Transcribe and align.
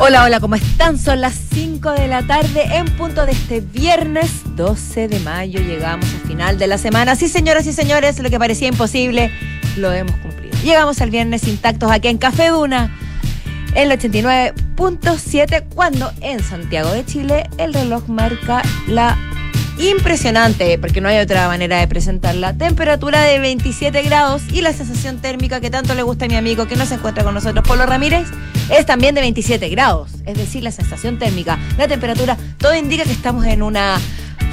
Hola, 0.00 0.22
hola, 0.22 0.38
¿cómo 0.38 0.54
están? 0.54 0.96
Son 0.96 1.20
las 1.20 1.34
5 1.34 1.90
de 1.90 2.06
la 2.06 2.24
tarde 2.24 2.76
en 2.76 2.86
punto 2.96 3.26
de 3.26 3.32
este 3.32 3.60
viernes 3.60 4.30
12 4.54 5.08
de 5.08 5.18
mayo. 5.18 5.60
Llegamos 5.60 6.06
al 6.06 6.20
final 6.20 6.56
de 6.56 6.68
la 6.68 6.78
semana. 6.78 7.16
Sí, 7.16 7.26
señoras 7.26 7.66
y 7.66 7.72
señores, 7.72 8.20
lo 8.20 8.30
que 8.30 8.38
parecía 8.38 8.68
imposible 8.68 9.32
lo 9.76 9.92
hemos 9.92 10.14
cumplido. 10.18 10.56
Llegamos 10.62 11.00
al 11.00 11.10
viernes 11.10 11.48
intactos 11.48 11.90
aquí 11.90 12.06
en 12.06 12.18
Café 12.18 12.50
Duna, 12.50 12.96
el 13.74 13.90
89.7, 13.90 15.64
cuando 15.74 16.12
en 16.20 16.44
Santiago 16.44 16.92
de 16.92 17.04
Chile 17.04 17.50
el 17.58 17.74
reloj 17.74 18.06
marca 18.06 18.62
la 18.86 19.18
impresionante, 19.78 20.78
porque 20.78 21.00
no 21.00 21.08
hay 21.08 21.18
otra 21.18 21.46
manera 21.48 21.78
de 21.78 21.86
presentarla, 21.86 22.54
temperatura 22.54 23.22
de 23.22 23.38
27 23.38 24.02
grados 24.02 24.42
y 24.52 24.60
la 24.60 24.72
sensación 24.72 25.18
térmica 25.18 25.60
que 25.60 25.70
tanto 25.70 25.94
le 25.94 26.02
gusta 26.02 26.24
a 26.24 26.28
mi 26.28 26.34
amigo 26.34 26.66
que 26.66 26.76
no 26.76 26.84
se 26.86 26.94
encuentra 26.94 27.24
con 27.24 27.34
nosotros, 27.34 27.66
Polo 27.66 27.86
Ramírez, 27.86 28.26
es 28.70 28.86
también 28.86 29.14
de 29.14 29.20
27 29.20 29.68
grados. 29.68 30.10
Es 30.26 30.36
decir, 30.36 30.62
la 30.62 30.72
sensación 30.72 31.18
térmica, 31.18 31.58
la 31.76 31.86
temperatura, 31.88 32.36
todo 32.58 32.74
indica 32.74 33.04
que 33.04 33.12
estamos 33.12 33.46
en 33.46 33.62
una 33.62 33.98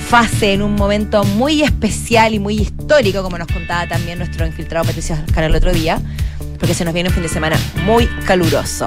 fase, 0.10 0.54
en 0.54 0.62
un 0.62 0.76
momento 0.76 1.24
muy 1.24 1.64
especial 1.64 2.34
y 2.34 2.40
muy 2.40 2.60
histórico, 2.60 3.24
como 3.24 3.38
nos 3.38 3.48
contaba 3.48 3.88
también 3.88 4.20
nuestro 4.20 4.46
infiltrado 4.46 4.86
Patricio 4.86 5.16
Oscar 5.16 5.46
el 5.46 5.56
otro 5.56 5.74
día, 5.74 6.00
porque 6.60 6.76
se 6.76 6.86
nos 6.86 6.94
viene 6.94 7.10
un 7.10 7.16
fin 7.16 7.24
de 7.24 7.30
semana 7.30 7.58
muy 7.86 8.08
caluroso. 8.26 8.86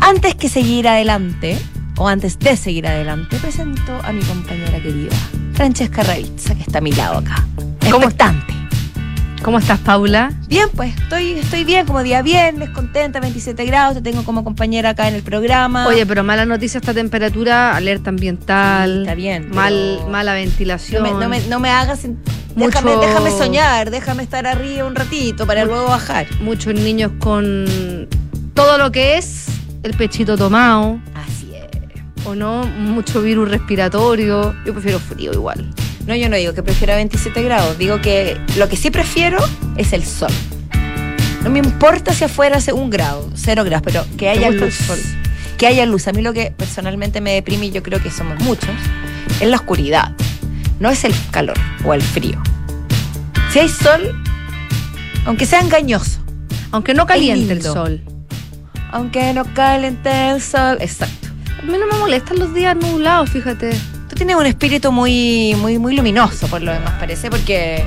Antes 0.00 0.34
que 0.34 0.48
seguir 0.48 0.88
adelante, 0.88 1.58
o 1.96 2.08
antes 2.08 2.38
de 2.38 2.56
seguir 2.56 2.86
adelante, 2.86 3.36
presento 3.38 3.98
a 4.02 4.12
mi 4.12 4.22
compañera 4.22 4.80
querida, 4.80 5.14
Francesca 5.54 6.02
Ravizza, 6.02 6.54
que 6.54 6.62
está 6.62 6.78
a 6.78 6.80
mi 6.80 6.92
lado 6.92 7.18
acá. 7.18 7.44
¿Cómo 7.90 8.04
Expectante. 8.04 8.52
¿Cómo 9.42 9.58
estás, 9.58 9.80
Paula? 9.80 10.32
Bien, 10.46 10.68
pues 10.76 10.94
estoy, 10.96 11.32
estoy 11.32 11.64
bien, 11.64 11.84
como 11.84 12.04
día 12.04 12.22
viernes, 12.22 12.70
contenta, 12.70 13.18
27 13.18 13.64
grados, 13.64 13.94
te 13.96 14.00
tengo 14.00 14.22
como 14.24 14.44
compañera 14.44 14.90
acá 14.90 15.08
en 15.08 15.16
el 15.16 15.22
programa. 15.24 15.84
Oye, 15.88 16.06
pero 16.06 16.22
mala 16.22 16.46
noticia 16.46 16.78
esta 16.78 16.94
temperatura, 16.94 17.74
alerta 17.76 18.10
ambiental. 18.10 18.92
Sí, 18.92 19.00
está 19.00 19.14
bien, 19.16 19.50
Mal, 19.52 19.98
mala 20.08 20.32
no 20.34 20.38
ventilación. 20.38 21.02
me, 21.02 21.10
no 21.10 21.28
me, 21.28 21.40
no 21.48 21.58
me 21.58 21.70
hagas. 21.70 22.06
Mucho- 22.54 22.66
Déjame, 22.82 22.96
déjame 23.04 23.30
soñar, 23.32 23.90
déjame 23.90 24.22
estar 24.22 24.46
arriba 24.46 24.84
un 24.84 24.94
ratito 24.94 25.44
para 25.44 25.64
luego 25.64 25.86
bajar. 25.86 26.26
Muchos 26.40 26.74
niños 26.74 27.10
con 27.18 28.06
todo 28.54 28.78
lo 28.78 28.92
que 28.92 29.18
es 29.18 29.46
el 29.82 29.94
pechito 29.94 30.36
tomado, 30.38 31.00
Así. 31.16 31.41
O 32.24 32.34
no, 32.34 32.64
mucho 32.66 33.22
virus 33.22 33.50
respiratorio. 33.50 34.54
Yo 34.64 34.72
prefiero 34.72 34.98
frío 35.00 35.32
igual. 35.32 35.68
No, 36.06 36.14
yo 36.16 36.28
no 36.28 36.36
digo 36.36 36.52
que 36.52 36.62
prefiera 36.62 36.96
27 36.96 37.42
grados, 37.42 37.78
digo 37.78 38.00
que 38.00 38.36
lo 38.56 38.68
que 38.68 38.76
sí 38.76 38.90
prefiero 38.90 39.38
es 39.76 39.92
el 39.92 40.04
sol. 40.04 40.32
No 41.44 41.50
me 41.50 41.58
importa 41.58 42.12
si 42.12 42.24
afuera 42.24 42.56
hace 42.58 42.72
un 42.72 42.90
grado, 42.90 43.28
cero 43.34 43.64
grados, 43.64 43.82
pero 43.84 44.04
que 44.16 44.28
haya 44.28 44.48
el 44.48 44.58
luz. 44.58 44.74
sol? 44.74 44.98
Que 45.58 45.66
haya 45.66 45.86
luz. 45.86 46.06
A 46.08 46.12
mí 46.12 46.22
lo 46.22 46.32
que 46.32 46.50
personalmente 46.56 47.20
me 47.20 47.32
deprime, 47.34 47.66
y 47.66 47.70
yo 47.72 47.82
creo 47.82 48.02
que 48.02 48.10
somos 48.10 48.38
muchos, 48.40 48.70
es 49.40 49.48
la 49.48 49.56
oscuridad. 49.56 50.12
No 50.80 50.90
es 50.90 51.04
el 51.04 51.14
calor 51.30 51.56
o 51.84 51.94
el 51.94 52.02
frío. 52.02 52.40
Si 53.52 53.58
hay 53.60 53.68
sol, 53.68 54.20
aunque 55.24 55.46
sea 55.46 55.60
engañoso, 55.60 56.18
Aunque 56.72 56.94
no 56.94 57.06
caliente 57.06 57.52
el 57.52 57.62
sol. 57.62 58.02
aunque 58.92 59.32
no 59.34 59.44
caliente 59.54 60.30
el 60.30 60.40
sol, 60.40 60.78
exacto. 60.80 61.21
A 61.58 61.62
mí 61.62 61.72
no 61.78 61.86
me 61.86 61.98
molestan 61.98 62.38
los 62.38 62.52
días 62.54 62.76
nublados, 62.76 63.30
fíjate. 63.30 63.70
Tú 64.08 64.16
tienes 64.16 64.36
un 64.36 64.46
espíritu 64.46 64.92
muy, 64.92 65.54
muy, 65.58 65.78
muy 65.78 65.94
luminoso, 65.96 66.46
por 66.48 66.62
lo 66.62 66.72
demás, 66.72 66.92
parece, 66.98 67.30
porque 67.30 67.84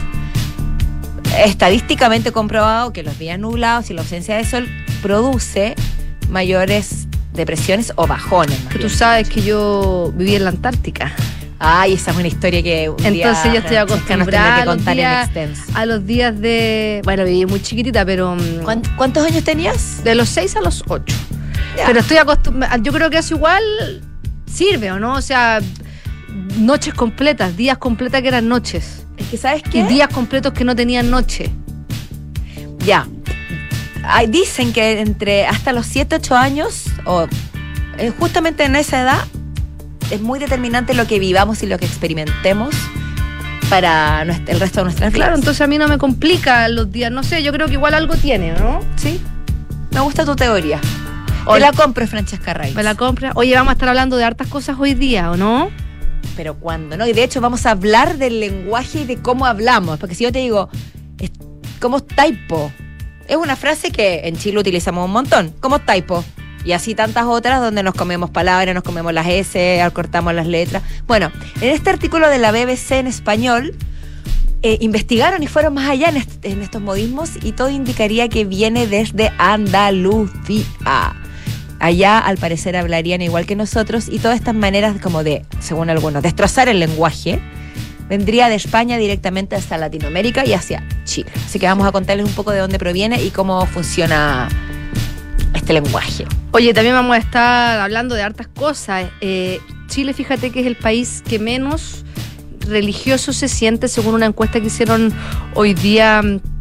estadísticamente 1.43 2.31
comprobado 2.31 2.93
que 2.93 3.03
los 3.03 3.17
días 3.19 3.37
nublados 3.39 3.89
y 3.89 3.93
la 3.93 4.01
ausencia 4.01 4.37
de 4.37 4.45
sol 4.45 4.67
produce 5.01 5.75
mayores 6.29 7.07
depresiones 7.33 7.91
o 7.95 8.07
bajones. 8.07 8.57
Que 8.71 8.79
tú 8.79 8.89
sabes 8.89 9.29
que 9.29 9.41
yo 9.41 10.13
viví 10.15 10.35
en 10.35 10.45
la 10.45 10.51
Antártica. 10.51 11.13
Ay, 11.59 11.93
esa 11.93 12.11
es 12.11 12.17
una 12.17 12.27
historia 12.27 12.61
que 12.61 12.89
un 12.89 12.97
día 12.97 13.07
Entonces 13.09 13.53
yo 13.53 13.59
estoy 13.59 13.77
acostumbrada 13.77 14.55
que 14.57 14.61
a 14.61 14.65
los, 14.65 14.75
contar 14.75 14.91
en 14.93 14.97
días, 14.97 15.25
extenso. 15.25 15.63
a 15.73 15.85
los 15.85 16.05
días 16.05 16.39
de... 16.39 17.01
Bueno, 17.05 17.23
viví 17.25 17.45
muy 17.45 17.61
chiquitita, 17.61 18.05
pero... 18.05 18.35
mm, 18.35 18.63
¿Cuán- 18.63 18.81
¿Cuántos 18.97 19.25
años 19.25 19.43
tenías? 19.43 20.03
De 20.03 20.15
los 20.15 20.29
6 20.29 20.55
a 20.57 20.61
los 20.61 20.83
8. 20.87 21.15
Pero 21.85 21.99
estoy 21.99 22.17
acostumbrada. 22.17 22.77
Yo 22.77 22.91
creo 22.91 23.09
que 23.09 23.17
eso 23.17 23.35
igual 23.35 23.63
sirve, 24.51 24.91
¿o 24.91 24.99
no? 24.99 25.13
O 25.13 25.21
sea, 25.21 25.59
noches 26.57 26.93
completas, 26.93 27.55
días 27.57 27.77
completas 27.77 28.21
que 28.21 28.27
eran 28.27 28.47
noches. 28.47 29.05
Es 29.17 29.27
que, 29.27 29.37
¿sabes 29.37 29.61
Y 29.67 29.69
qué? 29.69 29.83
días 29.85 30.09
completos 30.09 30.53
que 30.53 30.63
no 30.63 30.75
tenían 30.75 31.09
noche. 31.09 31.51
Ya. 32.79 33.07
Dicen 34.27 34.71
que 34.71 34.99
entre 34.99 35.47
hasta 35.47 35.73
los 35.73 35.87
7, 35.87 36.15
8 36.17 36.35
años, 36.35 36.85
o 37.05 37.27
eh, 37.97 38.11
justamente 38.19 38.63
en 38.63 38.75
esa 38.75 39.01
edad, 39.01 39.23
es 40.11 40.21
muy 40.21 40.37
determinante 40.37 40.93
lo 40.93 41.07
que 41.07 41.17
vivamos 41.17 41.63
y 41.63 41.65
lo 41.65 41.79
que 41.79 41.85
experimentemos 41.85 42.75
para 43.69 44.21
el 44.21 44.59
resto 44.59 44.81
de 44.81 44.83
nuestras 44.83 45.11
vidas. 45.11 45.25
Claro, 45.25 45.35
entonces 45.35 45.61
a 45.61 45.67
mí 45.67 45.79
no 45.79 45.87
me 45.87 45.97
complica 45.97 46.67
los 46.69 46.91
días. 46.91 47.11
No 47.11 47.23
sé, 47.23 47.41
yo 47.41 47.51
creo 47.51 47.65
que 47.67 47.73
igual 47.73 47.95
algo 47.95 48.15
tiene, 48.15 48.51
¿no? 48.53 48.81
Sí. 48.95 49.19
Me 49.91 50.01
gusta 50.01 50.23
tu 50.23 50.35
teoría. 50.35 50.79
Te 51.53 51.59
la 51.59 51.71
compro, 51.71 52.07
Francesca 52.07 52.53
Reyes. 52.53 52.75
Me 52.75 52.83
la 52.83 52.95
compra. 52.95 53.31
Oye, 53.35 53.53
vamos 53.53 53.69
a 53.69 53.73
estar 53.73 53.89
hablando 53.89 54.17
de 54.17 54.23
hartas 54.23 54.47
cosas 54.47 54.77
hoy 54.79 54.93
día, 54.93 55.31
¿o 55.31 55.37
no? 55.37 55.69
Pero 56.35 56.55
cuando 56.55 56.97
no. 56.97 57.05
Y 57.07 57.13
de 57.13 57.23
hecho, 57.23 57.39
vamos 57.41 57.65
a 57.65 57.71
hablar 57.71 58.17
del 58.17 58.39
lenguaje 58.39 59.01
y 59.01 59.05
de 59.05 59.17
cómo 59.17 59.45
hablamos. 59.45 59.99
Porque 59.99 60.15
si 60.15 60.23
yo 60.23 60.31
te 60.31 60.39
digo, 60.39 60.69
es- 61.19 61.31
¿cómo 61.79 62.01
typo? 62.01 62.71
Es 63.27 63.37
una 63.37 63.55
frase 63.55 63.91
que 63.91 64.21
en 64.27 64.37
Chile 64.37 64.59
utilizamos 64.59 65.05
un 65.05 65.11
montón. 65.11 65.53
¿Cómo 65.59 65.79
typo? 65.79 66.23
Y 66.63 66.71
así 66.73 66.95
tantas 66.95 67.25
otras 67.25 67.61
donde 67.61 67.83
nos 67.83 67.93
comemos 67.93 68.31
palabras, 68.31 68.73
nos 68.73 68.83
comemos 68.83 69.13
las 69.13 69.27
S, 69.27 69.81
cortamos 69.93 70.33
las 70.33 70.47
letras. 70.47 70.81
Bueno, 71.07 71.31
en 71.61 71.69
este 71.69 71.91
artículo 71.91 72.27
de 72.27 72.39
la 72.39 72.51
BBC 72.51 72.91
en 72.99 73.07
español, 73.07 73.75
eh, 74.63 74.77
investigaron 74.81 75.43
y 75.43 75.47
fueron 75.47 75.75
más 75.75 75.87
allá 75.89 76.09
en, 76.09 76.17
est- 76.17 76.43
en 76.43 76.63
estos 76.63 76.81
modismos 76.81 77.31
y 77.43 77.51
todo 77.51 77.69
indicaría 77.69 78.29
que 78.29 78.45
viene 78.45 78.87
desde 78.87 79.31
Andalucía. 79.37 80.65
Allá 81.85 82.17
al 82.17 82.37
parecer 82.37 82.75
hablarían 82.75 83.21
igual 83.21 83.45
que 83.45 83.55
nosotros 83.55 84.07
y 84.09 84.17
todas 84.17 84.37
estas 84.39 84.55
maneras 84.55 84.99
como 84.99 85.23
de, 85.23 85.45
según 85.59 85.91
algunos, 85.91 86.23
destrozar 86.23 86.67
el 86.67 86.79
lenguaje 86.79 87.39
vendría 88.09 88.49
de 88.49 88.55
España 88.55 88.97
directamente 88.97 89.55
hasta 89.55 89.77
Latinoamérica 89.77 90.47
y 90.47 90.53
hacia 90.53 90.83
Chile. 91.03 91.29
Así 91.45 91.59
que 91.59 91.67
vamos 91.67 91.85
a 91.85 91.91
contarles 91.91 92.25
un 92.25 92.33
poco 92.33 92.49
de 92.49 92.57
dónde 92.57 92.79
proviene 92.79 93.21
y 93.21 93.29
cómo 93.29 93.63
funciona 93.67 94.49
este 95.53 95.73
lenguaje. 95.73 96.25
Oye, 96.53 96.73
también 96.73 96.95
vamos 96.95 97.17
a 97.17 97.19
estar 97.19 97.79
hablando 97.79 98.15
de 98.15 98.23
hartas 98.23 98.47
cosas. 98.47 99.05
Eh, 99.21 99.59
Chile, 99.85 100.15
fíjate 100.15 100.49
que 100.49 100.61
es 100.61 100.65
el 100.65 100.77
país 100.77 101.21
que 101.29 101.37
menos 101.37 102.03
religioso 102.67 103.31
se 103.31 103.47
siente, 103.47 103.89
según 103.89 104.15
una 104.15 104.25
encuesta 104.25 104.59
que 104.59 104.65
hicieron 104.65 105.13
hoy 105.53 105.75
día, 105.75 106.23
mm, 106.23 106.54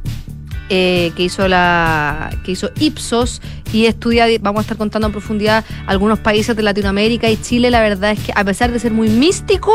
eh, 0.70 1.12
que 1.16 1.24
hizo 1.24 1.46
la 1.48 2.30
que 2.44 2.52
hizo 2.52 2.70
Ipsos 2.80 3.42
y 3.72 3.86
estudia, 3.86 4.26
vamos 4.40 4.60
a 4.60 4.62
estar 4.62 4.76
contando 4.76 5.06
en 5.06 5.12
profundidad 5.12 5.64
algunos 5.86 6.18
países 6.18 6.56
de 6.56 6.62
Latinoamérica 6.62 7.28
y 7.30 7.36
Chile. 7.36 7.70
La 7.70 7.80
verdad 7.80 8.12
es 8.12 8.20
que 8.20 8.32
a 8.34 8.44
pesar 8.44 8.72
de 8.72 8.78
ser 8.78 8.92
muy 8.92 9.08
místico, 9.08 9.72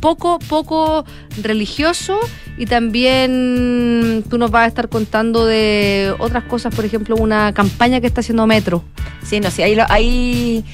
poco, 0.00 0.38
poco 0.38 1.04
religioso 1.42 2.18
y 2.56 2.66
también 2.66 4.24
tú 4.28 4.38
nos 4.38 4.50
vas 4.50 4.64
a 4.64 4.66
estar 4.66 4.88
contando 4.88 5.46
de 5.46 6.14
otras 6.18 6.44
cosas, 6.44 6.74
por 6.74 6.84
ejemplo, 6.84 7.16
una 7.16 7.52
campaña 7.52 8.00
que 8.00 8.06
está 8.06 8.20
haciendo 8.20 8.46
Metro. 8.46 8.84
Sí, 9.22 9.40
no 9.40 9.50
sé, 9.50 9.64
ahí, 9.64 9.76
ahí 9.88 10.64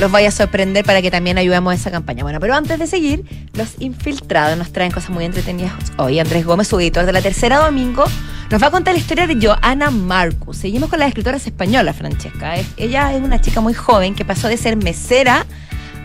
los 0.00 0.10
vaya 0.10 0.28
a 0.28 0.32
sorprender 0.32 0.84
para 0.84 1.02
que 1.02 1.10
también 1.10 1.38
ayudemos 1.38 1.72
a 1.72 1.74
esa 1.76 1.90
campaña. 1.90 2.22
Bueno, 2.22 2.40
pero 2.40 2.54
antes 2.54 2.78
de 2.78 2.86
seguir, 2.86 3.24
los 3.52 3.74
infiltrados 3.80 4.56
nos 4.58 4.72
traen 4.72 4.90
cosas 4.90 5.10
muy 5.10 5.24
entretenidas. 5.24 5.72
Hoy 5.98 6.18
Andrés 6.18 6.44
Gómez, 6.46 6.68
su 6.68 6.80
editor 6.80 7.04
de 7.06 7.12
la 7.12 7.20
tercera 7.22 7.58
domingo, 7.58 8.04
nos 8.50 8.62
va 8.62 8.68
a 8.68 8.70
contar 8.70 8.94
la 8.94 9.00
historia 9.00 9.26
de 9.26 9.38
Joana 9.40 9.90
Marcus. 9.90 10.56
Seguimos 10.56 10.88
con 10.88 10.98
las 10.98 11.08
escritoras 11.08 11.46
españolas, 11.46 11.96
Francesca. 11.96 12.56
Es- 12.56 12.66
ella 12.76 13.14
es 13.14 13.22
una 13.22 13.40
chica 13.40 13.60
muy 13.60 13.74
joven 13.74 14.14
que 14.14 14.24
pasó 14.24 14.48
de 14.48 14.56
ser 14.56 14.76
mesera 14.76 15.44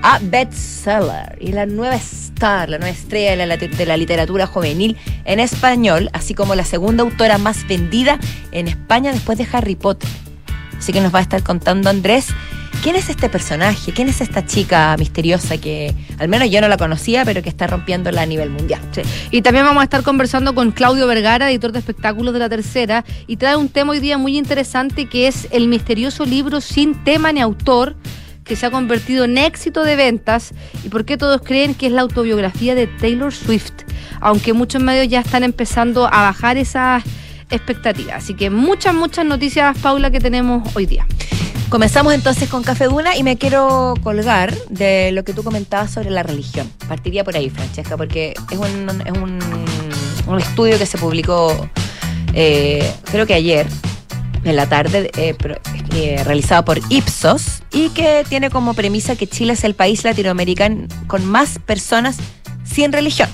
a 0.03 0.19
bestseller 0.21 1.37
y 1.39 1.53
la 1.53 1.65
nueva 1.65 1.95
star, 1.95 2.69
la 2.69 2.77
nueva 2.77 2.93
estrella 2.95 3.35
de 3.35 3.45
la, 3.47 3.57
de 3.57 3.85
la 3.85 3.97
literatura 3.97 4.45
juvenil 4.45 4.97
en 5.23 5.39
español, 5.39 6.09
así 6.13 6.33
como 6.35 6.53
la 6.53 6.65
segunda 6.65 7.01
autora 7.03 7.37
más 7.37 7.65
vendida 7.67 8.19
en 8.51 8.67
España 8.67 9.11
después 9.11 9.37
de 9.37 9.47
Harry 9.51 9.75
Potter. 9.75 10.09
Así 10.77 10.91
que 10.93 11.01
nos 11.01 11.15
va 11.15 11.19
a 11.19 11.21
estar 11.23 11.41
contando 11.41 11.89
Andrés 11.89 12.27
quién 12.81 12.95
es 12.95 13.09
este 13.09 13.29
personaje, 13.29 13.91
quién 13.93 14.07
es 14.07 14.21
esta 14.21 14.45
chica 14.45 14.95
misteriosa 14.97 15.57
que 15.57 15.93
al 16.19 16.27
menos 16.27 16.49
yo 16.49 16.61
no 16.61 16.67
la 16.67 16.77
conocía, 16.77 17.25
pero 17.25 17.41
que 17.41 17.49
está 17.49 17.67
rompiéndola 17.67 18.21
a 18.21 18.25
nivel 18.25 18.49
mundial. 18.49 18.81
Y 19.31 19.41
también 19.41 19.65
vamos 19.65 19.81
a 19.81 19.83
estar 19.85 20.03
conversando 20.03 20.55
con 20.55 20.71
Claudio 20.71 21.07
Vergara, 21.07 21.49
editor 21.49 21.71
de 21.71 21.79
espectáculos 21.79 22.33
de 22.33 22.39
la 22.39 22.49
tercera, 22.49 23.05
y 23.27 23.37
trae 23.37 23.55
un 23.55 23.69
tema 23.69 23.91
hoy 23.91 23.99
día 23.99 24.17
muy 24.17 24.37
interesante 24.37 25.07
que 25.07 25.27
es 25.27 25.47
el 25.51 25.67
misterioso 25.67 26.25
libro 26.25 26.61
sin 26.61 27.03
tema 27.03 27.31
ni 27.31 27.41
autor 27.41 27.95
que 28.43 28.55
se 28.55 28.67
ha 28.67 28.71
convertido 28.71 29.25
en 29.25 29.37
éxito 29.37 29.83
de 29.83 29.95
ventas 29.95 30.53
y 30.83 30.89
por 30.89 31.03
qué 31.03 31.17
todos 31.17 31.41
creen 31.41 31.73
que 31.73 31.87
es 31.87 31.91
la 31.91 32.01
autobiografía 32.01 32.75
de 32.75 32.85
Taylor 32.85 33.33
Swift, 33.33 33.73
aunque 34.21 34.53
muchos 34.53 34.81
medios 34.81 35.07
ya 35.07 35.21
están 35.21 35.43
empezando 35.43 36.05
a 36.05 36.21
bajar 36.21 36.57
esas 36.57 37.03
expectativas. 37.49 38.23
Así 38.23 38.35
que 38.35 38.49
muchas, 38.49 38.93
muchas 38.93 39.25
noticias, 39.25 39.77
Paula, 39.79 40.11
que 40.11 40.19
tenemos 40.19 40.75
hoy 40.75 40.85
día. 40.85 41.07
Comenzamos 41.69 42.13
entonces 42.13 42.47
con 42.47 42.63
Café 42.63 42.85
Duna 42.85 43.17
y 43.17 43.23
me 43.23 43.37
quiero 43.37 43.95
colgar 44.03 44.55
de 44.69 45.11
lo 45.11 45.23
que 45.23 45.33
tú 45.33 45.43
comentabas 45.43 45.91
sobre 45.91 46.11
la 46.11 46.21
religión. 46.21 46.71
Partiría 46.87 47.23
por 47.23 47.35
ahí, 47.35 47.49
Francesca, 47.49 47.97
porque 47.97 48.33
es 48.51 48.57
un, 48.57 49.01
es 49.03 49.11
un, 49.11 50.39
estudio 50.39 50.77
que 50.77 50.85
se 50.85 50.97
publicó, 50.97 51.69
eh, 52.33 52.89
creo 53.11 53.25
que 53.25 53.33
ayer, 53.33 53.67
en 54.43 54.55
la 54.55 54.67
tarde, 54.67 55.09
eh, 55.17 55.35
eh, 55.95 56.21
realizado 56.23 56.63
por 56.65 56.79
Ipsos, 56.89 57.63
y 57.71 57.89
que 57.89 58.23
tiene 58.29 58.51
como 58.51 58.73
premisa 58.75 59.15
que 59.15 59.27
Chile 59.27 59.53
es 59.53 59.63
el 59.63 59.73
país 59.73 60.03
latinoamericano 60.03 60.87
con 61.07 61.25
más 61.25 61.57
personas 61.59 62.17
sin 62.63 62.93
religión. 62.93 63.29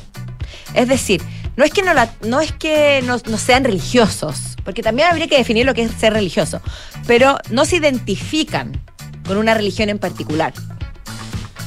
Es 0.73 0.87
decir, 0.87 1.21
no 1.57 1.65
es 1.65 1.71
que 1.71 1.83
no, 1.83 1.93
la, 1.93 2.13
no, 2.25 2.39
es 2.39 2.53
que 2.53 3.03
no, 3.05 3.17
no 3.29 3.37
sean 3.37 3.65
religiosos, 3.65 4.50
porque 4.63 4.83
también 4.83 5.07
habría 5.09 5.27
que 5.27 5.37
definir 5.37 5.65
lo 5.65 5.73
que 5.73 5.83
es 5.83 5.91
ser 5.91 6.13
religioso, 6.13 6.61
pero 7.07 7.37
no 7.49 7.65
se 7.65 7.77
identifican 7.77 8.81
con 9.25 9.37
una 9.37 9.53
religión 9.53 9.89
en 9.89 9.99
particular. 9.99 10.53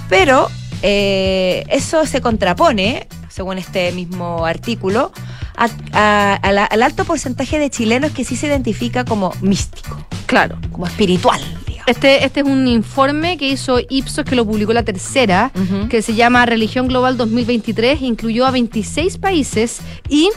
Pero 0.08 0.48
eh, 0.82 1.64
eso 1.68 2.06
se 2.06 2.20
contrapone, 2.20 3.08
según 3.28 3.58
este 3.58 3.90
mismo 3.92 4.44
artículo, 4.44 5.12
al 5.56 6.82
alto 6.82 7.04
porcentaje 7.04 7.58
de 7.58 7.70
chilenos 7.70 8.12
que 8.12 8.24
sí 8.24 8.36
se 8.36 8.46
identifica 8.48 9.04
como 9.04 9.32
místico. 9.40 10.04
Claro. 10.26 10.58
Como 10.72 10.86
espiritual. 10.86 11.40
Este, 11.86 12.24
este 12.24 12.40
es 12.40 12.46
un 12.46 12.66
informe 12.66 13.36
que 13.36 13.48
hizo 13.48 13.78
Ipsos, 13.90 14.24
que 14.24 14.34
lo 14.34 14.46
publicó 14.46 14.72
la 14.72 14.84
tercera, 14.84 15.52
que 15.90 16.00
se 16.00 16.14
llama 16.14 16.46
Religión 16.46 16.88
Global 16.88 17.18
2023, 17.18 18.00
incluyó 18.00 18.46
a 18.46 18.50
26 18.50 19.18
países 19.18 19.80
y 20.08 20.30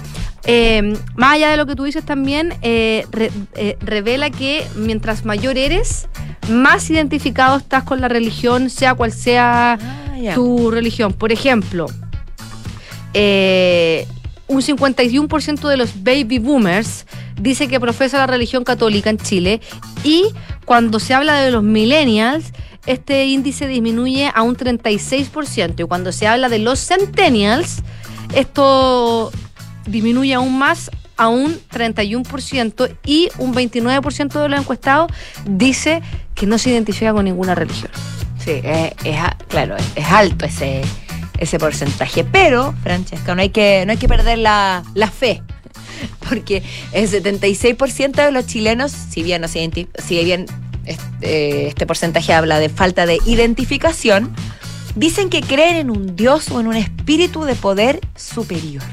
eh, 0.45 0.97
más 1.15 1.35
allá 1.35 1.49
de 1.49 1.57
lo 1.57 1.65
que 1.65 1.75
tú 1.75 1.83
dices 1.83 2.05
también, 2.05 2.53
eh, 2.61 3.05
eh, 3.55 3.77
revela 3.79 4.29
que 4.29 4.67
mientras 4.75 5.23
mayor 5.23 5.57
eres, 5.57 6.07
más 6.49 6.89
identificado 6.89 7.57
estás 7.57 7.83
con 7.83 8.01
la 8.01 8.09
religión, 8.09 8.69
sea 8.69 8.93
cual 8.95 9.13
sea 9.13 9.79
ah, 9.81 10.33
tu 10.35 10.69
religión. 10.69 11.13
Por 11.13 11.31
ejemplo, 11.31 11.85
un 14.47 14.61
51% 14.61 15.67
de 15.67 15.77
los 15.77 16.03
baby 16.03 16.39
boomers 16.39 17.05
dice 17.39 17.67
que 17.67 17.79
profesa 17.79 18.17
la 18.17 18.27
religión 18.27 18.63
católica 18.63 19.09
en 19.09 19.17
Chile 19.17 19.61
y 20.03 20.25
cuando 20.67 20.99
se 20.99 21.13
habla 21.13 21.39
de 21.39 21.49
los 21.49 21.63
millennials, 21.63 22.51
este 22.85 23.25
índice 23.25 23.67
disminuye 23.67 24.29
a 24.35 24.41
un 24.41 24.57
36% 24.57 25.79
y 25.79 25.83
cuando 25.83 26.11
se 26.11 26.27
habla 26.27 26.49
de 26.49 26.59
los 26.59 26.85
centennials, 26.85 27.81
esto 28.35 29.31
disminuye 29.85 30.33
aún 30.33 30.59
más 30.59 30.91
a 31.15 31.29
un 31.29 31.57
31% 31.71 32.97
y 33.05 33.29
un 33.37 33.53
29% 33.53 34.41
de 34.41 34.49
los 34.49 34.59
encuestados 34.59 35.09
dice 35.45 36.01
que 36.35 36.45
no 36.45 36.57
se 36.57 36.71
identifica 36.71 37.13
con 37.13 37.23
ninguna 37.23 37.55
religión. 37.55 37.89
Sí, 38.37 38.59
es, 38.61 38.91
claro, 39.47 39.77
es 39.95 40.05
alto 40.05 40.43
ese, 40.43 40.81
ese 41.37 41.59
porcentaje. 41.59 42.25
Pero, 42.25 42.75
Francesca, 42.83 43.35
no 43.35 43.41
hay 43.41 43.51
que, 43.51 43.85
no 43.85 43.93
hay 43.93 43.97
que 43.97 44.09
perder 44.09 44.39
la, 44.39 44.83
la 44.95 45.09
fe 45.09 45.41
porque 46.29 46.63
el 46.91 47.09
76% 47.09 48.11
de 48.13 48.31
los 48.31 48.45
chilenos, 48.47 48.91
si 48.91 49.23
bien, 49.23 49.41
no 49.41 49.47
si 49.47 50.23
bien 50.23 50.45
este, 50.85 51.67
este, 51.67 51.85
porcentaje 51.85 52.33
habla 52.33 52.59
de 52.59 52.69
falta 52.69 53.05
de 53.05 53.19
identificación, 53.25 54.33
dicen 54.95 55.29
que 55.29 55.41
creen 55.41 55.75
en 55.75 55.91
un 55.91 56.15
Dios 56.15 56.49
o 56.49 56.59
en 56.59 56.67
un 56.67 56.75
espíritu 56.75 57.43
de 57.43 57.55
poder 57.55 57.99
superior. 58.15 58.83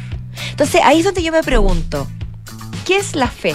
Entonces 0.50 0.80
ahí 0.84 0.98
es 0.98 1.04
donde 1.04 1.22
yo 1.22 1.32
me 1.32 1.42
pregunto, 1.42 2.08
¿qué 2.84 2.96
es 2.96 3.14
la 3.14 3.28
fe? 3.28 3.54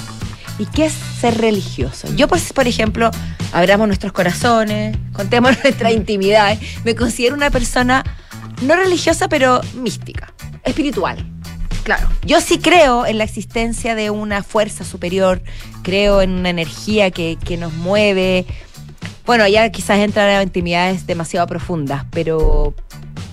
¿Y 0.58 0.66
qué 0.66 0.86
es 0.86 0.94
ser 0.94 1.38
religioso? 1.38 2.08
Yo, 2.16 2.28
pues, 2.28 2.52
por 2.52 2.68
ejemplo, 2.68 3.12
abramos 3.54 3.88
nuestros 3.88 4.12
corazones, 4.12 4.98
contemos 5.14 5.52
nuestra 5.64 5.92
intimidad. 5.92 6.58
Me 6.84 6.96
considero 6.96 7.36
una 7.36 7.50
persona 7.50 8.04
no 8.62 8.76
religiosa, 8.76 9.30
pero 9.30 9.62
mística, 9.76 10.34
espiritual. 10.64 11.26
Claro. 11.84 12.08
Yo 12.26 12.42
sí 12.42 12.60
creo 12.60 13.06
en 13.06 13.18
la 13.18 13.24
existencia 13.24 13.96
de 13.96 14.10
una 14.10 14.44
fuerza 14.44 14.84
superior, 14.84 15.42
creo 15.84 16.22
en 16.22 16.32
una 16.32 16.50
energía 16.50 17.12
que, 17.12 17.38
nos 17.58 17.74
mueve. 17.74 18.46
Bueno, 19.26 19.48
ya 19.48 19.70
quizás 19.70 20.00
entrar 20.00 20.30
en 20.30 20.42
intimidades 20.44 21.06
demasiado 21.06 21.46
profundas, 21.48 22.06
pero, 22.12 22.74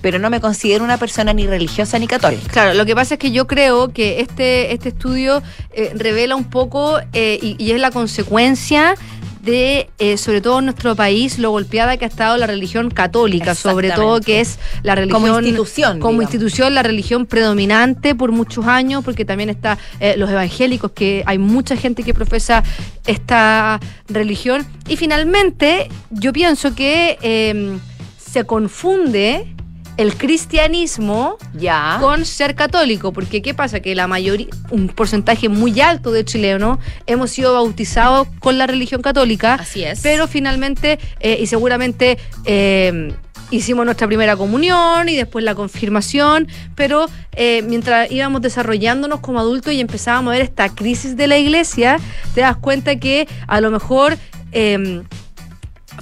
pero 0.01 0.19
no 0.19 0.29
me 0.29 0.39
considero 0.39 0.83
una 0.83 0.97
persona 0.97 1.33
ni 1.33 1.47
religiosa 1.47 1.97
ni 1.99 2.07
católica. 2.07 2.47
Claro, 2.51 2.73
lo 2.73 2.85
que 2.85 2.95
pasa 2.95 3.15
es 3.15 3.19
que 3.19 3.31
yo 3.31 3.47
creo 3.47 3.89
que 3.89 4.19
este, 4.21 4.73
este 4.73 4.89
estudio 4.89 5.41
eh, 5.73 5.91
revela 5.95 6.35
un 6.35 6.45
poco 6.45 6.99
eh, 7.13 7.39
y, 7.41 7.71
es 7.71 7.79
la 7.79 7.91
consecuencia 7.91 8.95
de, 9.47 9.89
eh, 9.97 10.17
sobre 10.17 10.41
todo 10.41 10.59
en 10.59 10.65
nuestro 10.65 10.95
país, 10.95 11.39
lo 11.39 11.49
golpeada 11.49 11.97
que 11.97 12.05
ha 12.05 12.07
estado 12.07 12.37
la 12.37 12.45
religión 12.45 12.91
católica, 12.91 13.55
sobre 13.55 13.91
todo 13.91 14.21
que 14.21 14.41
es 14.41 14.59
la 14.83 14.93
religión... 14.93 15.21
Como 15.21 15.39
institución. 15.39 15.99
Como 15.99 16.21
institución, 16.21 16.75
la 16.75 16.83
religión 16.83 17.25
predominante 17.25 18.13
por 18.13 18.31
muchos 18.31 18.67
años, 18.67 19.03
porque 19.03 19.25
también 19.25 19.49
está 19.49 19.77
eh, 19.99 20.15
los 20.17 20.29
evangélicos, 20.29 20.91
que 20.91 21.23
hay 21.25 21.39
mucha 21.39 21.75
gente 21.75 22.03
que 22.03 22.13
profesa 22.13 22.63
esta 23.07 23.79
religión. 24.07 24.67
Y 24.87 24.97
finalmente, 24.97 25.89
yo 26.11 26.33
pienso 26.33 26.75
que 26.75 27.17
em, 27.21 27.79
se 28.17 28.43
confunde 28.43 29.56
el 29.97 30.15
cristianismo 30.15 31.37
ya. 31.53 31.97
con 31.99 32.25
ser 32.25 32.55
católico, 32.55 33.11
porque 33.11 33.41
¿qué 33.41 33.53
pasa? 33.53 33.79
Que 33.79 33.95
la 33.95 34.07
mayoría, 34.07 34.47
un 34.69 34.87
porcentaje 34.89 35.49
muy 35.49 35.79
alto 35.81 36.11
de 36.11 36.23
chilenos 36.23 36.79
hemos 37.07 37.31
sido 37.31 37.53
bautizados 37.53 38.27
con 38.39 38.57
la 38.57 38.67
religión 38.67 39.01
católica. 39.01 39.55
Así 39.55 39.83
es. 39.83 40.01
Pero 40.01 40.27
finalmente, 40.27 40.99
eh, 41.19 41.37
y 41.41 41.47
seguramente... 41.47 42.17
Eh, 42.45 43.13
hicimos 43.49 43.85
nuestra 43.85 44.07
primera 44.07 44.35
comunión 44.35 45.07
y 45.07 45.15
después 45.15 45.45
la 45.45 45.55
confirmación, 45.55 46.49
pero 46.75 47.05
eh, 47.33 47.61
mientras 47.61 48.11
íbamos 48.11 48.41
desarrollándonos 48.41 49.21
como 49.21 49.39
adultos 49.39 49.71
y 49.71 49.79
empezábamos 49.79 50.31
a 50.31 50.33
ver 50.33 50.41
esta 50.41 50.67
crisis 50.67 51.15
de 51.15 51.27
la 51.27 51.37
iglesia, 51.37 51.97
te 52.35 52.41
das 52.41 52.57
cuenta 52.57 52.97
que 52.97 53.25
a 53.47 53.61
lo 53.61 53.71
mejor 53.71 54.17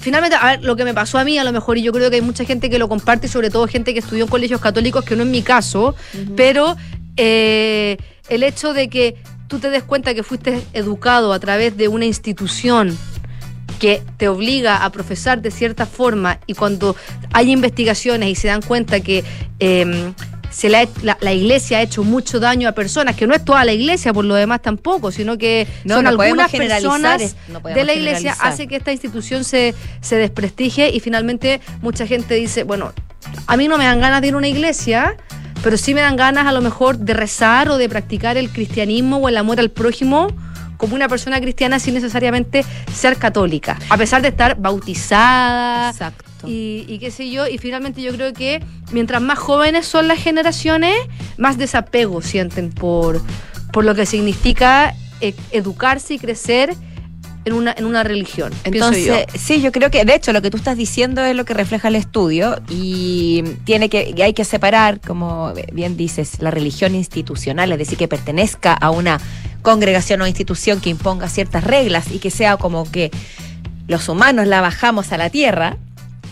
finalmente, 0.06 0.38
a 0.40 0.52
ver, 0.52 0.64
lo 0.64 0.76
que 0.76 0.84
me 0.84 0.94
pasó 0.94 1.18
a 1.18 1.24
mí, 1.24 1.40
a 1.40 1.44
lo 1.44 1.52
mejor, 1.52 1.80
y 1.80 1.82
yo 1.82 1.92
creo 1.92 2.12
que 2.12 2.18
hay 2.18 2.22
mucha 2.22 2.46
gente 2.46 2.70
que 2.70 2.78
lo 2.78 2.88
comparte, 2.88 3.28
sobre 3.28 3.50
todo 3.50 3.68
gente 3.68 3.92
que 3.92 4.02
estudió 4.02 4.26
en 4.26 4.30
colegios 4.30 4.62
católicos, 4.62 5.04
que 5.04 5.16
no 5.16 5.24
es 5.24 5.30
mi 5.30 5.42
caso, 5.42 5.96
pero 6.36 6.78
eh, 7.18 7.98
el 8.30 8.44
hecho 8.44 8.76
de 8.76 8.88
que 8.88 9.16
tú 9.48 9.58
te 9.58 9.72
des 9.72 9.82
cuenta 9.82 10.14
que 10.14 10.22
fuiste 10.22 10.62
educado 10.74 11.34
a 11.34 11.40
través 11.40 11.76
de 11.76 11.88
una 11.88 12.06
institución 12.06 12.96
que 13.80 14.04
te 14.18 14.28
obliga 14.28 14.86
a 14.86 14.92
profesar 14.92 15.42
de 15.42 15.50
cierta 15.50 15.88
forma 15.88 16.40
y 16.46 16.54
cuando 16.54 16.96
hay 17.34 17.52
investigaciones 17.52 18.30
y 18.30 18.36
se 18.36 18.50
dan 18.50 18.62
cuenta 18.62 19.00
que 19.00 19.24
eh, 19.60 20.14
se 20.56 20.70
la, 20.70 20.88
la, 21.20 21.34
iglesia 21.34 21.80
ha 21.80 21.82
hecho 21.82 22.06
mucho 22.06 22.40
daño 22.40 22.70
a 22.70 22.72
personas, 22.72 23.18
que 23.18 23.28
no 23.28 23.36
es 23.36 23.44
toda 23.44 23.66
la 23.66 23.74
iglesia 23.74 24.14
por 24.14 24.24
lo 24.24 24.36
demás 24.36 24.62
tampoco, 24.62 25.12
sino 25.12 25.38
que 25.38 25.68
son 25.86 26.08
algunas 26.08 26.50
personas 26.50 27.36
de 27.74 27.84
la 27.84 27.94
iglesia, 27.94 28.38
hace 28.40 28.66
que 28.66 28.78
esta 28.78 28.94
institución 28.94 29.44
se, 29.44 29.76
se 30.00 30.16
desprestigie 30.16 30.92
y 30.96 31.02
finalmente 31.02 31.60
mucha 31.82 32.08
gente 32.08 32.36
dice, 32.36 32.64
bueno, 32.64 32.94
a 33.48 33.58
mí 33.58 33.68
no 33.68 33.78
me 33.78 33.84
dan 33.84 34.00
ganas 34.00 34.22
de 34.22 34.30
ir 34.30 34.34
a 34.34 34.38
una 34.38 34.48
iglesia, 34.48 35.18
pero 35.62 35.76
sí 35.76 35.94
me 35.94 36.00
dan 36.00 36.16
ganas 36.16 36.48
a 36.48 36.54
lo 36.54 36.62
mejor 36.62 37.00
de 37.00 37.14
rezar 37.14 37.68
o 37.68 37.78
de 37.78 37.90
practicar 37.90 38.38
el 38.38 38.50
cristianismo 38.50 39.18
o 39.18 39.28
el 39.28 39.36
amor 39.36 39.60
al 39.60 39.72
prójimo 39.72 40.28
como 40.78 40.96
una 40.96 41.10
persona 41.10 41.42
cristiana 41.42 41.80
sin 41.80 41.96
necesariamente 41.96 42.64
ser 42.94 43.18
católica, 43.18 43.78
a 43.90 43.98
pesar 43.98 44.22
de 44.22 44.30
estar 44.30 44.56
bautizada. 44.58 45.90
Exacto 45.90 46.35
y, 46.48 46.98
qué 47.00 47.12
sé 47.12 47.30
yo, 47.30 47.48
y 47.48 47.58
finalmente 47.58 48.02
yo 48.02 48.12
creo 48.14 48.34
que 48.34 48.64
mientras 48.92 49.22
más 49.22 49.40
jóvenes 49.40 49.86
son 49.86 50.08
las 50.08 50.20
generaciones, 50.20 50.96
más 51.38 51.58
desapego 51.58 52.22
sienten 52.22 52.72
por, 52.72 53.22
por 53.72 53.86
lo 53.86 53.96
que 53.96 54.06
significa 54.06 54.96
eh, 55.22 55.34
educarse 55.52 56.16
y 56.16 56.20
crecer 56.20 56.76
en 57.46 57.54
una, 57.54 57.74
en 57.78 57.86
una 57.86 58.04
religión. 58.04 58.52
Entonces, 58.64 59.26
sí, 59.36 59.62
yo 59.62 59.72
creo 59.72 59.92
que, 59.92 60.04
de 60.04 60.16
hecho, 60.16 60.34
lo 60.34 60.42
que 60.42 60.50
tú 60.50 60.58
estás 60.58 60.76
diciendo 60.76 61.24
es 61.24 61.36
lo 61.36 61.46
que 61.46 61.54
refleja 61.54 61.88
el 61.88 61.96
estudio 61.96 62.60
y 62.70 63.44
tiene 63.64 63.88
que, 63.88 64.16
hay 64.22 64.34
que 64.34 64.44
separar, 64.44 65.00
como 65.00 65.54
bien 65.72 65.96
dices, 65.96 66.42
la 66.42 66.50
religión 66.52 66.96
institucional, 66.96 67.72
es 67.72 67.78
decir, 67.78 67.98
que 67.98 68.08
pertenezca 68.08 68.74
a 68.74 68.90
una 68.90 69.20
congregación 69.62 70.22
o 70.22 70.28
institución 70.28 70.82
que 70.82 70.90
imponga 70.90 71.30
ciertas 71.30 71.64
reglas 71.64 72.12
y 72.12 72.20
que 72.20 72.32
sea 72.32 72.58
como 72.58 72.90
que 72.92 73.12
los 73.88 74.10
humanos 74.10 74.48
la 74.48 74.62
bajamos 74.62 75.12
a 75.12 75.18
la 75.18 75.30
tierra, 75.30 75.78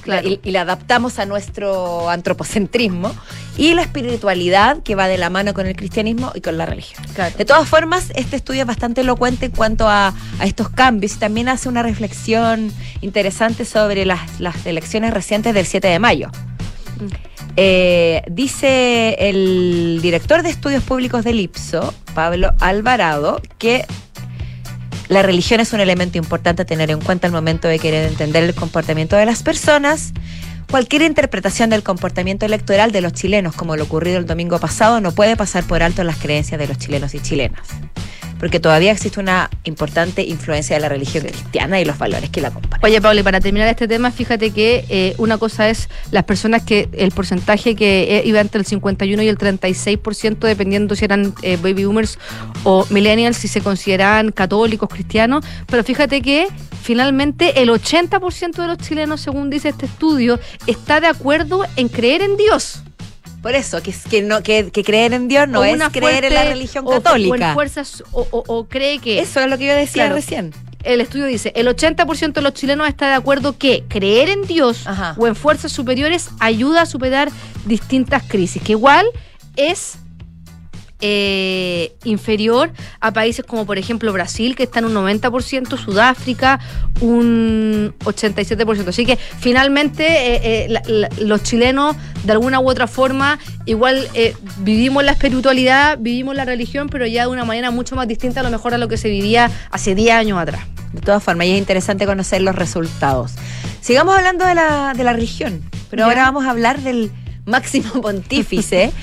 y, 0.05 0.51
la 0.51 0.61
adaptamos 0.61 1.19
a 1.19 1.25
nuestro 1.25 2.09
antropocentrismo, 2.09 3.13
y 3.57 3.73
la 3.73 3.81
espiritualidad 3.83 4.81
que 4.83 4.95
va 4.95 5.07
de 5.07 5.17
la 5.17 5.29
mano 5.29 5.53
con 5.53 5.67
el 5.67 5.75
cristianismo 5.75 6.31
y 6.35 6.41
con 6.41 6.57
la 6.57 6.65
religión. 6.65 7.03
De 7.37 7.45
todas 7.45 7.67
formas, 7.67 8.11
este 8.15 8.35
estudio 8.35 8.61
es 8.61 8.67
bastante 8.67 9.01
elocuente 9.01 9.47
en 9.47 9.51
cuanto 9.51 9.87
a, 9.87 10.13
estos 10.43 10.69
cambios 10.69 11.15
y 11.15 11.19
también 11.19 11.49
hace 11.49 11.69
una 11.69 11.83
reflexión 11.83 12.71
interesante 13.01 13.65
sobre 13.65 14.05
las, 14.05 14.21
elecciones 14.65 15.13
recientes 15.13 15.53
del 15.53 15.65
7 15.65 15.87
de 15.87 15.99
mayo. 15.99 16.29
Mm. 16.99 17.33
Eh, 17.55 18.23
dice 18.31 19.15
el 19.19 19.99
director 20.01 20.41
de 20.41 20.49
estudios 20.49 20.83
públicos 20.83 21.23
del 21.23 21.39
IPSO, 21.39 21.93
Pablo 22.15 22.53
Alvarado, 22.59 23.41
que 23.59 23.85
la 25.13 25.21
religión 25.21 25.59
es 25.59 25.71
un 25.73 25.79
elemento 25.79 26.17
importante 26.17 26.63
a 26.63 26.65
tener 26.65 26.89
en 26.91 26.99
cuenta 26.99 27.27
al 27.27 27.33
momento 27.33 27.67
de 27.67 27.79
querer 27.79 28.09
entender 28.09 28.43
el 28.43 28.55
comportamiento 28.55 29.15
de 29.15 29.25
las 29.25 29.43
personas. 29.43 30.11
Cualquier 30.69 31.03
interpretación 31.03 31.69
del 31.69 31.83
comportamiento 31.83 32.45
electoral 32.45 32.91
de 32.91 33.01
los 33.01 33.13
chilenos, 33.13 33.55
como 33.55 33.75
lo 33.75 33.83
ocurrido 33.83 34.17
el 34.17 34.25
domingo 34.25 34.59
pasado, 34.59 34.99
no 35.01 35.11
puede 35.11 35.37
pasar 35.37 35.63
por 35.65 35.83
alto 35.83 36.03
las 36.03 36.17
creencias 36.17 36.59
de 36.59 36.67
los 36.67 36.79
chilenos 36.79 37.13
y 37.13 37.19
chilenas 37.19 37.67
porque 38.43 38.59
todavía 38.59 38.91
existe 38.91 39.21
una 39.21 39.49
importante 39.63 40.21
influencia 40.21 40.75
de 40.75 40.81
la 40.81 40.89
religión 40.89 41.23
cristiana 41.23 41.79
y 41.79 41.85
los 41.85 41.97
valores 41.97 42.29
que 42.29 42.41
la 42.41 42.49
acompañan. 42.49 42.83
Oye, 42.83 42.99
Pablo, 42.99 43.21
y 43.21 43.23
para 43.23 43.39
terminar 43.39 43.69
este 43.69 43.87
tema, 43.87 44.11
fíjate 44.11 44.51
que 44.51 44.83
eh, 44.89 45.15
una 45.17 45.37
cosa 45.37 45.69
es 45.69 45.87
las 46.11 46.25
personas 46.25 46.61
que 46.61 46.89
el 46.91 47.11
porcentaje 47.11 47.73
que 47.73 48.17
eh, 48.17 48.23
iba 48.25 48.41
entre 48.41 48.59
el 48.59 48.65
51 48.65 49.23
y 49.23 49.29
el 49.29 49.37
36%, 49.37 50.39
dependiendo 50.39 50.93
si 50.93 51.05
eran 51.05 51.33
eh, 51.41 51.55
baby 51.55 51.85
boomers 51.85 52.19
o 52.65 52.85
millennials, 52.89 53.37
si 53.37 53.47
se 53.47 53.61
consideraban 53.61 54.33
católicos, 54.33 54.89
cristianos, 54.89 55.45
pero 55.67 55.81
fíjate 55.85 56.21
que 56.21 56.47
finalmente 56.81 57.61
el 57.61 57.69
80% 57.69 58.61
de 58.61 58.67
los 58.67 58.77
chilenos, 58.77 59.21
según 59.21 59.49
dice 59.51 59.69
este 59.69 59.85
estudio, 59.85 60.37
está 60.67 60.99
de 60.99 61.07
acuerdo 61.07 61.63
en 61.77 61.87
creer 61.87 62.21
en 62.21 62.35
Dios. 62.35 62.83
Por 63.43 63.55
eso, 63.55 63.83
que, 63.83 63.93
que, 64.09 64.21
no, 64.21 64.41
que, 64.41 64.71
creer 64.71 65.11
en 65.11 65.27
Dios 65.27 65.49
no 65.49 65.65
es 65.65 65.77
creer 65.89 66.23
en 66.23 66.33
la 66.33 66.45
religión 66.45 66.87
católica. 66.87 67.51
O, 67.51 67.53
fuerzas, 67.53 68.01
o, 68.13 68.65
cree 68.69 68.99
que... 68.99 69.19
Eso 69.19 69.41
es 69.41 69.49
lo 69.49 69.57
que 69.57 69.67
yo 69.67 69.75
decía 69.75 70.07
recién. 70.07 70.53
El 70.81 71.01
estudio 71.01 71.25
dice, 71.25 71.51
el 71.53 71.67
80% 71.67 72.31
de 72.31 72.41
los 72.41 72.53
chilenos 72.53 72.87
está 72.87 73.09
de 73.09 73.15
acuerdo 73.15 73.57
que 73.57 73.83
creer 73.89 74.29
en 74.29 74.43
Dios 74.43 74.85
o 75.17 75.27
en 75.27 75.35
fuerzas 75.35 75.73
superiores 75.73 76.29
ayuda 76.39 76.83
a 76.83 76.85
superar 76.85 77.31
distintas 77.65 78.23
crisis, 78.23 78.63
que 78.63 78.71
igual 78.71 79.05
es 79.57 79.97
eh, 81.05 81.97
inferior 82.05 82.71
a 83.01 83.11
países 83.11 83.43
como 83.45 83.65
por 83.65 83.77
ejemplo 83.77 84.13
Brasil, 84.13 84.55
que 84.55 84.63
está 84.63 84.79
en 84.79 84.85
un 84.85 84.93
90%, 84.93 85.77
Sudáfrica 85.77 86.61
un 87.01 87.93
87%. 88.05 88.87
Así 88.87 89.05
que 89.05 89.17
finalmente 89.17 90.05
eh, 90.05 90.67
eh, 90.87 91.09
los 91.19 91.43
chilenos 91.43 91.97
de 92.23 92.31
alguna 92.31 92.61
u 92.61 92.69
otra 92.69 92.87
forma 92.87 93.37
igual 93.65 94.07
vivimos 94.59 95.03
la 95.03 95.11
espiritualidad, 95.11 95.97
vivimos 95.99 96.37
la 96.37 96.45
religión, 96.45 96.87
pero 96.87 97.05
ya 97.05 97.23
de 97.23 97.27
una 97.27 97.43
manera 97.43 97.69
mucho 97.69 97.97
más 97.97 98.07
distinta 98.07 98.39
a 98.39 98.43
lo 98.43 98.49
mejor 98.49 98.73
a 98.73 98.77
lo 98.77 98.87
que 98.87 98.95
se 98.95 99.09
vivía 99.09 99.51
hace 99.71 99.95
10 99.95 100.15
años 100.15 100.39
atrás. 100.39 100.65
De 100.93 101.01
todas 101.01 101.21
formas, 101.21 101.47
y 101.47 101.51
es 101.51 101.57
interesante 101.57 102.05
conocer 102.05 102.41
los 102.41 102.55
resultados. 102.55 103.33
Sigamos 103.81 104.15
hablando 104.15 104.45
de 104.45 104.55
la, 104.55 104.93
de 104.95 105.03
la 105.03 105.11
religión, 105.11 105.69
pero 105.89 106.05
ahora 106.05 106.23
vamos 106.23 106.45
a 106.45 106.51
hablar 106.51 106.79
del 106.79 107.11
máximo 107.45 107.89
pontífice. 108.01 108.93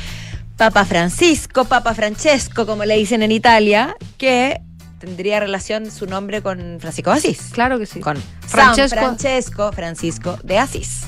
Papa 0.61 0.85
Francisco, 0.85 1.65
Papa 1.65 1.95
Francesco, 1.95 2.67
como 2.67 2.85
le 2.85 2.95
dicen 2.95 3.23
en 3.23 3.33
Italia, 3.33 3.97
que 4.19 4.61
tendría 4.99 5.41
relación 5.41 5.91
su 5.91 6.05
nombre 6.05 6.43
con 6.43 6.77
Francisco 6.81 7.13
de 7.13 7.17
Asís. 7.17 7.49
Claro 7.53 7.79
que 7.79 7.87
sí. 7.87 8.01
Con 8.01 8.19
Francesco. 8.47 8.95
Francesco 8.95 9.73
Francisco 9.73 10.39
de 10.45 10.59
Asís. 10.59 11.07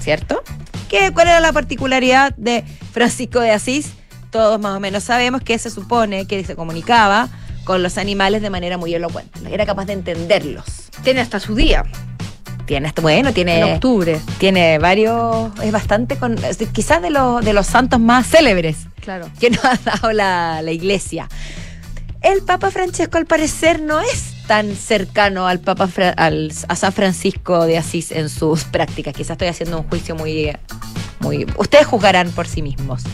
¿Cierto? 0.00 0.42
¿Qué, 0.90 1.12
¿Cuál 1.14 1.28
era 1.28 1.40
la 1.40 1.50
particularidad 1.54 2.34
de 2.36 2.62
Francisco 2.92 3.40
de 3.40 3.52
Asís? 3.52 3.94
Todos 4.30 4.60
más 4.60 4.76
o 4.76 4.80
menos 4.80 5.02
sabemos 5.02 5.40
que 5.40 5.58
se 5.58 5.70
supone 5.70 6.26
que 6.26 6.44
se 6.44 6.54
comunicaba 6.54 7.30
con 7.64 7.82
los 7.82 7.96
animales 7.96 8.42
de 8.42 8.50
manera 8.50 8.76
muy 8.76 8.92
elocuente. 8.92 9.40
Era 9.50 9.64
capaz 9.64 9.86
de 9.86 9.94
entenderlos. 9.94 10.90
Tiene 11.02 11.22
hasta 11.22 11.40
su 11.40 11.54
día 11.54 11.84
tiene 12.70 12.92
bueno, 13.02 13.32
tiene 13.32 13.58
en 13.58 13.64
octubre. 13.74 14.20
Tiene 14.38 14.78
varios, 14.78 15.50
es 15.60 15.72
bastante 15.72 16.16
con 16.16 16.36
quizás 16.72 17.02
de 17.02 17.10
los 17.10 17.44
de 17.44 17.52
los 17.52 17.66
santos 17.66 17.98
más 17.98 18.28
célebres 18.28 18.86
claro. 19.00 19.30
que 19.38 19.50
nos 19.50 19.64
ha 19.64 19.76
dado 19.76 20.12
la, 20.12 20.62
iglesia. 20.72 21.28
El 22.22 22.42
Papa 22.42 22.70
Francesco 22.70 23.16
al 23.18 23.26
parecer 23.26 23.80
no 23.80 24.00
es 24.00 24.34
tan 24.46 24.74
cercano 24.76 25.46
al 25.46 25.60
Papa 25.60 25.88
al, 26.16 26.52
a 26.68 26.76
San 26.76 26.92
Francisco 26.92 27.64
de 27.64 27.78
Asís 27.78 28.12
en 28.12 28.28
sus 28.28 28.64
prácticas. 28.64 29.14
Quizás 29.14 29.30
estoy 29.30 29.48
haciendo 29.48 29.78
un 29.78 29.88
juicio 29.88 30.14
muy 30.14 30.52
muy 31.20 31.46
ustedes 31.56 31.86
juzgarán 31.86 32.30
por 32.30 32.46
sí 32.46 32.62
mismos 32.62 33.04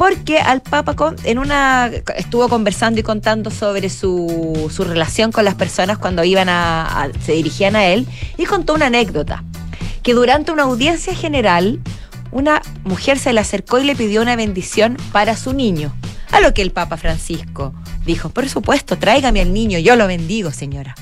porque 0.00 0.38
al 0.38 0.62
Papa 0.62 0.94
en 1.24 1.38
una 1.38 1.90
estuvo 2.16 2.48
conversando 2.48 3.00
y 3.00 3.02
contando 3.02 3.50
sobre 3.50 3.90
su, 3.90 4.72
su 4.74 4.84
relación 4.84 5.30
con 5.30 5.44
las 5.44 5.56
personas 5.56 5.98
cuando 5.98 6.24
iban 6.24 6.48
a, 6.48 7.10
se 7.22 7.32
dirigían 7.32 7.76
a 7.76 7.84
él 7.84 8.06
y 8.38 8.46
contó 8.46 8.72
una 8.72 8.86
anécdota 8.86 9.44
que 10.02 10.14
durante 10.14 10.52
una 10.52 10.62
audiencia 10.62 11.14
general 11.14 11.80
una 12.32 12.62
mujer 12.84 13.18
se 13.18 13.32
le 13.32 13.40
acercó 13.40 13.78
y 13.78 13.84
le 13.84 13.96
pidió 13.96 14.22
una 14.22 14.36
bendición 14.36 14.96
para 15.12 15.36
su 15.36 15.52
niño. 15.52 15.92
A 16.30 16.40
lo 16.40 16.54
que 16.54 16.62
el 16.62 16.70
Papa 16.70 16.96
Francisco 16.96 17.74
dijo, 18.04 18.30
por 18.30 18.48
supuesto, 18.48 18.98
tráigame 18.98 19.40
al 19.40 19.52
niño, 19.52 19.78
yo 19.78 19.96
lo 19.96 20.06
bendigo, 20.06 20.50
señora. 20.52 20.94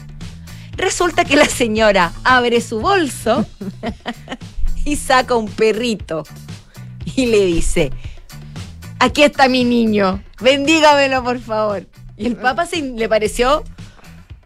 Resulta 0.76 1.24
que 1.24 1.36
la 1.36 1.46
señora 1.46 2.12
abre 2.24 2.60
su 2.60 2.80
bolso 2.80 3.44
y 4.84 4.96
saca 4.96 5.34
un 5.34 5.48
perrito 5.48 6.24
y 7.16 7.26
le 7.26 7.44
dice, 7.44 7.90
aquí 8.98 9.22
está 9.22 9.48
mi 9.48 9.64
niño, 9.64 10.22
bendígamelo 10.40 11.22
por 11.24 11.40
favor. 11.40 11.86
Y 12.16 12.26
el 12.26 12.36
Papa 12.36 12.66
se, 12.66 12.80
le 12.80 13.08
pareció, 13.08 13.64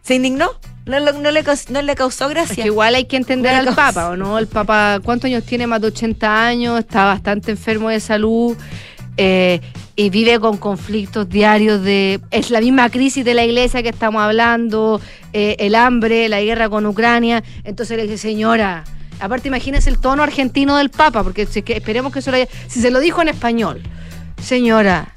se 0.01 0.15
indignó. 0.15 0.51
No, 0.85 0.99
le, 1.81 1.95
causó 1.95 2.27
gracia. 2.27 2.65
igual 2.65 2.95
hay 2.95 3.05
que 3.05 3.15
entender 3.15 3.55
al 3.55 3.73
Papa, 3.73 4.09
¿o 4.09 4.17
no? 4.17 4.37
El 4.37 4.47
Papa, 4.47 4.99
¿cuántos 5.03 5.29
años 5.29 5.43
tiene? 5.43 5.65
Más 5.65 5.79
de 5.81 5.87
80 5.87 6.45
años, 6.45 6.79
está 6.79 7.05
bastante 7.05 7.51
enfermo 7.51 7.89
de 7.89 7.99
salud. 7.99 8.57
Eh, 9.15 9.61
y 9.95 10.09
vive 10.09 10.39
con 10.39 10.57
conflictos 10.57 11.29
diarios 11.29 11.83
de 11.83 12.19
es 12.31 12.49
la 12.49 12.59
misma 12.59 12.89
crisis 12.89 13.23
de 13.23 13.35
la 13.35 13.45
iglesia 13.45 13.83
que 13.83 13.89
estamos 13.89 14.23
hablando 14.23 14.99
eh, 15.33 15.55
el 15.59 15.75
hambre 15.75 16.27
la 16.29 16.41
guerra 16.41 16.67
con 16.67 16.87
Ucrania 16.87 17.43
entonces 17.63 17.95
le 17.95 18.07
dice 18.07 18.17
señora 18.17 18.85
aparte 19.19 19.49
imagínese 19.49 19.91
el 19.91 19.99
tono 19.99 20.23
argentino 20.23 20.77
del 20.77 20.89
Papa 20.89 21.23
porque 21.23 21.43
esperemos 21.43 22.11
que 22.11 22.17
eso 22.17 22.31
lo 22.31 22.37
haya, 22.37 22.47
si 22.67 22.81
se 22.81 22.89
lo 22.89 22.99
dijo 23.01 23.21
en 23.21 23.27
español 23.27 23.83
Señora, 24.43 25.13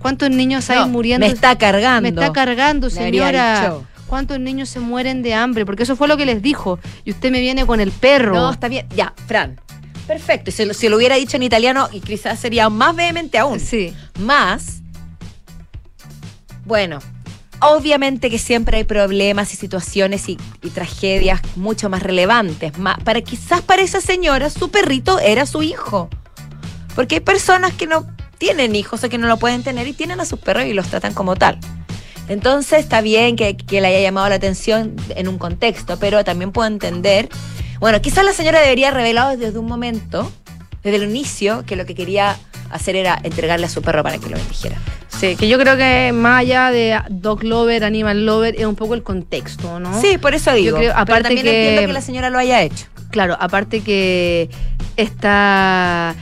¿cuántos 0.00 0.30
niños 0.30 0.68
hay 0.68 0.84
muriendo? 0.88 1.24
Me 1.24 1.32
está 1.32 1.56
cargando. 1.56 2.02
Me 2.02 2.08
está 2.08 2.32
cargando, 2.32 2.90
señora. 2.90 3.78
¿Cuántos 4.08 4.40
niños 4.40 4.68
se 4.68 4.80
mueren 4.80 5.22
de 5.22 5.34
hambre? 5.34 5.66
Porque 5.66 5.84
eso 5.84 5.94
fue 5.94 6.08
lo 6.08 6.16
que 6.16 6.26
les 6.26 6.42
dijo. 6.42 6.78
Y 7.04 7.10
usted 7.10 7.30
me 7.30 7.40
viene 7.40 7.66
con 7.66 7.80
el 7.80 7.92
perro. 7.92 8.34
No, 8.34 8.50
está 8.50 8.68
bien. 8.68 8.86
Ya, 8.96 9.14
Fran. 9.26 9.60
Perfecto. 10.06 10.50
Y 10.50 10.52
si 10.54 10.64
lo, 10.64 10.74
si 10.74 10.88
lo 10.88 10.96
hubiera 10.96 11.16
dicho 11.16 11.36
en 11.36 11.42
italiano, 11.42 11.88
y 11.92 12.00
quizás 12.00 12.40
sería 12.40 12.70
más 12.70 12.96
vehemente 12.96 13.38
aún. 13.38 13.60
Sí. 13.60 13.94
Más. 14.18 14.80
Bueno, 16.64 17.00
obviamente 17.60 18.30
que 18.30 18.38
siempre 18.38 18.78
hay 18.78 18.84
problemas 18.84 19.52
y 19.52 19.56
situaciones 19.56 20.28
y, 20.28 20.36
tragedias 20.72 21.40
mucho 21.56 21.88
más 21.88 22.02
relevantes. 22.02 22.72
para 23.04 23.20
quizás 23.22 23.62
para 23.62 23.82
esa 23.82 24.00
señora 24.00 24.50
su 24.50 24.70
perrito 24.70 25.18
era 25.18 25.46
su 25.46 25.62
hijo. 25.62 26.08
Porque 26.94 27.16
hay 27.16 27.20
personas 27.20 27.72
que 27.74 27.86
no 27.86 28.06
tienen 28.38 28.76
hijos 28.76 29.02
o 29.04 29.08
que 29.08 29.18
no 29.18 29.28
lo 29.28 29.36
pueden 29.36 29.62
tener 29.62 29.86
y 29.86 29.92
tienen 29.92 30.20
a 30.20 30.24
sus 30.24 30.38
perros 30.38 30.64
y 30.64 30.72
los 30.72 30.88
tratan 30.88 31.14
como 31.14 31.36
tal. 31.36 31.58
Entonces 32.28 32.80
está 32.80 33.00
bien 33.00 33.36
que, 33.36 33.56
le 33.68 33.86
haya 33.86 34.00
llamado 34.00 34.28
la 34.28 34.36
atención 34.36 34.94
en 35.16 35.28
un 35.28 35.38
contexto, 35.38 35.98
pero 35.98 36.24
también 36.24 36.52
puedo 36.52 36.68
entender, 36.68 37.28
bueno, 37.80 38.00
quizás 38.00 38.24
la 38.24 38.32
señora 38.32 38.60
debería 38.60 38.90
revelado 38.90 39.36
desde 39.36 39.58
un 39.58 39.66
momento, 39.66 40.30
desde 40.82 40.96
el 40.96 41.10
inicio, 41.10 41.64
que 41.66 41.76
lo 41.76 41.86
que 41.86 41.94
quería 41.94 42.36
hacer 42.70 42.96
era 42.96 43.18
entregarle 43.22 43.66
a 43.66 43.68
su 43.70 43.80
perro 43.80 44.02
para 44.02 44.18
que 44.18 44.28
lo 44.28 44.36
bendijera. 44.36 44.76
Sí, 45.08 45.36
que 45.36 45.48
yo 45.48 45.58
creo 45.58 45.76
que 45.76 46.12
más 46.12 46.40
allá 46.40 46.70
de 46.70 46.98
dog 47.08 47.42
lover, 47.42 47.82
animal 47.82 48.26
lover, 48.26 48.54
es 48.56 48.66
un 48.66 48.76
poco 48.76 48.94
el 48.94 49.02
contexto, 49.02 49.80
¿no? 49.80 50.00
Sí, 50.00 50.18
por 50.18 50.34
eso 50.34 50.52
digo. 50.52 50.78
aparte 50.94 51.24
también 51.24 51.44
que, 51.44 51.70
entiendo 51.70 51.86
que 51.88 51.92
la 51.92 52.02
señora 52.02 52.30
lo 52.30 52.38
haya 52.38 52.62
hecho. 52.62 52.86
Claro, 53.10 53.36
aparte 53.40 53.80
que 53.80 54.50
está 54.96 56.14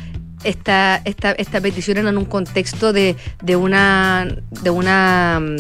esta, 0.45 1.01
esta, 1.05 1.33
esta 1.33 1.61
petición 1.61 1.99
era 1.99 2.09
en 2.11 2.19
un 2.19 2.25
contexto 2.25 2.93
de, 2.93 3.17
de 3.43 3.57
una. 3.57 4.27
de 4.63 4.71
una 4.71 5.41
mm, 5.41 5.57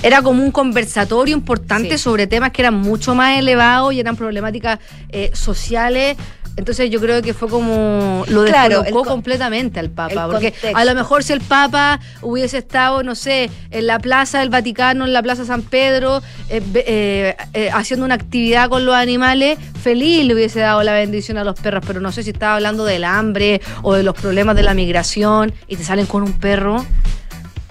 era 0.00 0.22
como 0.22 0.44
un 0.44 0.52
conversatorio 0.52 1.34
importante 1.34 1.98
sobre 1.98 2.28
temas 2.28 2.52
que 2.52 2.62
eran 2.62 2.74
mucho 2.74 3.16
más 3.16 3.36
elevados 3.36 3.92
y 3.92 3.98
eran 3.98 4.14
problemáticas 4.14 4.78
eh, 5.08 5.30
sociales 5.32 6.16
entonces 6.58 6.90
yo 6.90 7.00
creo 7.00 7.22
que 7.22 7.34
fue 7.34 7.48
como 7.48 8.24
lo 8.26 8.42
descolocó 8.42 9.04
completamente 9.04 9.78
al 9.78 9.90
Papa, 9.90 10.26
porque 10.28 10.52
a 10.74 10.84
lo 10.84 10.92
mejor 10.96 11.22
si 11.22 11.32
el 11.32 11.40
Papa 11.40 12.00
hubiese 12.20 12.58
estado, 12.58 13.04
no 13.04 13.14
sé, 13.14 13.48
en 13.70 13.86
la 13.86 14.00
Plaza 14.00 14.40
del 14.40 14.50
Vaticano, 14.50 15.04
en 15.04 15.12
la 15.12 15.22
Plaza 15.22 15.44
San 15.44 15.62
Pedro, 15.62 16.20
eh, 16.48 16.60
eh, 16.74 17.36
eh, 17.54 17.70
haciendo 17.72 18.04
una 18.04 18.16
actividad 18.16 18.68
con 18.68 18.84
los 18.84 18.96
animales, 18.96 19.56
feliz 19.80 20.26
le 20.26 20.34
hubiese 20.34 20.58
dado 20.58 20.82
la 20.82 20.94
bendición 20.94 21.38
a 21.38 21.44
los 21.44 21.58
perros, 21.60 21.84
pero 21.86 22.00
no 22.00 22.10
sé 22.10 22.24
si 22.24 22.30
estaba 22.30 22.56
hablando 22.56 22.84
del 22.84 23.04
hambre 23.04 23.60
o 23.82 23.94
de 23.94 24.02
los 24.02 24.16
problemas 24.16 24.56
de 24.56 24.64
la 24.64 24.74
migración 24.74 25.54
y 25.68 25.76
te 25.76 25.84
salen 25.84 26.06
con 26.06 26.24
un 26.24 26.32
perro. 26.40 26.84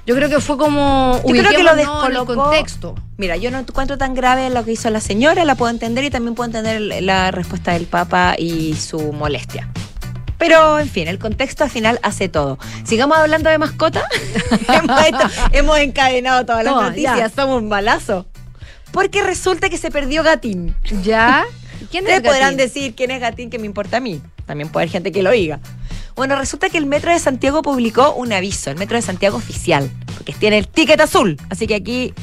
Yo 0.08 0.16
creo 0.16 0.30
que 0.30 0.40
fue 0.40 0.58
como 0.58 1.22
yo 1.26 1.36
creo 1.36 1.52
que 1.52 1.64
lo 1.64 1.76
descolocó. 1.76 2.32
el 2.32 2.38
contexto. 2.38 2.96
Mira, 3.18 3.36
yo 3.36 3.52
no 3.52 3.60
encuentro 3.60 3.98
tan 3.98 4.16
grave 4.16 4.50
lo 4.50 4.64
que 4.64 4.72
hizo 4.72 4.90
la 4.90 5.02
señora, 5.02 5.44
la 5.44 5.56
puedo 5.56 5.70
entender 5.70 6.06
y 6.06 6.10
también 6.10 6.34
puedo 6.34 6.46
entender 6.46 7.04
la 7.04 7.30
respuesta 7.32 7.74
del 7.74 7.88
Papa 7.88 8.36
y 8.38 8.76
su 8.76 9.12
molestia. 9.12 9.68
Pero, 10.38 10.80
en 10.80 10.88
fin, 10.88 11.10
el 11.10 11.20
contexto 11.20 11.66
al 11.66 11.70
final 11.70 12.00
hace 12.04 12.30
todo. 12.30 12.58
Sigamos 12.86 13.18
hablando 13.18 13.50
de 13.50 13.58
mascota. 13.58 14.08
hemos, 15.52 15.78
encadenado 15.80 16.46
todas 16.46 16.64
las 16.64 16.74
noticias, 16.74 17.34
somos 17.36 17.62
un 17.62 17.68
balazo. 17.68 18.28
Porque 18.94 19.22
resulta 19.24 19.70
que 19.70 19.78
se 19.78 19.92
perdió 19.92 20.24
Gatín. 20.24 20.74
¿Ya? 21.04 21.44
¿Quién 21.92 22.08
es 22.08 22.16
Ustedes 22.16 22.22
podrán 22.22 22.56
decir 22.56 22.96
quién 22.96 23.12
es 23.12 23.20
Gatín, 23.20 23.50
que 23.50 23.60
me 23.60 23.66
importa 23.66 23.98
a 23.98 24.00
mí. 24.00 24.22
También 24.46 24.70
puede 24.70 24.86
haber 24.86 24.92
gente 24.92 25.12
que 25.12 25.22
lo 25.22 25.32
diga. 25.32 25.60
Bueno, 26.18 26.36
resulta 26.36 26.70
que 26.70 26.78
el 26.78 26.86
Metro 26.88 27.12
de 27.12 27.20
Santiago 27.20 27.62
publicó 27.62 28.14
un 28.16 28.34
aviso, 28.34 28.70
el 28.72 28.78
Metro 28.78 28.96
de 28.98 29.02
Santiago 29.04 29.38
oficial, 29.38 29.90
porque 30.16 30.34
tiene 30.34 30.58
el 30.58 30.68
ticket 30.68 31.00
azul. 31.00 31.38
Así 31.50 31.68
que 31.68 31.76
aquí, 31.76 32.14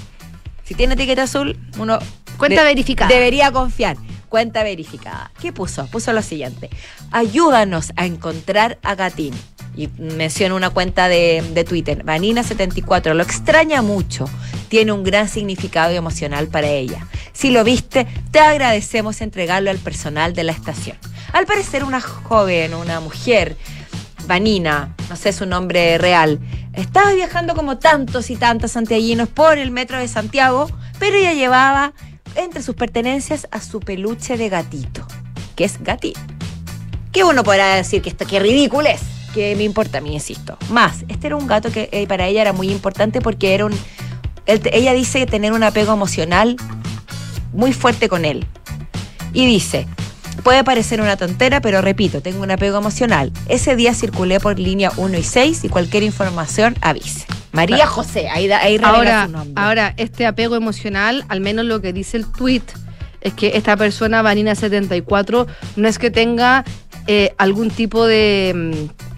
si 0.65 0.75
tiene 0.75 0.97
ticket 0.97 1.19
azul, 1.21 1.57
uno 1.79 1.99
Cuenta 2.37 2.63
de- 2.63 2.67
verificada. 2.69 3.09
debería 3.13 3.51
confiar. 3.53 3.97
Cuenta 4.29 4.65
verificada. 4.65 5.31
¿Qué 5.41 5.53
puso? 5.53 5.87
Puso 5.87 6.13
lo 6.13 6.21
siguiente. 6.23 6.69
Ayúdanos 7.13 7.93
a 7.95 8.05
encontrar 8.07 8.79
a 8.83 8.97
Gatín. 8.97 9.33
Y 9.77 9.89
menciona 9.99 10.55
una 10.57 10.71
cuenta 10.71 11.09
de, 11.09 11.43
de 11.53 11.65
Twitter, 11.65 12.05
Vanina74. 12.05 13.15
Lo 13.15 13.23
extraña 13.23 13.81
mucho. 13.83 14.25
Tiene 14.69 14.91
un 14.93 15.05
gran 15.05 15.29
significado 15.29 15.93
emocional 15.93 16.49
para 16.49 16.67
ella. 16.69 17.07
Si 17.33 17.51
lo 17.51 17.63
viste, 17.63 18.07
te 18.33 18.41
agradecemos 18.41 19.21
entregarlo 19.21 19.71
al 19.71 19.79
personal 19.79 20.33
de 20.35 20.43
la 20.45 20.53
estación. 20.53 20.97
Al 21.33 21.47
parecer, 21.47 21.83
una 21.85 22.01
joven, 22.01 22.75
una 22.75 23.01
mujer, 23.01 23.57
Vanina, 24.27 24.95
no 25.09 25.17
sé 25.17 25.33
su 25.33 25.47
nombre 25.47 25.99
real, 25.99 26.41
estaba 26.73 27.13
viajando 27.13 27.55
como 27.55 27.79
tantos 27.79 28.31
y 28.31 28.37
tantos 28.37 28.73
santiaguinos 28.73 29.29
por 29.29 29.59
el 29.59 29.71
metro 29.71 29.99
de 29.99 30.09
Santiago, 30.09 30.69
pero 30.99 31.17
ella 31.17 31.33
llevaba 31.33 31.93
entre 32.35 32.63
sus 32.63 32.75
pertenencias 32.75 33.47
a 33.51 33.61
su 33.61 33.81
peluche 33.81 34.37
de 34.37 34.49
gatito, 34.49 35.07
que 35.57 35.65
es 35.65 35.83
gatito. 35.83 36.21
Que 37.13 37.25
uno 37.25 37.45
podrá 37.45 37.77
decir 37.77 38.03
que 38.03 38.09
esto 38.09 38.27
qué 38.27 38.41
ridículo 38.41 38.89
es, 38.89 39.01
que 39.35 39.55
me 39.57 39.63
importa 39.63 39.99
a 39.99 40.01
mí, 40.01 40.15
insisto. 40.15 40.57
Más, 40.71 41.05
este 41.09 41.29
era 41.29 41.37
un 41.37 41.47
gato 41.47 41.71
que 41.71 41.89
eh, 41.93 42.07
para 42.07 42.27
ella 42.27 42.43
era 42.43 42.53
muy 42.53 42.71
importante 42.71 43.21
porque 43.21 43.55
era 43.55 43.67
un. 43.67 43.73
ella 44.47 44.93
dice 44.93 45.27
tener 45.27 45.53
un 45.53 45.63
apego 45.63 45.93
emocional 45.93 46.57
muy 47.53 47.73
fuerte 47.73 48.09
con 48.09 48.25
él. 48.25 48.47
Y 49.33 49.47
dice, 49.47 49.87
puede 50.43 50.65
parecer 50.65 51.01
una 51.01 51.17
tontera, 51.17 51.61
pero 51.61 51.81
repito, 51.81 52.21
tengo 52.21 52.43
un 52.43 52.51
apego 52.51 52.79
emocional. 52.79 53.31
Ese 53.49 53.77
día 53.77 53.95
circulé 53.95 54.41
por 54.41 54.59
línea 54.59 54.91
1 54.97 55.17
y 55.19 55.23
6 55.23 55.65
y 55.65 55.69
cualquier 55.69 56.03
información 56.03 56.77
avise. 56.81 57.27
María 57.53 57.87
José, 57.87 58.29
ahí, 58.29 58.49
da- 58.49 58.59
ahí 58.61 58.79
Ahora, 58.83 59.27
su 59.27 59.33
nombre. 59.33 59.63
ahora, 59.63 59.95
este 59.97 60.27
apego 60.27 60.57
emocional, 60.57 61.25
al 61.29 61.41
menos 61.41 61.65
lo 61.67 61.81
que 61.81 61.93
dice 61.93 62.17
el 62.17 62.27
tweet, 62.31 62.63
es 63.21 63.33
que 63.33 63.53
esta 63.57 63.77
persona, 63.77 64.23
Vanina74, 64.23 65.47
no 65.77 65.89
es 65.89 65.99
que 65.99 66.11
tenga 66.11 66.65
eh, 67.07 67.33
algún 67.39 67.71
tipo 67.71 68.07
de. 68.07 68.53
mm, 68.91 69.14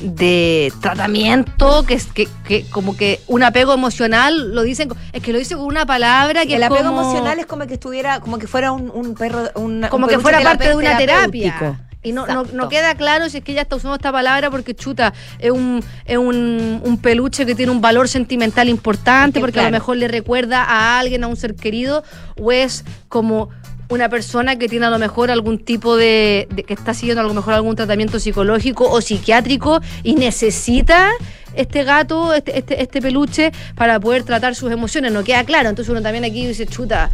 de 0.00 0.72
tratamiento 0.80 1.84
que 1.86 1.94
es 1.94 2.06
que, 2.06 2.28
que 2.46 2.64
como 2.70 2.96
que 2.96 3.20
un 3.26 3.42
apego 3.42 3.74
emocional 3.74 4.54
lo 4.54 4.62
dicen 4.62 4.88
es 5.12 5.22
que 5.22 5.32
lo 5.32 5.38
dice 5.38 5.56
con 5.56 5.64
una 5.66 5.86
palabra 5.86 6.46
que 6.46 6.56
el 6.56 6.62
es 6.62 6.70
apego 6.70 6.88
como- 6.90 7.02
emocional 7.02 7.38
es 7.38 7.46
como 7.46 7.66
que 7.66 7.74
estuviera, 7.74 8.20
como 8.20 8.38
que 8.38 8.46
fuera 8.46 8.72
un, 8.72 8.90
un 8.90 9.14
perro, 9.14 9.50
un, 9.56 9.84
como 9.90 10.06
un 10.06 10.12
que 10.12 10.18
fuera 10.18 10.40
parte 10.40 10.68
de 10.68 10.74
una 10.76 10.96
terapia. 10.96 11.80
Y 12.00 12.12
no, 12.12 12.26
no, 12.26 12.68
queda 12.68 12.94
claro 12.94 13.28
si 13.28 13.38
es 13.38 13.44
que 13.44 13.50
ella 13.52 13.62
está 13.62 13.74
usando 13.74 13.96
esta 13.96 14.12
palabra 14.12 14.50
porque 14.52 14.72
chuta, 14.74 15.12
es 15.40 15.50
un, 15.50 15.82
es 16.04 16.16
un, 16.16 16.80
un 16.84 16.98
peluche 16.98 17.44
que 17.44 17.56
tiene 17.56 17.72
un 17.72 17.80
valor 17.80 18.08
sentimental 18.08 18.68
importante, 18.68 19.40
Es 19.40 19.42
que, 19.42 19.46
porque 19.46 19.60
a 19.60 19.64
lo 19.64 19.72
mejor 19.72 19.96
le 19.96 20.06
recuerda 20.06 20.62
a 20.62 21.00
alguien, 21.00 21.24
a 21.24 21.26
un 21.26 21.36
ser 21.36 21.56
querido, 21.56 22.04
o 22.40 22.52
es 22.52 22.84
como 23.08 23.50
una 23.90 24.08
persona 24.08 24.56
que 24.56 24.68
tiene 24.68 24.86
a 24.86 24.90
lo 24.90 24.98
mejor 24.98 25.30
algún 25.30 25.58
tipo 25.58 25.96
de, 25.96 26.46
de- 26.50 26.62
que 26.64 26.74
está 26.74 26.92
siguiendo 26.94 27.22
a 27.22 27.24
lo 27.24 27.32
mejor 27.34 27.54
algún 27.54 27.74
tratamiento 27.76 28.20
psicológico 28.20 28.88
o 28.90 29.00
psiquiátrico 29.00 29.80
y 30.02 30.14
necesita 30.14 31.10
este 31.54 31.84
gato, 31.84 32.34
este, 32.34 32.58
este, 32.58 32.82
este 32.82 33.00
peluche 33.00 33.50
para 33.74 33.98
poder 33.98 34.24
tratar 34.24 34.54
sus 34.54 34.70
emociones. 34.70 35.10
No 35.12 35.24
queda 35.24 35.44
claro. 35.44 35.68
Entonces 35.70 35.90
uno 35.90 36.02
también 36.02 36.24
aquí 36.24 36.46
dice, 36.46 36.66
chuta, 36.66 37.10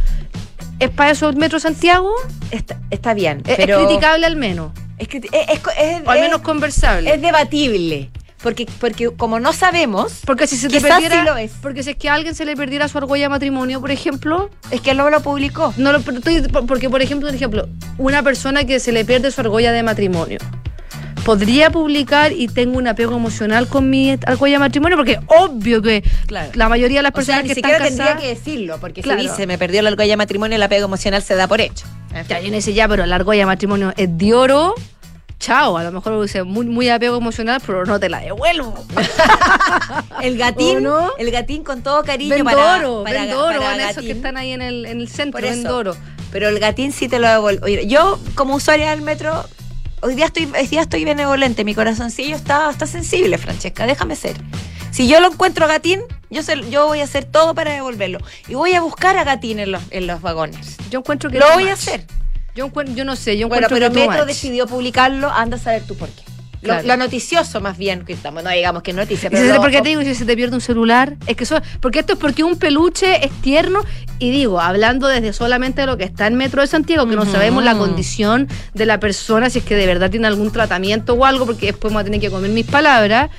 ¿es 0.79 0.89
para 0.89 1.11
eso 1.11 1.29
el 1.29 1.37
Metro 1.37 1.59
Santiago? 1.59 2.11
Está, 2.51 2.77
está 2.91 3.13
bien, 3.13 3.41
Es, 3.45 3.55
pero 3.55 3.79
es 3.79 3.85
criticable 3.87 4.25
al 4.25 4.35
menos. 4.35 4.71
es, 4.97 5.07
es- 5.07 5.23
es- 5.31 5.59
es- 5.79 6.01
O 6.05 6.09
al 6.11 6.19
menos 6.19 6.41
conversable. 6.41 7.13
es 7.13 7.21
debatible. 7.21 8.09
Porque, 8.45 8.67
porque 8.79 9.09
como 9.09 9.39
no 9.39 9.53
sabemos, 9.53 10.19
porque 10.23 10.45
si 10.45 10.55
se 10.55 10.69
te 10.69 10.79
perdiera. 10.79 11.19
sí 11.21 11.25
lo 11.25 11.35
es. 11.35 11.51
Porque 11.63 11.81
si 11.81 11.89
es 11.89 11.95
que 11.95 12.09
a 12.09 12.13
alguien 12.13 12.35
se 12.35 12.45
le 12.45 12.55
perdiera 12.55 12.87
su 12.87 12.99
argolla 12.99 13.23
de 13.23 13.29
matrimonio, 13.29 13.81
por 13.81 13.89
ejemplo. 13.89 14.51
es 14.69 14.81
que 14.81 14.93
no 14.93 15.09
lo 15.09 15.19
publicó. 15.21 15.73
No 15.77 15.91
lo, 15.91 15.99
porque, 16.01 16.87
por 16.91 17.01
ejemplo, 17.01 17.27
por 17.27 17.35
ejemplo, 17.35 17.67
una 17.97 18.21
persona 18.21 18.63
que 18.63 18.79
se 18.79 18.91
le 18.91 19.03
pierde 19.03 19.31
su 19.31 19.41
argolla 19.41 19.71
de 19.71 19.81
matrimonio. 19.81 20.37
Podría 21.23 21.71
publicar 21.71 22.33
y 22.33 22.47
tengo 22.47 22.77
un 22.77 22.87
apego 22.87 23.15
emocional 23.15 23.67
con 23.67 23.89
mi 23.89 24.11
argolla 24.11 24.53
de 24.53 24.59
matrimonio, 24.59 24.95
porque 24.95 25.19
obvio 25.25 25.81
que 25.81 26.03
Claro. 26.27 26.51
la 26.53 26.69
mayoría 26.69 26.99
de 26.99 27.03
las 27.03 27.11
O 27.13 27.15
sea, 27.15 27.37
personas 27.37 27.43
ni 27.45 27.49
que 27.49 27.55
siquiera 27.55 27.77
están 27.77 27.87
tendría 27.87 28.05
casadas. 28.13 28.21
que 28.21 28.35
decirlo, 28.35 28.77
porque 28.79 29.01
Claro. 29.01 29.21
si 29.21 29.27
dice 29.29 29.47
me 29.47 29.57
perdió 29.57 29.81
la 29.81 29.89
argolla 29.89 30.11
de 30.11 30.17
matrimonio, 30.17 30.55
el 30.55 30.61
apego 30.61 30.85
emocional 30.85 31.23
se 31.23 31.33
da 31.33 31.47
por 31.47 31.61
hecho. 31.61 31.87
Ya, 32.29 32.39
y 32.41 32.45
uno 32.47 32.55
dice, 32.55 32.73
ya, 32.73 32.87
pero 32.87 33.05
la 33.07 33.15
argolla 33.15 33.39
de 33.39 33.45
matrimonio 33.47 33.91
es 33.97 34.15
de 34.17 34.33
oro. 34.35 34.75
Chao, 35.39 35.77
a 35.77 35.83
lo 35.83 35.91
mejor 35.91 36.21
dice 36.21 36.43
muy, 36.43 36.65
muy 36.65 36.89
apego 36.89 37.17
emocional, 37.17 37.61
pero 37.65 37.85
no 37.85 37.99
te 37.99 38.09
la 38.09 38.19
devuelvo. 38.21 38.73
El 40.21 40.37
gatín, 40.37 40.77
¿O 40.77 40.79
no? 40.79 41.11
el 41.17 41.29
gatín 41.31 41.63
con 41.63 41.83
todo 41.83 42.03
cariño 42.03 42.29
Vendo 42.35 42.45
para, 42.45 42.57
para, 43.03 43.21
vendo 43.25 43.43
oro, 43.45 43.57
para 43.59 43.69
van 43.71 43.79
esos 43.81 44.03
que 44.03 44.11
están 44.11 44.37
ahí 44.37 44.51
en 44.51 44.61
el, 44.61 44.85
en 44.85 45.01
el 45.01 45.07
centro. 45.09 45.39
Pero 46.31 46.49
el 46.49 46.59
gatín 46.59 46.91
sí 46.91 47.07
te 47.07 47.19
lo 47.19 47.27
devuelvo. 47.27 47.67
Yo, 47.67 48.19
como 48.33 48.55
usuaria 48.55 48.89
del 48.91 49.01
metro, 49.01 49.45
hoy 50.01 50.15
día 50.15 50.25
estoy, 50.25 50.49
hoy 50.59 50.67
día 50.67 50.81
estoy 50.81 51.05
benevolente. 51.05 51.63
Mi 51.63 51.75
corazoncillo 51.75 52.35
está, 52.35 52.69
está 52.69 52.87
sensible, 52.87 53.37
Francesca. 53.37 53.85
Déjame 53.85 54.15
ser. 54.15 54.35
Si 54.91 55.07
yo 55.07 55.19
lo 55.19 55.27
encuentro 55.27 55.65
a 55.65 55.67
gatín, 55.67 56.01
yo, 56.29 56.41
se- 56.43 56.69
yo 56.69 56.87
voy 56.87 57.01
a 57.01 57.03
hacer 57.03 57.25
todo 57.25 57.53
para 57.53 57.73
devolverlo. 57.73 58.19
Y 58.47 58.55
voy 58.55 58.73
a 58.73 58.81
buscar 58.81 59.17
a 59.17 59.23
gatín 59.23 59.59
en 59.59 59.71
los, 59.73 59.83
en 59.91 60.07
los 60.07 60.21
vagones. 60.21 60.77
Yo 60.89 60.99
encuentro 60.99 61.29
que 61.29 61.39
Lo 61.39 61.51
voy 61.53 61.67
a 61.67 61.73
hacer. 61.73 62.05
Yo, 62.55 62.69
no 63.05 63.15
sé, 63.15 63.37
yo 63.37 63.47
Bueno, 63.49 63.65
encuentro 63.67 63.75
pero 63.75 63.91
que 63.93 63.99
Metro 64.07 64.19
much. 64.23 64.27
decidió 64.27 64.65
publicarlo, 64.65 65.29
anda 65.29 65.57
a 65.57 65.59
saber 65.59 65.83
tú 65.83 65.95
por 65.95 66.09
qué. 66.09 66.23
Lo, 66.61 66.69
Claro. 66.73 66.87
lo 66.87 66.97
noticioso 66.97 67.61
más 67.61 67.77
bien, 67.77 68.05
que 68.05 68.13
estamos, 68.13 68.43
no 68.43 68.49
digamos 68.49 68.81
que 68.81 68.91
noticia, 68.93 69.27
¿Y 69.27 69.29
pero 69.31 69.53
lo- 69.55 69.61
¿Por 69.61 69.69
qué 69.69 69.81
te 69.83 69.89
digo 69.89 70.01
si 70.01 70.15
se 70.15 70.25
te 70.25 70.35
pierde 70.35 70.55
un 70.55 70.61
celular? 70.61 71.15
Es 71.27 71.35
que 71.35 71.43
eso, 71.43 71.61
porque 71.79 71.99
esto 71.99 72.13
es 72.13 72.19
porque 72.19 72.43
un 72.43 72.57
peluche 72.57 73.23
es 73.23 73.31
tierno 73.41 73.81
y 74.17 74.31
digo, 74.31 74.59
hablando 74.59 75.07
desde 75.07 75.31
solamente 75.33 75.81
de 75.81 75.87
lo 75.87 75.97
que 75.97 76.05
está 76.05 76.25
en 76.25 76.35
Metro 76.35 76.61
de 76.61 76.67
Santiago, 76.67 77.07
que 77.07 77.15
no 77.15 77.25
sabemos 77.25 77.63
la 77.63 77.77
condición 77.77 78.47
de 78.73 78.85
la 78.87 78.99
persona, 78.99 79.49
si 79.51 79.59
es 79.59 79.65
que 79.65 79.75
de 79.75 79.85
verdad 79.85 80.09
tiene 80.09 80.25
algún 80.25 80.51
tratamiento 80.51 81.13
o 81.13 81.25
algo, 81.25 81.45
porque 81.45 81.67
después 81.67 81.93
voy 81.93 82.01
a 82.01 82.03
tener 82.05 82.19
que 82.19 82.31
comer 82.31 82.49
mis 82.49 82.65
palabras, 82.65 83.29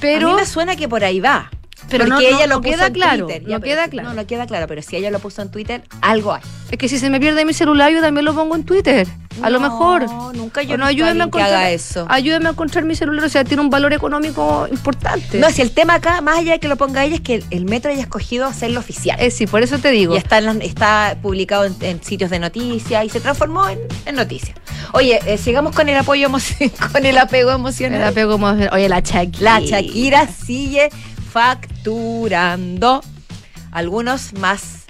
pero... 0.00 0.28
a 0.30 0.34
mí 0.34 0.40
me 0.40 0.46
suena 0.46 0.76
que 0.76 0.86
por 0.88 1.04
ahí 1.04 1.20
va. 1.20 1.50
Pero 1.90 2.06
Porque 2.06 2.08
no- 2.08 2.20
ella 2.20 2.46
no- 2.46 2.46
lo 2.46 2.54
no 2.56 2.62
puso 2.62 2.74
queda 2.76 2.86
en 2.86 2.92
claro, 2.94 3.26
Twitter. 3.26 3.42
no 3.48 3.60
queda 3.60 3.88
claro. 3.88 4.08
No, 4.08 4.14
no 4.14 4.26
queda 4.26 4.46
claro, 4.46 4.66
pero 4.66 4.80
si 4.82 4.96
ella 4.96 5.10
lo 5.10 5.18
puso 5.18 5.42
en 5.42 5.50
Twitter, 5.50 5.82
algo 6.00 6.32
hay. 6.32 6.42
Es 6.70 6.78
que 6.78 6.88
si 6.88 6.98
se 6.98 7.10
me 7.10 7.20
pierde 7.20 7.44
mi 7.44 7.52
celular, 7.52 7.92
yo 7.92 8.00
también 8.00 8.24
lo 8.24 8.34
pongo 8.34 8.54
en 8.56 8.64
Twitter. 8.64 9.06
A 9.42 9.50
lo 9.50 9.58
No, 9.58 9.68
mejor. 9.68 10.34
nunca 10.36 10.62
yo 10.62 10.74
O 10.74 10.78
no, 10.78 10.86
visto 10.86 11.04
a 11.04 11.10
encontrar, 11.10 11.46
haga 11.48 11.70
eso. 11.70 12.06
Ayúdenme 12.08 12.46
a 12.48 12.52
encontrar 12.52 12.84
mi 12.84 12.94
celular, 12.94 13.24
o 13.24 13.28
sea, 13.28 13.42
tiene 13.44 13.60
un 13.62 13.68
valor 13.70 13.92
económico 13.92 14.68
importante. 14.70 15.38
No, 15.40 15.50
si 15.50 15.60
el 15.60 15.72
tema 15.72 15.94
acá, 15.94 16.20
más 16.20 16.38
allá 16.38 16.52
de 16.52 16.60
que 16.60 16.68
lo 16.68 16.76
ponga 16.76 17.04
ella, 17.04 17.16
es 17.16 17.20
que 17.20 17.34
el, 17.34 17.44
el 17.50 17.64
metro 17.64 17.90
haya 17.90 18.00
escogido 18.02 18.46
hacerlo 18.46 18.78
oficial. 18.80 19.18
Eh, 19.20 19.30
sí, 19.32 19.46
por 19.48 19.62
eso 19.62 19.78
te 19.78 19.90
digo. 19.90 20.14
y 20.14 20.18
está, 20.18 20.38
en 20.38 20.44
las- 20.46 20.56
está 20.60 21.16
publicado 21.20 21.64
en, 21.64 21.74
en 21.80 22.02
sitios 22.02 22.30
de 22.30 22.38
noticias 22.38 23.04
y 23.04 23.08
se 23.10 23.20
transformó 23.20 23.68
en, 23.68 23.80
en 24.06 24.14
noticia. 24.14 24.54
Oye, 24.92 25.20
eh, 25.26 25.36
sigamos 25.36 25.74
con 25.74 25.88
el 25.88 25.96
apoyo 25.96 26.28
con 26.92 27.04
el 27.04 27.18
apego 27.18 27.50
emocional. 27.50 28.00
El 28.00 28.06
apego 28.06 28.34
Oye, 28.72 28.88
la 28.88 29.00
Shakira. 29.00 29.58
La 29.58 29.60
Shakira 29.60 30.28
sigue 30.28 30.90
facturando. 31.34 33.02
Algunos 33.72 34.34
más 34.34 34.84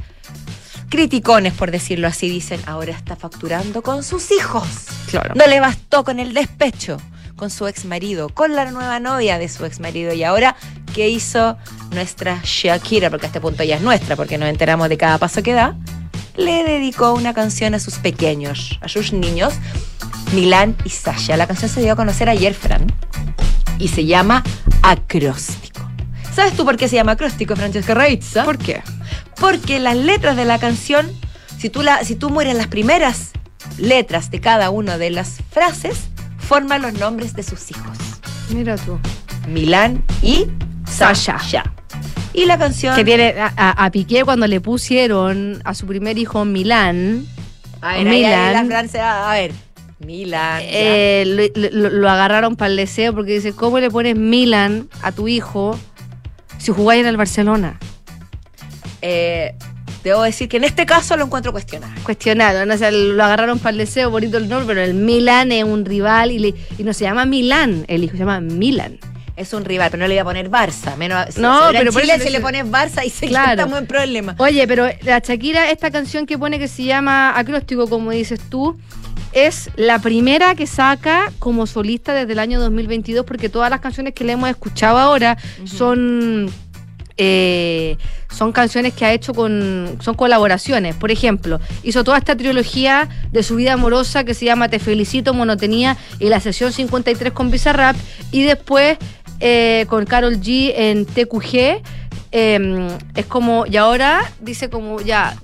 criticones, 0.90 1.54
por 1.54 1.70
decirlo 1.70 2.06
así, 2.06 2.28
dicen, 2.28 2.60
ahora 2.66 2.92
está 2.92 3.16
facturando 3.16 3.82
con 3.82 4.02
sus 4.02 4.30
hijos. 4.30 4.68
Claro. 5.08 5.34
No 5.34 5.46
le 5.46 5.58
bastó 5.58 6.04
con 6.04 6.20
el 6.20 6.34
despecho, 6.34 6.98
con 7.36 7.48
su 7.48 7.66
ex 7.66 7.86
marido, 7.86 8.28
con 8.28 8.54
la 8.54 8.70
nueva 8.70 9.00
novia 9.00 9.38
de 9.38 9.48
su 9.48 9.64
ex 9.64 9.80
marido. 9.80 10.12
Y 10.12 10.22
ahora, 10.22 10.54
¿qué 10.94 11.08
hizo 11.08 11.56
nuestra 11.92 12.42
Shakira? 12.44 13.08
Porque 13.08 13.24
a 13.24 13.28
este 13.28 13.40
punto 13.40 13.64
ya 13.64 13.76
es 13.76 13.82
nuestra, 13.82 14.14
porque 14.14 14.36
nos 14.36 14.50
enteramos 14.50 14.90
de 14.90 14.98
cada 14.98 15.16
paso 15.16 15.42
que 15.42 15.54
da. 15.54 15.74
Le 16.36 16.62
dedicó 16.62 17.14
una 17.14 17.32
canción 17.32 17.74
a 17.74 17.78
sus 17.78 17.94
pequeños, 17.94 18.78
a 18.82 18.88
sus 18.90 19.14
niños, 19.14 19.54
Milán 20.34 20.76
y 20.84 20.90
Sasha. 20.90 21.38
La 21.38 21.46
canción 21.46 21.70
se 21.70 21.80
dio 21.80 21.94
a 21.94 21.96
conocer 21.96 22.28
ayer, 22.28 22.52
Fran, 22.52 22.92
y 23.78 23.88
se 23.88 24.04
llama 24.04 24.44
Acróstico. 24.82 25.73
¿Sabes 26.34 26.54
tú 26.56 26.64
por 26.64 26.76
qué 26.76 26.88
se 26.88 26.96
llama 26.96 27.12
acróstico, 27.12 27.54
Francesca 27.56 27.94
Ravizza? 27.94 28.44
¿Por 28.44 28.58
qué? 28.58 28.82
Porque 29.38 29.78
las 29.78 29.96
letras 29.96 30.36
de 30.36 30.44
la 30.44 30.58
canción, 30.58 31.10
si 31.58 31.70
tú, 31.70 31.82
la, 31.82 32.02
si 32.04 32.16
tú 32.16 32.30
mueres 32.30 32.56
las 32.56 32.66
primeras 32.66 33.30
letras 33.78 34.30
de 34.30 34.40
cada 34.40 34.70
una 34.70 34.98
de 34.98 35.10
las 35.10 35.38
frases, 35.50 36.08
forman 36.38 36.82
los 36.82 36.94
nombres 36.94 37.34
de 37.34 37.42
sus 37.42 37.70
hijos. 37.70 37.96
Mira 38.50 38.76
tú. 38.76 38.98
Milán 39.48 40.02
y 40.22 40.46
Sasha. 40.90 41.38
Sasha. 41.38 41.72
Y 42.32 42.46
la 42.46 42.58
canción... 42.58 42.96
Que 42.96 43.04
tiene 43.04 43.34
a, 43.38 43.52
a- 43.56 43.84
a 43.84 43.90
Piqué 43.92 44.24
cuando 44.24 44.46
le 44.48 44.60
pusieron 44.60 45.60
a 45.64 45.72
su 45.74 45.86
primer 45.86 46.18
hijo 46.18 46.44
Milán, 46.44 47.26
A 47.80 47.96
ver, 47.98 48.08
ahí, 48.08 48.24
ahí 48.24 48.54
Milán. 48.64 48.68
la 48.92 49.28
a 49.30 49.34
ver. 49.34 49.52
Milán. 50.00 50.60
ya. 50.62 50.68
eh, 50.68 51.50
lo, 51.54 51.70
lo- 51.70 51.90
lo 51.90 52.10
agarraron 52.10 52.56
para 52.56 52.70
el 52.70 52.76
deseo 52.76 53.14
porque 53.14 53.32
dice, 53.34 53.52
¿cómo 53.52 53.78
le 53.78 53.88
pones 53.90 54.16
Milán 54.16 54.88
a 55.02 55.12
tu 55.12 55.28
hijo 55.28 55.78
si 56.64 56.72
jugáis 56.72 57.02
en 57.02 57.06
el 57.08 57.16
Barcelona? 57.18 57.78
Eh, 59.02 59.54
debo 60.02 60.22
decir 60.22 60.48
que 60.48 60.56
en 60.56 60.64
este 60.64 60.86
caso 60.86 61.16
lo 61.16 61.24
encuentro 61.24 61.52
cuestionable. 61.52 62.00
Cuestionado, 62.02 62.64
¿no? 62.66 62.74
O 62.74 62.78
sea, 62.78 62.90
lo 62.90 63.22
agarraron 63.22 63.58
para 63.58 63.70
el 63.72 63.78
deseo, 63.78 64.10
bonito 64.10 64.38
el 64.38 64.48
nombre, 64.48 64.66
pero 64.66 64.80
el 64.82 64.94
Milan 64.94 65.52
es 65.52 65.64
un 65.64 65.84
rival 65.84 66.30
y, 66.30 66.38
le- 66.38 66.54
y 66.78 66.82
no 66.84 66.92
se 66.92 67.04
llama 67.04 67.24
Milán, 67.26 67.84
el 67.88 68.04
hijo 68.04 68.12
se 68.12 68.20
llama 68.20 68.40
Milan. 68.40 68.98
Es 69.36 69.52
un 69.52 69.64
rival, 69.64 69.90
pero 69.90 70.00
no 70.02 70.06
le 70.06 70.14
iba 70.14 70.22
a 70.22 70.24
poner 70.26 70.48
Barça. 70.48 70.96
Menos, 70.96 71.36
No, 71.38 71.62
pero 71.72 71.90
en 71.90 71.96
Chile 72.00 72.18
le- 72.18 72.30
le 72.30 72.40
pones 72.40 72.64
Barça 72.66 73.04
y 73.04 73.10
se 73.10 73.26
Claro. 73.26 73.50
estamos 73.52 73.78
en 73.80 73.86
problema. 73.86 74.36
Oye, 74.38 74.66
pero 74.68 74.86
la 75.02 75.18
Shakira, 75.18 75.70
esta 75.70 75.90
canción 75.90 76.24
que 76.24 76.38
pone 76.38 76.58
que 76.58 76.68
se 76.68 76.84
llama 76.84 77.36
Acróstico, 77.36 77.88
como 77.88 78.12
dices 78.12 78.40
tú, 78.48 78.78
es 79.34 79.70
la 79.76 79.98
primera 79.98 80.54
que 80.54 80.66
saca 80.66 81.32
como 81.38 81.66
solista 81.66 82.14
desde 82.14 82.32
el 82.32 82.38
año 82.38 82.60
2022, 82.60 83.26
porque 83.26 83.48
todas 83.48 83.68
las 83.70 83.80
canciones 83.80 84.14
que 84.14 84.24
le 84.24 84.32
hemos 84.32 84.48
escuchado 84.48 84.98
ahora 84.98 85.36
son. 85.64 86.50
eh, 87.16 87.96
son 88.30 88.50
canciones 88.50 88.92
que 88.94 89.04
ha 89.04 89.12
hecho 89.12 89.32
con. 89.34 89.96
son 90.00 90.14
colaboraciones. 90.14 90.96
Por 90.96 91.10
ejemplo, 91.12 91.60
hizo 91.84 92.02
toda 92.02 92.18
esta 92.18 92.36
trilogía 92.36 93.08
de 93.30 93.42
su 93.42 93.54
vida 93.56 93.74
amorosa 93.74 94.24
que 94.24 94.34
se 94.34 94.44
llama 94.44 94.68
Te 94.68 94.78
Felicito, 94.80 95.34
Monotenía 95.34 95.96
y 96.18 96.28
la 96.28 96.40
sesión 96.40 96.72
53 96.72 97.32
con 97.32 97.50
Bizarrap. 97.50 97.96
Y 98.32 98.42
después 98.42 98.98
eh, 99.40 99.86
con 99.88 100.04
Carol 100.06 100.40
G 100.40 100.72
en 100.74 101.06
TQG. 101.06 101.82
eh, 102.32 102.88
es 103.14 103.26
como. 103.26 103.66
Y 103.66 103.76
ahora 103.76 104.32
dice 104.40 104.68
como 104.68 105.00
ya. 105.00 105.36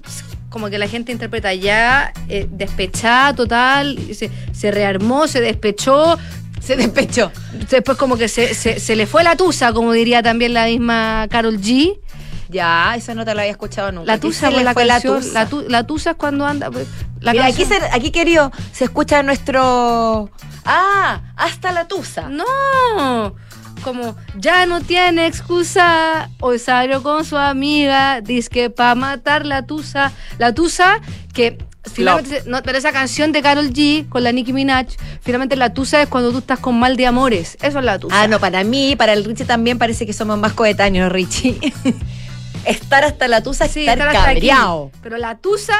Como 0.50 0.68
que 0.68 0.78
la 0.78 0.88
gente 0.88 1.12
interpreta 1.12 1.54
ya 1.54 2.12
eh, 2.28 2.46
despechada 2.50 3.34
total, 3.34 3.96
se, 4.14 4.30
se 4.52 4.70
rearmó, 4.70 5.26
se 5.28 5.40
despechó, 5.40 6.18
Se 6.60 6.76
despechó. 6.76 7.30
después 7.70 7.96
como 7.96 8.16
que 8.18 8.28
se, 8.28 8.52
se, 8.54 8.78
se 8.80 8.96
le 8.96 9.06
fue 9.06 9.22
la 9.24 9.36
tusa, 9.36 9.72
como 9.72 9.92
diría 9.92 10.22
también 10.22 10.52
la 10.52 10.66
misma 10.66 11.26
Carol 11.30 11.58
G. 11.60 11.98
Ya, 12.48 12.94
esa 12.96 13.14
no 13.14 13.24
te 13.24 13.32
la 13.32 13.42
había 13.42 13.52
escuchado 13.52 13.92
nunca. 13.92 14.06
La 14.10 14.18
tusa 14.18 14.50
se 14.50 14.56
le 14.56 14.64
la 14.64 14.72
fue 14.74 14.84
canción. 14.86 15.20
tusa. 15.20 15.32
La, 15.32 15.46
tu- 15.48 15.64
la 15.68 15.86
tusa 15.86 16.10
es 16.10 16.16
cuando 16.16 16.44
anda. 16.44 16.68
La 17.20 17.30
Mira, 17.32 17.46
aquí, 17.46 17.64
aquí, 17.92 18.10
querido, 18.10 18.50
se 18.72 18.84
escucha 18.84 19.22
nuestro... 19.22 20.30
Ah, 20.64 21.20
hasta 21.36 21.70
la 21.70 21.86
tusa. 21.86 22.28
No, 22.28 22.44
como 23.80 24.16
ya 24.36 24.66
no 24.66 24.80
tiene 24.80 25.26
excusa. 25.26 26.30
Hoy 26.40 26.58
salió 26.58 27.02
con 27.02 27.24
su 27.24 27.36
amiga. 27.36 28.20
Dice 28.20 28.48
que 28.48 28.70
para 28.70 28.94
matar 28.94 29.46
la 29.46 29.66
tusa. 29.66 30.12
La 30.38 30.54
tusa 30.54 31.00
que. 31.32 31.58
Finalmente, 31.94 32.42
no, 32.46 32.62
pero 32.62 32.76
esa 32.76 32.92
canción 32.92 33.32
de 33.32 33.40
Carol 33.40 33.70
G 33.72 34.06
con 34.10 34.22
la 34.22 34.32
Nicki 34.32 34.52
Minaj, 34.52 34.86
finalmente 35.22 35.56
la 35.56 35.72
tusa 35.72 36.02
es 36.02 36.08
cuando 36.08 36.30
tú 36.30 36.38
estás 36.38 36.58
con 36.58 36.78
mal 36.78 36.94
de 36.96 37.06
amores. 37.06 37.56
Eso 37.62 37.78
es 37.78 37.84
la 37.84 37.98
tusa. 37.98 38.22
Ah, 38.22 38.28
no, 38.28 38.38
para 38.38 38.62
mí, 38.64 38.96
para 38.96 39.14
el 39.14 39.24
Richie 39.24 39.46
también 39.46 39.78
parece 39.78 40.04
que 40.04 40.12
somos 40.12 40.38
más 40.38 40.52
coetáneos, 40.52 41.10
Richie. 41.10 41.58
estar 42.66 43.02
hasta 43.04 43.28
la 43.28 43.42
tusa 43.42 43.64
es 43.64 43.72
Sí, 43.72 43.80
estar, 43.80 43.96
estar 43.98 44.10
aquí. 44.14 44.24
cabreado. 44.40 44.90
Pero 45.02 45.16
la 45.16 45.38
tusa, 45.38 45.76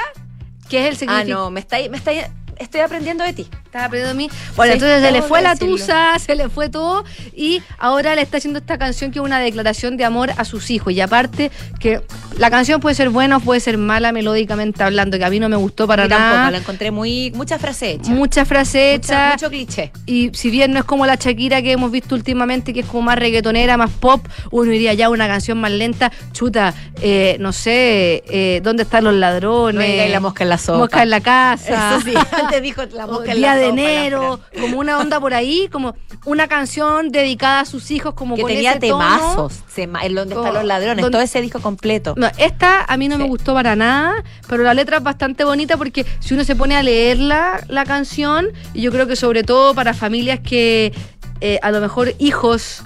que 0.70 0.78
es 0.80 0.86
el 0.88 0.94
Ah, 0.94 0.98
significado. 1.20 1.44
no, 1.44 1.50
me 1.50 1.60
está, 1.60 1.76
me 1.90 1.96
está, 1.98 2.12
estoy 2.61 2.81
aprendiendo 2.83 3.25
de 3.25 3.33
ti. 3.33 3.49
Estaba 3.64 3.87
aprendiendo 3.87 4.16
de 4.16 4.27
mí. 4.27 4.31
Bueno, 4.57 4.73
Sí, 4.73 4.79
entonces 4.79 5.03
se 5.03 5.12
le 5.12 5.23
fue 5.23 5.42
la 5.42 5.51
decirlo. 5.55 5.77
tusa, 5.77 6.18
se 6.18 6.35
le 6.35 6.49
fue 6.49 6.68
todo 6.68 7.05
y 7.35 7.62
ahora 7.79 8.14
le 8.14 8.23
está 8.23 8.37
haciendo 8.37 8.59
esta 8.59 8.79
canción 8.79 9.11
que 9.11 9.18
es 9.18 9.25
una 9.25 9.38
declaración 9.40 9.96
de 9.96 10.05
amor 10.05 10.31
a 10.37 10.44
sus 10.44 10.70
hijos. 10.70 10.92
Y 10.92 11.01
aparte 11.01 11.51
que 11.79 12.01
la 12.38 12.51
canción 12.51 12.81
puede 12.81 12.94
ser 12.94 13.09
buena 13.11 13.38
o 13.38 13.40
puede 13.40 13.61
ser 13.61 13.79
mala 13.79 14.12
melódicamente 14.12 14.83
hablando, 14.83 15.18
que 15.18 15.25
a 15.25 15.31
mí 15.31 15.40
no 15.40 15.49
me 15.49 15.57
gustó 15.57 15.87
para 15.87 16.05
Yo 16.05 16.11
tampoco, 16.11 16.35
nada. 16.37 16.51
la 16.51 16.59
encontré 16.59 16.90
muy, 16.90 17.31
mucha 17.35 17.59
frase 17.59 17.92
hecha. 17.92 18.11
Mucha- 18.11 18.42
hechas. 18.42 19.33
mucho 19.35 19.49
cliché. 19.51 19.92
Y 20.07 20.31
si 20.35 20.51
bien 20.51 20.73
no 20.73 20.79
es 20.81 20.85
como 20.85 21.07
la 21.07 21.14
Shakira 21.16 21.62
que 21.62 21.73
hemos 21.73 21.90
visto 21.90 22.14
últimamente, 22.14 22.73
que 22.75 22.81
es 22.81 22.87
como 22.87 23.03
más 23.03 23.18
reggaetonera, 23.18 23.77
más 23.77 23.90
pop, 23.90 24.27
uno 24.51 24.73
iría 24.73 24.94
ya 24.94 25.07
a 25.07 25.11
una 25.11 25.27
canción 25.29 25.59
más 25.61 25.70
lenta. 25.70 26.11
Chuta, 26.33 26.75
eh, 27.01 27.37
no 27.40 27.53
sé, 27.53 28.23
eh, 28.29 28.61
¿dónde 28.62 28.83
están 28.83 29.05
los 29.05 29.14
ladrones? 29.14 30.07
No 30.07 30.12
la 30.12 30.20
mosca 30.20 30.44
en 30.44 30.51
la 30.51 30.59
sopa. 30.59 30.79
Mosca 30.79 31.03
en 31.03 31.11
la 31.11 31.20
casa. 31.20 31.96
Eso 31.96 32.05
sí, 32.05 32.14
antes 32.50 32.62
dijo 32.62 32.82
la 32.92 33.06
mosca 33.06 33.34
Día 33.34 33.54
de 33.54 33.66
enero, 33.68 34.40
como 34.60 34.78
una 34.78 34.98
onda 34.98 35.20
por 35.20 35.34
ahí, 35.34 35.68
como 35.70 35.94
una 36.24 36.48
canción 36.48 37.10
dedicada 37.10 37.60
a 37.60 37.64
sus 37.64 37.90
hijos, 37.90 38.14
como 38.14 38.36
que 38.36 38.42
con 38.42 38.50
tenía 38.50 38.72
ese 38.72 38.80
temazos, 38.80 39.62
en 39.76 40.14
donde 40.14 40.34
están 40.34 40.54
los 40.54 40.64
ladrones, 40.64 41.02
donde- 41.02 41.10
todo 41.10 41.22
ese 41.22 41.40
disco 41.40 41.60
completo. 41.60 42.14
No, 42.16 42.28
esta 42.38 42.84
a 42.84 42.96
mí 42.96 43.08
no 43.08 43.18
me 43.18 43.24
gustó 43.24 43.54
para 43.54 43.76
nada, 43.76 44.22
pero 44.48 44.62
la 44.62 44.74
letra 44.74 44.98
es 44.98 45.02
bastante 45.02 45.44
bonita 45.44 45.76
porque 45.76 46.04
si 46.20 46.34
uno 46.34 46.44
se 46.44 46.56
pone 46.56 46.76
a 46.76 46.82
leerla, 46.82 47.64
la 47.68 47.84
canción, 47.84 48.48
y 48.74 48.82
yo 48.82 48.90
creo 48.90 49.06
que 49.06 49.16
sobre 49.16 49.42
todo 49.42 49.74
para 49.74 49.94
familias 49.94 50.40
que 50.40 50.92
eh, 51.40 51.58
a 51.62 51.70
lo 51.70 51.80
mejor 51.80 52.14
hijos 52.18 52.82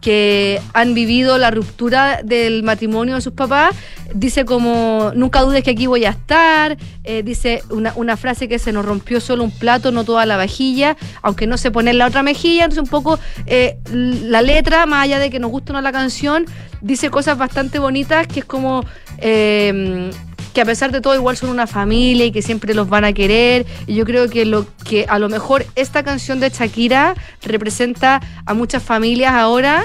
que 0.00 0.60
han 0.74 0.94
vivido 0.94 1.38
la 1.38 1.50
ruptura 1.50 2.20
del 2.22 2.62
matrimonio 2.62 3.16
de 3.16 3.20
sus 3.20 3.32
papás, 3.32 3.74
dice 4.14 4.44
como, 4.44 5.12
nunca 5.14 5.42
dudes 5.42 5.64
que 5.64 5.70
aquí 5.70 5.86
voy 5.86 6.04
a 6.04 6.10
estar, 6.10 6.76
eh, 7.04 7.22
dice 7.22 7.62
una, 7.70 8.16
frase 8.16 8.48
que 8.48 8.58
se 8.58 8.72
nos 8.72 8.84
rompió 8.84 9.20
solo 9.20 9.44
un 9.44 9.50
plato, 9.50 9.90
no 9.90 10.04
toda 10.04 10.26
la 10.26 10.36
vajilla, 10.36 10.96
aunque 11.22 11.46
no 11.46 11.56
se 11.56 11.70
pone 11.70 11.92
la 11.92 12.06
otra 12.06 12.22
mejilla, 12.22 12.64
entonces 12.64 12.82
un 12.82 12.90
poco 12.90 13.18
eh, 13.46 13.78
la 13.92 14.42
letra, 14.42 14.86
más 14.86 15.04
allá 15.04 15.18
de 15.18 15.30
que 15.30 15.40
nos 15.40 15.50
guste 15.50 15.72
o 15.72 15.74
no 15.74 15.80
la 15.80 15.92
canción, 15.92 16.46
dice 16.80 17.10
cosas 17.10 17.36
bastante 17.38 17.78
bonitas, 17.78 18.26
que 18.26 18.40
es 18.40 18.46
como... 18.46 18.84
eh, 19.18 20.10
que 20.54 20.60
a 20.60 20.64
pesar 20.64 20.90
de 20.92 21.00
todo 21.00 21.14
igual 21.14 21.36
son 21.36 21.50
una 21.50 21.66
familia 21.66 22.24
y 22.26 22.32
que 22.32 22.42
siempre 22.42 22.74
los 22.74 22.88
van 22.88 23.04
a 23.04 23.12
querer. 23.12 23.66
Y 23.86 23.94
yo 23.94 24.04
creo 24.04 24.28
que 24.28 24.44
lo 24.44 24.66
que 24.84 25.06
a 25.08 25.18
lo 25.18 25.28
mejor 25.28 25.66
esta 25.76 26.02
canción 26.02 26.40
de 26.40 26.50
Shakira 26.50 27.14
representa 27.42 28.20
a 28.46 28.54
muchas 28.54 28.82
familias 28.82 29.34
ahora 29.34 29.84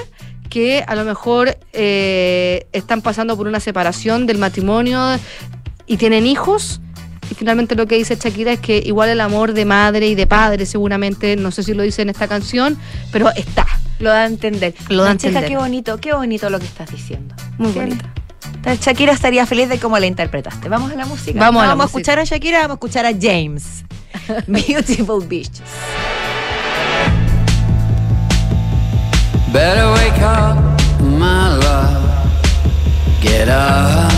que 0.50 0.84
a 0.86 0.94
lo 0.94 1.04
mejor 1.04 1.56
eh, 1.72 2.66
están 2.72 3.02
pasando 3.02 3.36
por 3.36 3.46
una 3.48 3.60
separación 3.60 4.26
del 4.26 4.38
matrimonio 4.38 5.18
y 5.86 5.96
tienen 5.96 6.26
hijos. 6.26 6.80
Y 7.30 7.34
finalmente 7.34 7.74
lo 7.74 7.86
que 7.86 7.96
dice 7.96 8.16
Shakira 8.16 8.52
es 8.52 8.60
que 8.60 8.78
igual 8.84 9.08
el 9.08 9.20
amor 9.20 9.54
de 9.54 9.64
madre 9.64 10.08
y 10.08 10.14
de 10.14 10.26
padre, 10.26 10.66
seguramente, 10.66 11.36
no 11.36 11.50
sé 11.50 11.62
si 11.62 11.72
lo 11.72 11.82
dice 11.82 12.02
en 12.02 12.10
esta 12.10 12.28
canción, 12.28 12.76
pero 13.10 13.30
está. 13.34 13.66
Lo 13.98 14.10
da 14.10 14.22
a 14.22 14.26
entender. 14.26 14.74
Lo 14.90 15.02
da 15.04 15.10
a 15.10 15.12
entender. 15.12 15.46
qué 15.46 15.56
bonito, 15.56 15.98
qué 15.98 16.12
bonito 16.12 16.50
lo 16.50 16.58
que 16.58 16.66
estás 16.66 16.90
diciendo. 16.90 17.34
Muy. 17.58 17.72
Tal- 17.72 18.23
Shakira 18.80 19.12
estaría 19.12 19.46
feliz 19.46 19.68
de 19.68 19.78
cómo 19.78 19.98
la 19.98 20.06
interpretaste. 20.06 20.68
Vamos 20.68 20.92
a 20.92 20.94
la 20.96 21.06
música. 21.06 21.38
Vamos 21.38 21.62
a 21.62 21.64
No 21.64 21.68
la 21.68 21.74
vamos 21.74 21.84
a 21.84 21.86
escuchar 21.86 22.18
a 22.18 22.24
Shakira, 22.24 22.58
vamos 22.58 22.72
a 22.72 22.74
escuchar 22.74 23.06
a 23.06 23.12
James. 23.12 23.84
Beautiful 24.46 25.26
Beaches. 25.26 25.62
Better 29.52 29.86
wake 29.92 30.20
up, 30.20 30.56
my 31.00 31.56
love. 31.58 32.02
Get 33.22 33.48
up. 33.48 34.10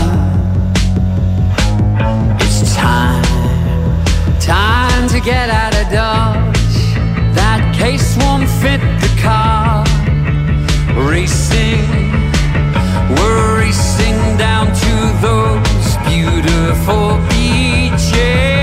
It's 2.41 2.75
time, 2.75 3.23
time 4.39 5.07
to 5.09 5.19
get 5.19 5.49
out 5.49 5.75
of 5.75 5.91
Dodge. 5.91 6.53
That 7.35 7.75
case 7.77 8.17
won't 8.17 8.49
fit 8.61 8.81
the 8.99 9.09
car. 9.21 9.83
Racing, 11.07 11.85
we're 13.15 13.56
down 14.37 14.67
to 14.67 14.93
those 15.21 15.97
beautiful 16.07 17.17
beaches. 17.29 18.56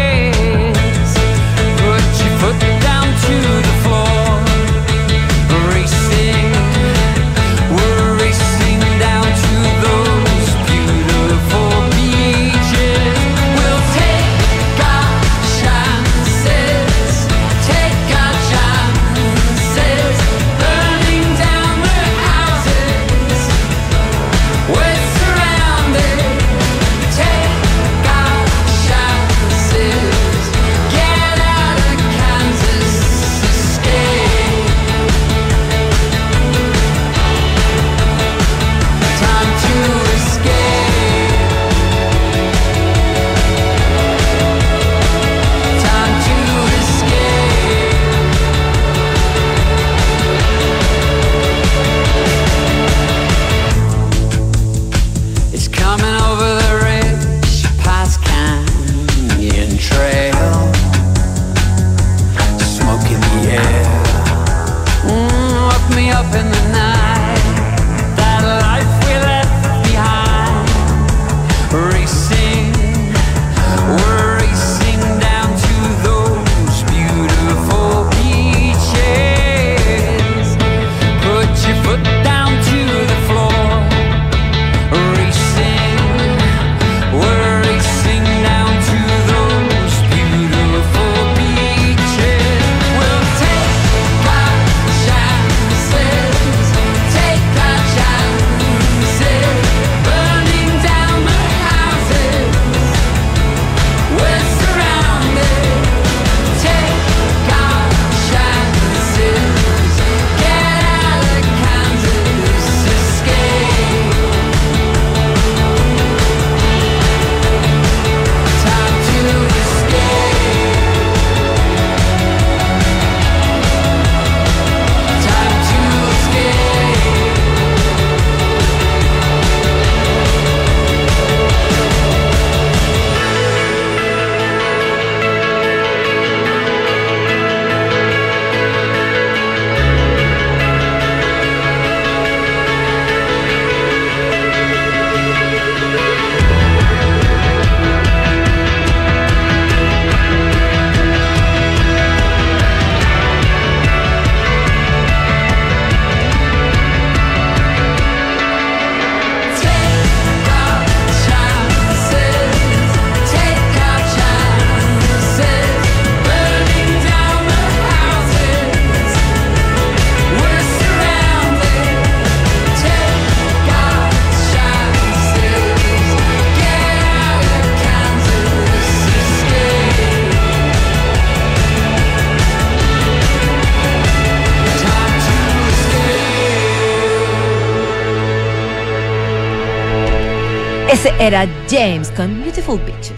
Ese 191.05 191.13
era 191.23 191.47
James 191.69 192.11
con 192.13 192.41
Beautiful 192.41 192.81
Beaches. 192.81 193.13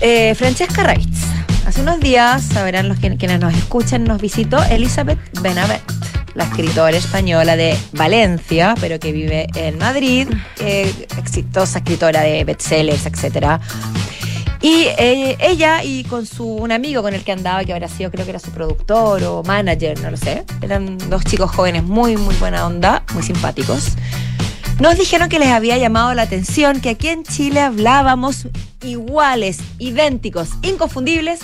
Eh, 0.00 0.32
Francesca 0.36 0.84
Reitz. 0.84 1.24
Hace 1.66 1.80
unos 1.80 1.98
días, 1.98 2.44
sabrán 2.44 2.88
los 2.88 3.00
que- 3.00 3.16
quienes 3.16 3.40
nos 3.40 3.52
escuchan, 3.52 4.04
nos 4.04 4.20
visitó 4.22 4.62
Elizabeth 4.62 5.18
Benavent, 5.40 5.82
la 6.36 6.44
escritora 6.44 6.96
española 6.96 7.56
de 7.56 7.76
Valencia, 7.94 8.76
pero 8.80 9.00
que 9.00 9.10
vive 9.10 9.48
en 9.56 9.76
Madrid, 9.78 10.28
eh, 10.60 10.94
exitosa 11.18 11.78
escritora 11.78 12.20
de 12.20 12.44
bestsellers, 12.44 13.06
etcétera. 13.06 13.58
Y 14.60 14.86
eh, 14.96 15.36
ella 15.40 15.82
y 15.82 16.04
con 16.04 16.26
su 16.26 16.46
un 16.46 16.70
amigo 16.70 17.02
con 17.02 17.12
el 17.12 17.24
que 17.24 17.32
andaba, 17.32 17.64
que 17.64 17.72
habrá 17.72 17.88
sido, 17.88 18.12
creo 18.12 18.24
que 18.24 18.30
era 18.30 18.38
su 18.38 18.52
productor 18.52 19.24
o 19.24 19.42
manager, 19.42 20.00
no 20.00 20.12
lo 20.12 20.16
sé. 20.16 20.44
Eran 20.62 20.96
dos 21.10 21.24
chicos 21.24 21.50
jóvenes 21.50 21.82
muy, 21.82 22.16
muy 22.16 22.36
buena 22.36 22.64
onda, 22.66 23.02
muy 23.14 23.24
simpáticos. 23.24 23.96
Nos 24.80 24.98
dijeron 24.98 25.28
que 25.28 25.38
les 25.38 25.48
había 25.48 25.78
llamado 25.78 26.12
la 26.14 26.22
atención 26.22 26.80
que 26.80 26.90
aquí 26.90 27.08
en 27.08 27.22
Chile 27.22 27.60
hablábamos 27.60 28.48
iguales, 28.82 29.58
idénticos, 29.78 30.50
inconfundibles. 30.62 31.40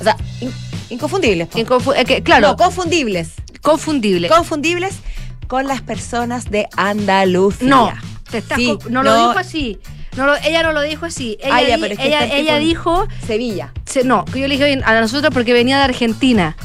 O 0.00 0.04
sea, 0.04 0.16
in- 0.40 0.52
inconfundibles. 0.90 1.48
Inconfu- 1.50 1.94
eh, 1.96 2.04
que, 2.04 2.22
claro, 2.22 2.48
No, 2.48 2.56
confundibles. 2.56 3.30
confundible. 3.62 4.28
Confundibles 4.28 4.96
con 5.46 5.66
las 5.68 5.82
personas 5.82 6.50
de 6.50 6.66
Andalucía. 6.76 7.68
no, 7.68 7.92
te 8.30 8.38
estás 8.38 8.58
Sí, 8.58 8.76
no, 8.90 9.02
lo 9.02 9.14
dijo 9.28 9.38
así. 9.38 9.78
No 10.16 10.26
lo- 10.26 10.36
ella 10.36 10.62
no 10.62 10.72
lo 10.72 10.82
dijo 10.82 11.06
así. 11.06 11.36
Ella, 11.40 11.54
Ah, 11.56 11.62
ya, 11.62 11.76
di- 11.76 11.82
pero 11.82 11.94
es 11.94 11.98
que 12.00 12.06
ella, 12.06 12.24
ella 12.26 12.58
dijo, 12.58 13.06
Sevilla. 13.26 13.72
se- 13.84 14.04
no, 14.04 14.24
que 14.24 14.40
yo 14.40 14.48
le 14.48 14.56
dije 14.56 14.80
a 14.84 15.00
nosotros 15.00 15.32
porque 15.32 15.52
venía 15.52 15.78
de 15.78 15.84
Argentina. 15.84 16.56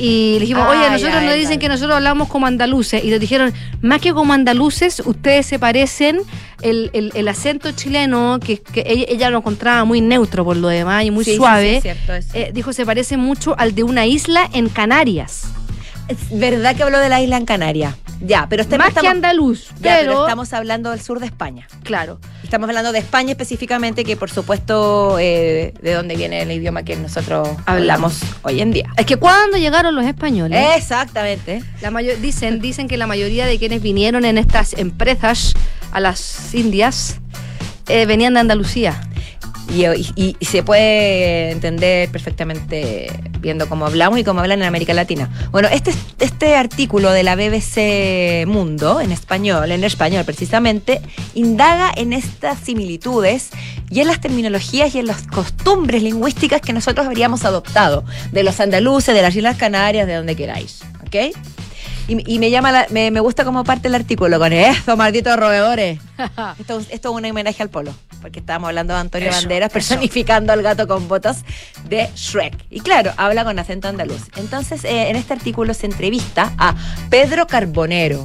Y 0.00 0.34
le 0.34 0.40
dijimos, 0.40 0.66
oye, 0.68 0.90
nosotros 0.90 1.22
nos 1.22 1.34
dicen 1.34 1.58
que 1.58 1.68
nosotros 1.68 1.94
hablamos 1.96 2.28
como 2.28 2.46
andaluces. 2.46 3.04
Y 3.04 3.10
nos 3.10 3.20
dijeron, 3.20 3.52
más 3.82 4.00
que 4.00 4.12
como 4.14 4.32
andaluces, 4.32 5.02
ustedes 5.04 5.46
se 5.46 5.58
parecen, 5.58 6.20
el, 6.62 6.90
el- 6.92 7.12
el 7.14 7.28
acento 7.28 7.70
chileno, 7.72 8.38
que, 8.44 8.58
que 8.60 8.82
ella, 8.86 9.04
ella 9.08 9.30
lo 9.30 9.38
encontraba 9.38 9.84
muy 9.84 10.00
neutro 10.00 10.44
por 10.44 10.56
lo 10.56 10.68
demás 10.68 11.04
y 11.04 11.10
muy 11.10 11.24
Sí, 11.24 11.32
sí, 11.32 11.36
suave. 11.36 11.70
sí, 11.82 11.88
es 11.88 11.96
cierto 12.06 12.36
eh, 12.38 12.50
dijo, 12.52 12.72
se 12.72 12.84
parece 12.86 13.16
mucho 13.16 13.54
al 13.58 13.74
de 13.74 13.82
una 13.82 14.06
isla 14.06 14.48
en 14.52 14.68
Canarias. 14.68 15.44
Es 16.10 16.38
verdad 16.38 16.74
que 16.76 16.82
habló 16.82 16.98
de 16.98 17.08
la 17.08 17.20
isla 17.20 17.36
en 17.36 17.44
Canarias. 17.46 17.94
Ya, 18.20 18.46
pero 18.50 18.62
este- 18.62 18.76
más 18.76 18.88
estamos, 18.88 19.02
que 19.10 19.16
andaluz, 19.16 19.68
ya, 19.80 19.96
pero 19.96 19.98
pero, 20.12 20.22
estamos 20.26 20.52
hablando 20.52 20.90
del 20.90 21.00
sur 21.00 21.20
de 21.20 21.26
España. 21.26 21.66
claro. 21.84 22.18
Estamos 22.42 22.68
hablando 22.68 22.90
de 22.92 22.98
España 22.98 23.30
específicamente, 23.30 24.02
que 24.04 24.16
por 24.16 24.28
supuesto 24.28 25.18
eh, 25.20 25.72
de 25.80 25.94
dónde 25.94 26.16
viene 26.16 26.42
el 26.42 26.50
idioma 26.50 26.82
que 26.82 26.96
nosotros 26.96 27.48
hablamos 27.64 28.18
hoy 28.42 28.60
en 28.60 28.72
día. 28.72 28.90
Es 28.96 29.06
que 29.06 29.16
cuando 29.16 29.56
llegaron 29.56 29.94
los 29.94 30.04
españoles, 30.04 30.58
Exactamente. 30.76 31.62
la 31.80 31.92
mayo- 31.92 32.16
dicen, 32.20 32.60
dicen 32.60 32.88
que 32.88 32.96
la 32.96 33.06
mayoría 33.06 33.46
de 33.46 33.56
quienes 33.58 33.80
vinieron 33.80 34.24
en 34.24 34.36
estas 34.36 34.72
empresas 34.74 35.54
a 35.92 36.00
las 36.00 36.52
Indias 36.52 37.18
eh, 37.88 38.04
venían 38.06 38.34
de 38.34 38.40
Andalucía. 38.40 39.00
Y, 39.72 40.36
se 40.44 40.62
puede 40.62 41.52
entender 41.52 42.10
perfectamente 42.10 43.10
viendo 43.38 43.68
cómo 43.68 43.86
hablamos 43.86 44.18
y 44.18 44.24
cómo 44.24 44.40
hablan 44.40 44.60
en 44.60 44.66
América 44.66 44.94
Latina. 44.94 45.30
Bueno, 45.52 45.68
este, 45.70 45.92
este 46.18 46.56
artículo 46.56 47.12
de 47.12 47.22
la 47.22 47.36
BBC 47.36 48.46
Mundo, 48.46 49.00
en 49.00 49.12
español, 49.12 49.70
en 49.70 49.84
español 49.84 50.24
precisamente, 50.24 51.00
indaga 51.34 51.92
en 51.94 52.12
estas 52.12 52.58
similitudes 52.58 53.50
y 53.90 54.00
en 54.00 54.08
las 54.08 54.20
terminologías 54.20 54.94
y 54.94 54.98
en 54.98 55.06
las 55.06 55.22
costumbres 55.22 56.02
lingüísticas 56.02 56.60
que 56.60 56.72
nosotros 56.72 57.06
habríamos 57.06 57.44
adoptado, 57.44 58.04
de 58.32 58.42
los 58.42 58.58
andaluces, 58.60 59.14
de 59.14 59.22
las 59.22 59.34
Islas 59.36 59.56
Canarias, 59.56 60.06
de 60.06 60.14
donde 60.14 60.36
queráis. 60.36 60.80
¿Ok? 61.06 61.34
Y, 62.10 62.34
y 62.34 62.38
me 62.40 62.50
llama 62.50 62.72
la- 62.72 62.86
me, 62.90 63.10
me 63.10 63.20
gusta 63.20 63.44
como 63.44 63.62
parte 63.64 63.88
el 63.88 63.94
artículo 63.94 64.38
con 64.38 64.52
eso, 64.52 64.96
malditos 64.96 65.36
roedores. 65.38 65.98
Esto, 66.58 66.80
esto 66.90 67.08
es 67.10 67.14
un 67.16 67.24
homenaje 67.24 67.62
al 67.62 67.70
polo, 67.70 67.94
porque 68.20 68.40
estábamos 68.40 68.68
hablando 68.68 68.92
de 68.94 69.00
Antonio 69.00 69.28
Eso, 69.30 69.40
Banderas 69.40 69.68
eso. 69.68 69.72
personificando 69.74 70.52
al 70.52 70.60
gato 70.62 70.86
con 70.88 71.08
botas 71.08 71.44
de 71.88 72.08
Shrek. 72.16 72.54
Y 72.70 72.80
claro, 72.80 73.12
habla 73.16 73.44
con 73.44 73.58
acento 73.58 73.88
andaluz. 73.88 74.22
Entonces, 74.36 74.84
eh, 74.84 75.08
en 75.08 75.16
este 75.16 75.32
artículo 75.32 75.72
se 75.72 75.86
entrevista 75.86 76.52
a 76.58 76.74
Pedro 77.08 77.46
Carbonero, 77.46 78.22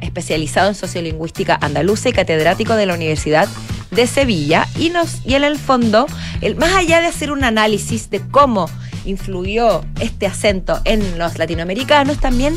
especializado 0.00 0.68
en 0.68 0.74
sociolingüística 0.74 1.56
andaluza 1.60 2.08
y 2.08 2.12
catedrático 2.12 2.74
de 2.74 2.86
la 2.86 2.94
Universidad 2.94 3.48
de 3.90 4.06
Sevilla. 4.06 4.66
Y, 4.78 4.90
nos, 4.90 5.24
y 5.24 5.34
en 5.34 5.44
el 5.44 5.58
fondo, 5.58 6.06
el, 6.42 6.56
más 6.56 6.74
allá 6.74 7.00
de 7.00 7.06
hacer 7.06 7.30
un 7.30 7.44
análisis 7.44 8.10
de 8.10 8.20
cómo 8.20 8.68
influyó 9.06 9.84
este 10.00 10.26
acento 10.26 10.80
en 10.84 11.18
los 11.18 11.38
latinoamericanos, 11.38 12.18
también, 12.18 12.54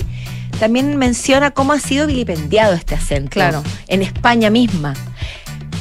también 0.61 0.95
menciona 0.95 1.49
cómo 1.49 1.73
ha 1.73 1.79
sido 1.79 2.05
vilipendiado 2.05 2.73
este 2.73 2.93
acento 2.93 3.31
Claro. 3.31 3.63
en 3.87 4.03
España 4.03 4.51
misma. 4.51 4.93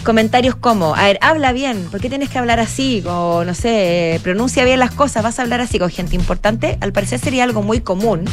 Comentarios 0.04 0.54
como, 0.54 0.94
a 0.96 1.02
ver, 1.02 1.18
habla 1.20 1.52
bien, 1.52 1.84
¿por 1.90 2.00
qué 2.00 2.08
tienes 2.08 2.30
que 2.30 2.38
hablar 2.38 2.60
así? 2.60 3.02
O 3.06 3.44
no 3.44 3.52
sé, 3.54 4.18
pronuncia 4.22 4.64
bien 4.64 4.80
las 4.80 4.92
cosas, 4.92 5.22
vas 5.22 5.38
a 5.38 5.42
hablar 5.42 5.60
así 5.60 5.78
con 5.78 5.90
gente 5.90 6.16
importante. 6.16 6.78
Al 6.80 6.94
parecer 6.94 7.20
sería 7.20 7.44
algo 7.44 7.60
muy 7.60 7.82
común 7.82 8.24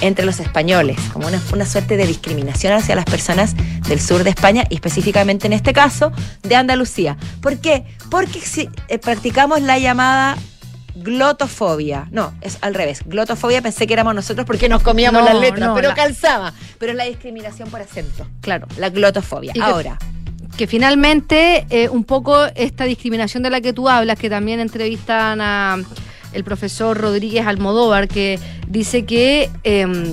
entre 0.00 0.24
los 0.24 0.38
españoles, 0.38 0.96
como 1.12 1.26
una, 1.26 1.42
una 1.52 1.66
suerte 1.66 1.96
de 1.96 2.06
discriminación 2.06 2.72
hacia 2.72 2.94
las 2.94 3.04
personas 3.04 3.56
del 3.88 4.00
sur 4.00 4.22
de 4.22 4.30
España 4.30 4.64
y 4.70 4.76
específicamente 4.76 5.48
en 5.48 5.54
este 5.54 5.72
caso 5.72 6.12
de 6.44 6.54
Andalucía. 6.54 7.16
¿Por 7.40 7.58
qué? 7.58 7.84
Porque 8.12 8.40
si, 8.40 8.68
eh, 8.86 8.98
practicamos 8.98 9.60
la 9.60 9.80
llamada 9.80 10.36
glotofobia. 10.94 12.08
No, 12.10 12.32
es 12.40 12.58
al 12.60 12.74
revés. 12.74 13.00
Glotofobia 13.06 13.62
pensé 13.62 13.86
que 13.86 13.92
éramos 13.94 14.14
nosotros 14.14 14.46
porque 14.46 14.68
nos 14.68 14.82
comíamos 14.82 15.20
No, 15.22 15.28
las 15.28 15.40
letras, 15.40 15.68
no, 15.68 15.74
pero 15.74 15.88
la- 15.88 15.94
calzaba. 15.94 16.52
Pero 16.78 16.92
es 16.92 16.98
la 16.98 17.04
discriminación 17.04 17.70
por 17.70 17.80
acento. 17.80 18.26
Claro. 18.40 18.66
La 18.76 18.90
glotofobia. 18.90 19.52
Y 19.54 19.60
Ahora, 19.60 19.98
que 20.56 20.66
finalmente 20.66 21.66
eh, 21.70 21.88
un 21.88 22.04
poco 22.04 22.44
esta 22.54 22.84
discriminación 22.84 23.42
de 23.42 23.50
la 23.50 23.60
que 23.60 23.72
tú 23.72 23.88
hablas, 23.88 24.18
que 24.18 24.28
también 24.28 24.60
entrevistan 24.60 25.40
a 25.40 25.78
el 26.32 26.44
profesor 26.44 26.96
Rodríguez 26.98 27.46
Almodóvar, 27.46 28.08
que 28.08 28.38
dice 28.68 29.04
que 29.04 29.50
em, 29.64 30.12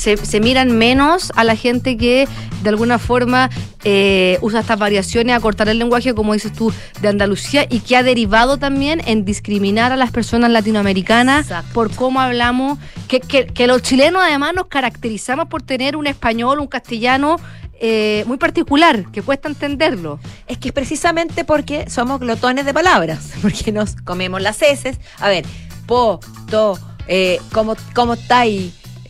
se, 0.00 0.16
se 0.16 0.40
miran 0.40 0.76
menos 0.76 1.32
a 1.36 1.44
la 1.44 1.54
gente 1.56 1.96
que 1.96 2.26
de 2.62 2.68
alguna 2.68 2.98
forma 2.98 3.50
eh, 3.84 4.38
usa 4.42 4.60
estas 4.60 4.78
variaciones 4.78 5.34
a 5.36 5.40
cortar 5.40 5.68
el 5.68 5.78
lenguaje, 5.78 6.14
como 6.14 6.32
dices 6.34 6.52
tú, 6.52 6.72
de 7.00 7.08
Andalucía, 7.08 7.66
y 7.70 7.80
que 7.80 7.96
ha 7.96 8.02
derivado 8.02 8.56
también 8.58 9.00
en 9.06 9.24
discriminar 9.24 9.92
a 9.92 9.96
las 9.96 10.10
personas 10.10 10.50
latinoamericanas 10.50 11.46
Exacto. 11.46 11.72
por 11.72 11.94
cómo 11.94 12.20
hablamos, 12.20 12.78
que, 13.08 13.20
que- 13.20 13.46
que 13.46 13.66
los 13.66 13.82
chilenos 13.82 14.22
además 14.24 14.52
nos 14.54 14.66
caracterizamos 14.66 15.46
por 15.48 15.62
tener 15.62 15.96
un 15.96 16.06
español, 16.06 16.60
un 16.60 16.66
castellano 16.66 17.36
eh, 17.82 18.24
muy 18.26 18.36
particular, 18.36 19.06
que 19.10 19.22
cuesta 19.22 19.48
entenderlo. 19.48 20.18
es 20.46 20.58
que 20.58 20.68
es 20.68 20.74
precisamente 20.74 21.44
porque 21.44 21.88
somos 21.88 22.20
glotones 22.20 22.66
de 22.66 22.74
palabras, 22.74 23.30
porque 23.42 23.72
nos 23.72 23.96
comemos 24.04 24.42
las 24.42 24.60
heces. 24.60 24.98
A 25.18 25.28
ver, 25.28 25.44
po, 25.86 26.20
to, 26.50 26.78
eh, 27.08 27.38
¿cómo, 27.52 27.76
cómo 27.94 28.12
está 28.14 28.40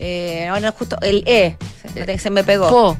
Eh, 0.03 0.47
bueno, 0.49 0.71
justo 0.71 0.97
el 1.01 1.23
E, 1.27 1.57
se, 1.93 2.17
se 2.17 2.29
me 2.31 2.43
pegó. 2.43 2.69
Po, 2.69 2.97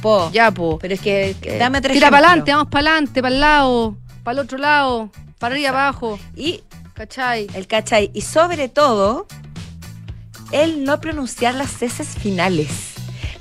Po. 0.00 0.30
ya, 0.32 0.52
po. 0.52 0.78
Pero 0.80 0.94
es 0.94 1.00
que, 1.00 1.34
que 1.40 1.56
Eh, 1.56 1.58
dame 1.58 1.80
tres 1.80 1.94
Tira 1.94 2.10
para 2.10 2.28
adelante, 2.28 2.52
vamos 2.52 2.68
para 2.70 2.90
adelante, 2.90 3.20
para 3.20 3.34
el 3.34 3.40
lado, 3.40 3.96
para 4.22 4.38
el 4.38 4.44
otro 4.44 4.58
lado, 4.58 5.10
para 5.40 5.54
arriba, 5.56 5.70
abajo. 5.70 6.18
Y 6.36 6.62
¿Cachai? 6.94 7.48
el 7.54 7.66
cachai. 7.66 8.12
Y 8.14 8.20
sobre 8.20 8.68
todo, 8.68 9.26
el 10.52 10.84
no 10.84 11.00
pronunciar 11.00 11.54
las 11.56 11.82
heces 11.82 12.08
finales. 12.10 12.68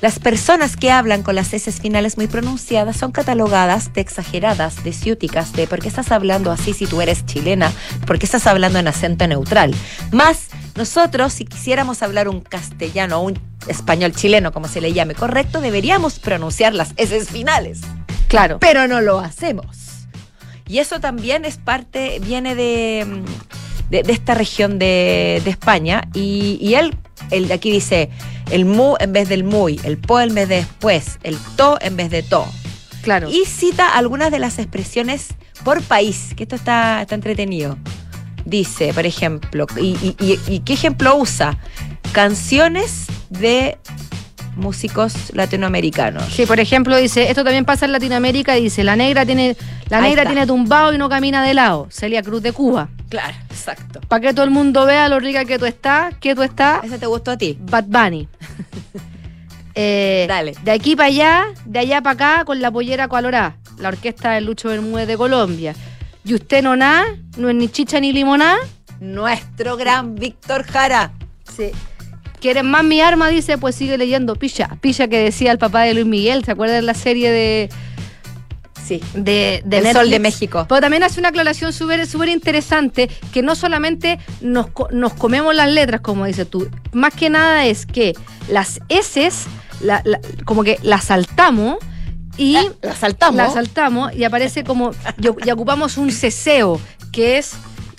Las 0.02 0.19
personas 0.19 0.76
que 0.76 0.91
hablan 0.91 1.21
con 1.23 1.36
las 1.36 1.54
heces 1.54 1.80
finales 1.80 2.17
muy 2.17 2.28
pronunciadas 2.28 2.97
son 2.97 3.12
catalogadas 3.12 3.93
de 3.93 4.02
exageradas, 4.02 4.84
de 4.84 4.91
ciúticas, 4.91 5.54
de 5.54 5.67
por 5.67 5.80
qué 5.80 5.88
estás 5.88 6.12
hablando 6.12 6.52
así 6.52 6.73
si 6.73 6.88
tú 6.88 6.99
eres 7.02 7.26
chilena, 7.26 7.71
por 8.06 8.19
qué 8.19 8.26
estás 8.26 8.47
hablando 8.47 8.80
en 8.80 8.88
acento 8.89 9.28
neutral. 9.28 9.73
Más, 10.12 10.47
nosotros, 10.75 11.33
si 11.33 11.45
quisiéramos 11.45 12.01
hablar 12.01 12.27
un 12.27 12.41
castellano 12.41 13.19
o 13.19 13.21
un 13.23 13.39
español 13.67 14.13
chileno, 14.13 14.51
como 14.51 14.67
se 14.67 14.81
le 14.81 14.93
llame 14.93 15.15
correcto, 15.15 15.62
deberíamos 15.62 16.19
pronunciar 16.19 16.73
las 16.73 16.93
heces 16.97 17.29
finales 17.29 17.81
Claro. 18.27 18.57
pero 18.59 18.88
no 18.88 18.99
lo 19.01 19.19
hacemos. 19.19 19.77
Y 20.67 20.79
eso 20.79 20.99
también 20.99 21.45
es 21.45 21.57
parte, 21.57 22.19
viene 22.19 22.55
de, 22.55 23.05
de, 23.89 24.01
de 24.03 24.13
esta 24.13 24.33
región 24.33 24.79
de, 24.79 25.41
de 25.43 25.51
España. 25.51 26.07
Y, 26.13 26.57
y 26.59 26.75
él, 26.75 26.97
de 27.29 27.53
aquí 27.53 27.69
dice 27.69 28.09
el 28.49 28.65
mu 28.65 28.95
en 28.99 29.13
vez 29.13 29.29
del 29.29 29.43
muy, 29.43 29.79
el 29.83 29.97
po 29.97 30.19
en 30.19 30.33
vez 30.33 30.49
de 30.49 30.55
después, 30.57 31.19
el 31.23 31.38
to 31.57 31.77
en 31.81 31.95
vez 31.95 32.09
de 32.09 32.23
to. 32.23 32.47
Claro. 33.03 33.29
Y 33.29 33.45
cita 33.45 33.95
algunas 33.95 34.31
de 34.31 34.39
las 34.39 34.57
expresiones 34.57 35.36
por 35.63 35.81
país, 35.83 36.33
que 36.36 36.43
esto 36.43 36.55
está, 36.55 37.01
está 37.01 37.13
entretenido. 37.15 37.77
Dice, 38.45 38.93
por 38.93 39.06
ejemplo, 39.06 39.65
y, 39.77 39.95
y- 40.01 40.15
y- 40.19 40.39
y 40.56 40.60
qué 40.60 40.73
ejemplo 40.73 41.15
usa? 41.15 41.58
Canciones 42.12 43.06
de 43.29 43.77
músicos 44.56 45.13
latinoamericanos. 45.34 46.23
Sí, 46.32 46.45
por 46.45 46.60
ejemplo, 46.60 46.95
dice, 46.97 47.29
esto 47.29 47.43
también 47.43 47.65
pasa 47.65 47.86
en 47.86 47.91
Latinoamérica, 47.91 48.53
dice, 48.53 48.84
la 48.84 48.95
negra 48.95 49.25
tiene, 49.25 49.58
la 49.89 49.97
Ahí 49.97 50.03
negra 50.10 50.23
está. 50.23 50.34
tiene 50.34 50.45
tumbado 50.47 50.93
y 50.93 50.97
no 50.99 51.10
camina 51.10 51.43
de 51.43 51.53
lado. 51.56 51.88
Celia 51.89 52.21
Cruz 52.21 52.43
de 52.43 52.51
Cuba. 52.51 52.89
Claro, 53.10 53.34
exacto. 53.49 53.99
Para 54.08 54.21
que 54.21 54.34
todo 54.34 54.45
el 54.45 54.51
mundo 54.51 54.86
vea 54.86 55.10
lo 55.10 55.19
rica 55.19 55.45
que 55.45 55.58
tú 55.58 55.65
estás, 55.65 56.13
que 56.19 56.36
tú 56.36 56.43
estás, 56.43 56.84
¿Ese 56.84 56.99
te 56.99 57.08
gustó 57.08 57.32
a 57.32 57.38
ti? 57.38 57.58
Bad 57.62 57.86
Bunny. 57.88 58.27
Eh, 59.75 60.25
Dale. 60.29 60.53
De 60.63 60.69
aquí 60.69 60.95
para 60.95 61.08
allá, 61.08 61.45
de 61.65 61.79
allá 61.79 61.99
para 62.01 62.13
acá, 62.36 62.45
con 62.45 62.62
la 62.62 62.69
pollera 62.69 63.08
colorada. 63.08 63.56
La 63.79 63.88
orquesta 63.89 64.32
de 64.34 64.41
Lucho 64.41 64.69
Bermúdez 64.69 65.08
de 65.08 65.17
Colombia. 65.17 65.73
Y 66.25 66.33
usted 66.36 66.63
no 66.63 66.75
nada, 66.75 67.03
no 67.38 67.49
es 67.49 67.55
ni 67.55 67.67
chicha 67.69 67.99
ni 67.99 68.13
limonada. 68.13 68.57
Nuestro 68.99 69.75
gran 69.77 70.15
Víctor 70.15 70.63
Jara. 70.63 71.12
Sí. 71.55 71.71
¿Quieres 72.39 72.63
más 72.63 72.83
mi 72.83 73.01
arma? 73.01 73.29
Dice, 73.29 73.57
pues 73.57 73.75
sigue 73.75 73.97
leyendo. 73.97 74.36
Pilla. 74.36 74.77
Pilla 74.81 75.07
que 75.07 75.17
decía 75.19 75.51
el 75.51 75.57
papá 75.57 75.81
de 75.83 75.93
Luis 75.93 76.05
Miguel. 76.05 76.43
¿Se 76.45 76.51
acuerdan 76.51 76.77
de 76.77 76.81
la 76.83 76.93
serie 76.93 77.31
de, 77.31 77.69
Sí. 78.86 79.01
de, 79.13 79.62
de 79.65 79.77
El? 79.77 79.93
Sol 79.93 80.09
de 80.09 80.19
México. 80.19 80.65
Pero 80.67 80.81
también 80.81 81.03
hace 81.03 81.19
una 81.19 81.29
aclaración 81.29 81.71
súper 81.73 82.05
súper 82.07 82.29
interesante, 82.29 83.09
que 83.33 83.41
no 83.41 83.55
solamente 83.55 84.19
nos, 84.41 84.67
nos 84.91 85.13
comemos 85.13 85.55
las 85.55 85.69
letras, 85.69 86.01
como 86.01 86.25
dices 86.25 86.49
tú, 86.49 86.69
más 86.91 87.13
que 87.13 87.29
nada 87.29 87.65
es 87.65 87.86
que 87.86 88.13
las 88.49 88.81
S, 88.89 89.29
la- 89.81 90.01
la- 90.03 90.19
como 90.45 90.63
que 90.65 90.79
las 90.83 91.05
saltamos 91.05 91.77
y 92.37 92.57
la 92.81 92.95
saltamos. 92.95 93.35
las 93.35 93.53
saltamos 93.53 94.13
y 94.13 94.23
aparece 94.23 94.63
como, 94.63 94.91
y, 95.19 95.47
y 95.47 95.51
ocupamos 95.51 95.97
un 95.97 96.11
ceseo, 96.11 96.79
que 97.11 97.37
es 97.37 97.53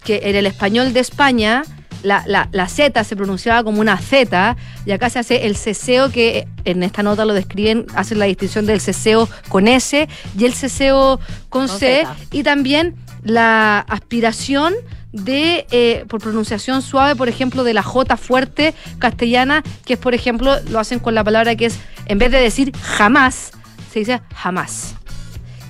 que 0.04 0.20
en 0.24 0.36
el 0.36 0.46
español 0.46 0.92
de 0.92 1.00
España 1.00 1.62
la, 2.02 2.22
la, 2.26 2.48
la 2.52 2.68
Z 2.68 3.02
se 3.04 3.16
pronunciaba 3.16 3.64
como 3.64 3.80
una 3.80 3.96
Z 3.96 4.56
y 4.84 4.92
acá 4.92 5.08
se 5.08 5.18
hace 5.18 5.46
el 5.46 5.56
ceseo 5.56 6.10
que 6.10 6.46
en 6.64 6.82
esta 6.82 7.02
nota 7.02 7.24
lo 7.24 7.32
describen, 7.32 7.86
hacen 7.94 8.18
la 8.18 8.26
distinción 8.26 8.66
del 8.66 8.80
ceseo 8.80 9.28
con 9.48 9.68
S 9.68 10.08
y 10.38 10.44
el 10.44 10.52
ceseo 10.52 11.18
con, 11.48 11.68
Con 11.68 11.78
C 11.78 12.06
y 12.30 12.42
también 12.42 12.94
la 13.22 13.80
aspiración 13.80 14.74
de, 15.12 15.66
eh, 15.70 16.04
por 16.08 16.20
pronunciación 16.20 16.82
suave, 16.82 17.14
por 17.16 17.28
ejemplo, 17.28 17.64
de 17.64 17.72
la 17.72 17.82
J 17.82 18.16
fuerte 18.16 18.74
castellana, 18.98 19.62
que 19.86 19.94
es, 19.94 19.98
por 19.98 20.12
ejemplo, 20.12 20.56
lo 20.68 20.80
hacen 20.80 20.98
con 20.98 21.14
la 21.14 21.22
palabra 21.24 21.54
que 21.54 21.66
es, 21.66 21.78
en 22.06 22.18
vez 22.18 22.32
de 22.32 22.40
decir 22.40 22.76
jamás, 22.76 23.52
se 23.94 24.00
dice 24.00 24.20
jamás 24.34 24.96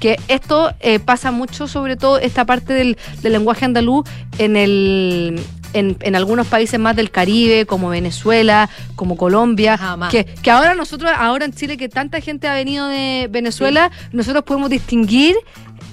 que 0.01 0.19
esto 0.29 0.73
eh, 0.81 0.99
pasa 0.99 1.31
mucho, 1.31 1.69
sobre 1.69 1.97
todo 1.97 2.19
esta 2.19 2.45
parte 2.47 2.73
del, 2.73 2.97
del 3.23 3.33
lenguaje 3.33 3.67
andaluz 3.67 4.09
en 4.39 4.57
el 4.57 5.41
en, 5.75 5.97
en 6.01 6.17
algunos 6.17 6.47
países 6.47 6.79
más 6.81 6.97
del 6.97 7.11
Caribe, 7.11 7.67
como 7.67 7.89
Venezuela, 7.91 8.71
como 8.97 9.17
Colombia, 9.17 9.77
Jamás. 9.77 10.11
que, 10.11 10.25
que 10.25 10.51
ahora 10.51 10.75
nosotros, 10.75 11.11
ahora 11.15 11.45
en 11.45 11.53
Chile, 11.53 11.77
que 11.77 11.89
tanta 11.89 12.21
gente 12.21 12.49
ha 12.49 12.55
venido 12.55 12.87
de 12.89 13.29
Venezuela, 13.31 13.91
nosotros 14.13 14.45
podemos 14.45 14.71
distinguir 14.71 15.37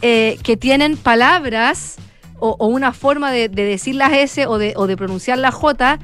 eh, 0.02 0.38
que 0.44 0.56
tienen 0.56 0.98
palabras 0.98 1.98
o, 2.40 2.56
o 2.60 2.68
una 2.68 2.94
forma 2.94 3.32
de, 3.32 3.50
de 3.50 3.64
decir 3.66 3.96
las 3.96 4.14
S 4.14 4.46
o 4.46 4.58
de, 4.58 4.74
o 4.78 4.88
de 4.88 4.96
pronunciar 4.98 5.38
la 5.38 5.52
J 5.52 6.00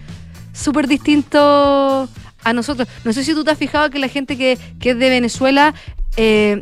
súper 0.54 0.88
distinto 0.88 2.10
a 2.44 2.54
nosotros. 2.54 2.88
No 3.04 3.14
sé 3.14 3.24
si 3.24 3.34
tú 3.34 3.44
te 3.44 3.52
has 3.52 3.58
fijado 3.58 3.90
que 3.90 4.00
la 4.00 4.08
gente 4.08 4.38
que, 4.38 4.58
que 4.80 4.92
es 4.92 4.98
de 5.00 5.10
Venezuela, 5.10 5.74
eh, 6.18 6.60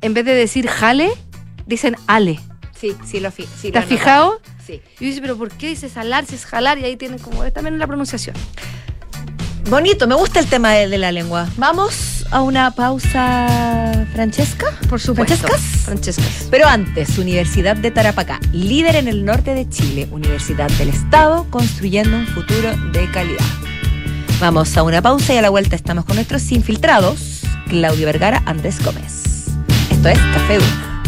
en 0.00 0.14
vez 0.14 0.24
de 0.24 0.34
decir 0.34 0.66
jale, 0.66 1.10
dicen 1.66 1.96
ale. 2.06 2.40
Sí, 2.78 2.96
sí 3.04 3.20
lo 3.20 3.30
fi 3.30 3.44
sí 3.44 3.70
¿Te 3.70 3.78
lo 3.78 3.80
has 3.80 3.86
fijado? 3.86 4.40
Sí. 4.66 4.80
Y 4.98 5.04
dice, 5.04 5.20
pero 5.20 5.36
¿por 5.36 5.50
qué 5.50 5.68
dices 5.68 5.92
jalar 5.92 6.24
si 6.26 6.34
es 6.34 6.46
jalar? 6.46 6.78
Y 6.78 6.84
ahí 6.84 6.96
tienen 6.96 7.18
como 7.18 7.44
es 7.44 7.52
también 7.52 7.78
la 7.78 7.86
pronunciación. 7.86 8.34
Bonito, 9.68 10.06
me 10.06 10.14
gusta 10.14 10.40
el 10.40 10.46
tema 10.46 10.72
de, 10.72 10.88
de 10.88 10.98
la 10.98 11.12
lengua. 11.12 11.48
Vamos 11.56 12.24
a 12.30 12.42
una 12.42 12.70
pausa, 12.70 14.06
Francesca. 14.12 14.66
Por 14.88 15.00
supuesto. 15.00 15.36
¿Francescas? 15.36 15.84
Francescas. 15.84 16.48
Pero 16.50 16.66
antes, 16.66 17.18
Universidad 17.18 17.76
de 17.76 17.90
Tarapacá, 17.90 18.40
líder 18.52 18.96
en 18.96 19.08
el 19.08 19.24
norte 19.24 19.54
de 19.54 19.68
Chile, 19.68 20.08
Universidad 20.10 20.70
del 20.72 20.88
Estado, 20.88 21.46
construyendo 21.50 22.16
un 22.16 22.26
futuro 22.26 22.74
de 22.92 23.10
calidad. 23.10 23.44
Vamos 24.40 24.76
a 24.76 24.82
una 24.82 25.02
pausa 25.02 25.34
y 25.34 25.36
a 25.36 25.42
la 25.42 25.50
vuelta 25.50 25.76
estamos 25.76 26.04
con 26.04 26.16
nuestros 26.16 26.50
infiltrados, 26.50 27.39
Claudio 27.70 28.06
Vergara, 28.06 28.42
Andrés 28.46 28.84
Gómez. 28.84 29.46
Esto 29.90 30.08
es 30.08 30.18
Café 30.18 30.58
Duna. 30.58 31.02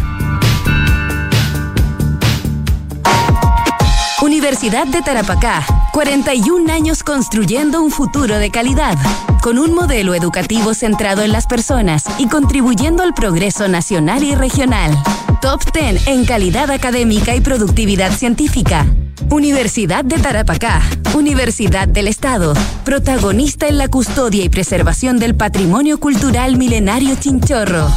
Universidad 4.23 4.87
de 4.87 5.03
Tarapacá, 5.03 5.67
41 5.93 6.73
años 6.73 7.03
construyendo 7.03 7.83
un 7.83 7.91
futuro 7.91 8.39
de 8.39 8.53
calidad, 8.53 8.97
con 9.43 9.59
un 9.59 9.75
modelo 9.75 10.15
educativo 10.15 10.73
centrado 10.75 11.23
en 11.23 11.33
las 11.33 11.49
personas 11.49 12.05
y 12.19 12.29
contribuyendo 12.29 13.03
al 13.03 13.13
progreso 13.13 13.67
nacional 13.67 14.23
y 14.23 14.37
regional. 14.37 14.97
Top 15.41 15.63
10 15.75 16.07
en 16.07 16.25
calidad 16.25 16.71
académica 16.71 17.35
y 17.35 17.41
productividad 17.41 18.13
científica. 18.13 18.87
Universidad 19.31 20.05
de 20.05 20.19
Tarapacá, 20.19 20.83
Universidad 21.15 21.89
del 21.89 22.09
Estado, 22.09 22.55
protagonista 22.85 23.69
en 23.69 23.79
la 23.79 23.89
custodia 23.89 24.45
y 24.45 24.49
preservación 24.49 25.19
del 25.19 25.35
patrimonio 25.35 25.99
cultural 25.99 26.57
milenario 26.57 27.17
chinchorro. 27.17 27.89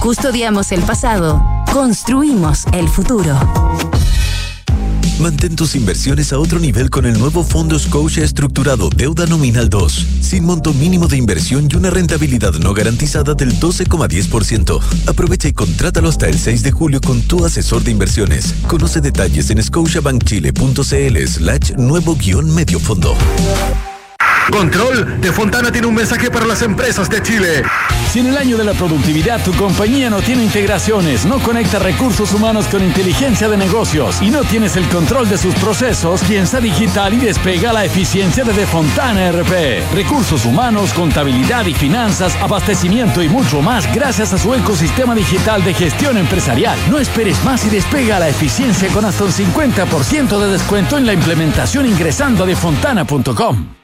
Custodiamos 0.00 0.72
el 0.72 0.82
pasado, 0.82 1.44
construimos 1.72 2.64
el 2.72 2.88
futuro. 2.88 3.38
Mantén 5.20 5.54
tus 5.54 5.76
inversiones 5.76 6.32
a 6.32 6.38
otro 6.38 6.58
nivel 6.58 6.90
con 6.90 7.06
el 7.06 7.16
nuevo 7.18 7.44
Fondo 7.44 7.78
Scotia 7.78 8.24
Estructurado 8.24 8.90
Deuda 8.90 9.26
Nominal 9.26 9.68
2, 9.70 10.06
sin 10.20 10.44
monto 10.44 10.74
mínimo 10.74 11.06
de 11.06 11.16
inversión 11.16 11.68
y 11.70 11.76
una 11.76 11.90
rentabilidad 11.90 12.52
no 12.54 12.74
garantizada 12.74 13.34
del 13.34 13.58
12,10%. 13.60 14.80
Aprovecha 15.06 15.48
y 15.48 15.52
contrátalo 15.52 16.08
hasta 16.08 16.28
el 16.28 16.38
6 16.38 16.64
de 16.64 16.72
julio 16.72 17.00
con 17.00 17.22
tu 17.22 17.44
asesor 17.44 17.84
de 17.84 17.92
inversiones. 17.92 18.54
Conoce 18.66 19.00
detalles 19.00 19.50
en 19.50 19.62
scotiabankchile.cl 19.62 21.28
slash 21.28 21.72
nuevo 21.76 22.16
guion 22.16 22.52
medio 22.52 22.80
fondo. 22.80 23.16
Control 24.50 25.20
de 25.20 25.32
Fontana 25.32 25.72
tiene 25.72 25.86
un 25.86 25.94
mensaje 25.94 26.30
para 26.30 26.46
las 26.46 26.62
empresas 26.62 27.08
de 27.08 27.22
Chile. 27.22 27.62
Si 28.10 28.20
en 28.20 28.26
el 28.26 28.36
año 28.36 28.56
de 28.56 28.64
la 28.64 28.74
productividad 28.74 29.42
tu 29.42 29.52
compañía 29.54 30.10
no 30.10 30.20
tiene 30.20 30.44
integraciones, 30.44 31.24
no 31.24 31.38
conecta 31.40 31.78
recursos 31.78 32.32
humanos 32.32 32.66
con 32.68 32.82
inteligencia 32.82 33.48
de 33.48 33.56
negocios 33.56 34.20
y 34.22 34.30
no 34.30 34.42
tienes 34.44 34.76
el 34.76 34.86
control 34.88 35.28
de 35.28 35.38
sus 35.38 35.54
procesos, 35.56 36.22
piensa 36.22 36.60
digital 36.60 37.14
y 37.14 37.18
despega 37.18 37.72
la 37.72 37.84
eficiencia 37.84 38.44
de 38.44 38.52
Defontana 38.52 39.32
RP. 39.32 39.82
Recursos 39.94 40.44
humanos, 40.44 40.92
contabilidad 40.92 41.66
y 41.66 41.74
finanzas, 41.74 42.36
abastecimiento 42.36 43.22
y 43.22 43.28
mucho 43.28 43.62
más 43.62 43.92
gracias 43.94 44.32
a 44.32 44.38
su 44.38 44.54
ecosistema 44.54 45.14
digital 45.14 45.64
de 45.64 45.74
gestión 45.74 46.16
empresarial. 46.18 46.78
No 46.90 46.98
esperes 46.98 47.42
más 47.44 47.64
y 47.66 47.70
despega 47.70 48.20
la 48.20 48.28
eficiencia 48.28 48.88
con 48.88 49.04
hasta 49.04 49.24
un 49.24 49.32
50% 49.32 50.38
de 50.38 50.48
descuento 50.52 50.98
en 50.98 51.06
la 51.06 51.14
implementación 51.14 51.86
ingresando 51.86 52.44
a 52.44 52.46
defontana.com. 52.46 53.83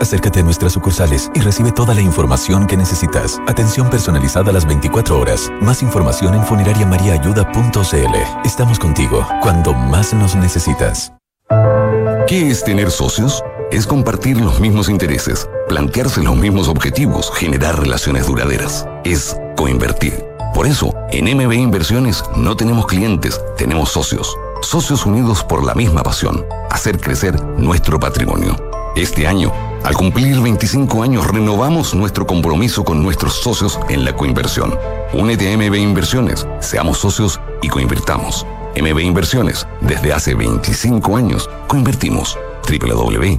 Acércate 0.00 0.40
a 0.40 0.42
nuestras 0.44 0.72
sucursales 0.72 1.30
y 1.34 1.40
recibe 1.40 1.72
toda 1.72 1.92
la 1.92 2.00
información 2.00 2.66
que 2.66 2.76
necesitas. 2.76 3.40
Atención 3.48 3.90
personalizada 3.90 4.50
a 4.50 4.52
las 4.52 4.64
24 4.64 5.18
horas. 5.18 5.50
Más 5.60 5.82
información 5.82 6.34
en 6.34 6.44
funerariamariaayuda.cl. 6.44 8.44
Estamos 8.44 8.78
contigo 8.78 9.26
cuando 9.42 9.74
más 9.74 10.14
nos 10.14 10.36
necesitas. 10.36 11.12
¿Qué 12.28 12.48
es 12.48 12.62
tener 12.62 12.90
socios? 12.90 13.42
Es 13.72 13.86
compartir 13.86 14.40
los 14.40 14.60
mismos 14.60 14.88
intereses, 14.88 15.48
plantearse 15.68 16.22
los 16.22 16.36
mismos 16.36 16.68
objetivos, 16.68 17.32
generar 17.34 17.80
relaciones 17.80 18.26
duraderas. 18.26 18.86
Es 19.04 19.36
coinvertir. 19.56 20.24
Por 20.54 20.66
eso, 20.66 20.94
en 21.10 21.36
MB 21.36 21.52
Inversiones 21.54 22.22
no 22.36 22.56
tenemos 22.56 22.86
clientes, 22.86 23.40
tenemos 23.56 23.90
socios. 23.90 24.36
Socios 24.62 25.06
unidos 25.06 25.44
por 25.44 25.64
la 25.64 25.74
misma 25.74 26.02
pasión, 26.02 26.44
hacer 26.70 27.00
crecer 27.00 27.40
nuestro 27.58 28.00
patrimonio. 28.00 28.56
Este 28.96 29.26
año, 29.26 29.52
al 29.84 29.94
cumplir 29.94 30.40
25 30.40 31.02
años, 31.02 31.26
renovamos 31.26 31.94
nuestro 31.94 32.26
compromiso 32.26 32.84
con 32.84 33.02
nuestros 33.02 33.34
socios 33.34 33.78
en 33.88 34.04
la 34.04 34.14
coinversión. 34.14 34.78
Únete 35.12 35.52
a 35.52 35.56
MB 35.56 35.74
Inversiones, 35.76 36.46
seamos 36.60 36.98
socios 36.98 37.40
y 37.62 37.68
coinvirtamos. 37.68 38.46
MB 38.76 39.00
Inversiones, 39.00 39.66
desde 39.80 40.12
hace 40.12 40.34
25 40.34 41.16
años, 41.16 41.48
coinvertimos. 41.66 42.38
www.mbi.cl 42.68 43.38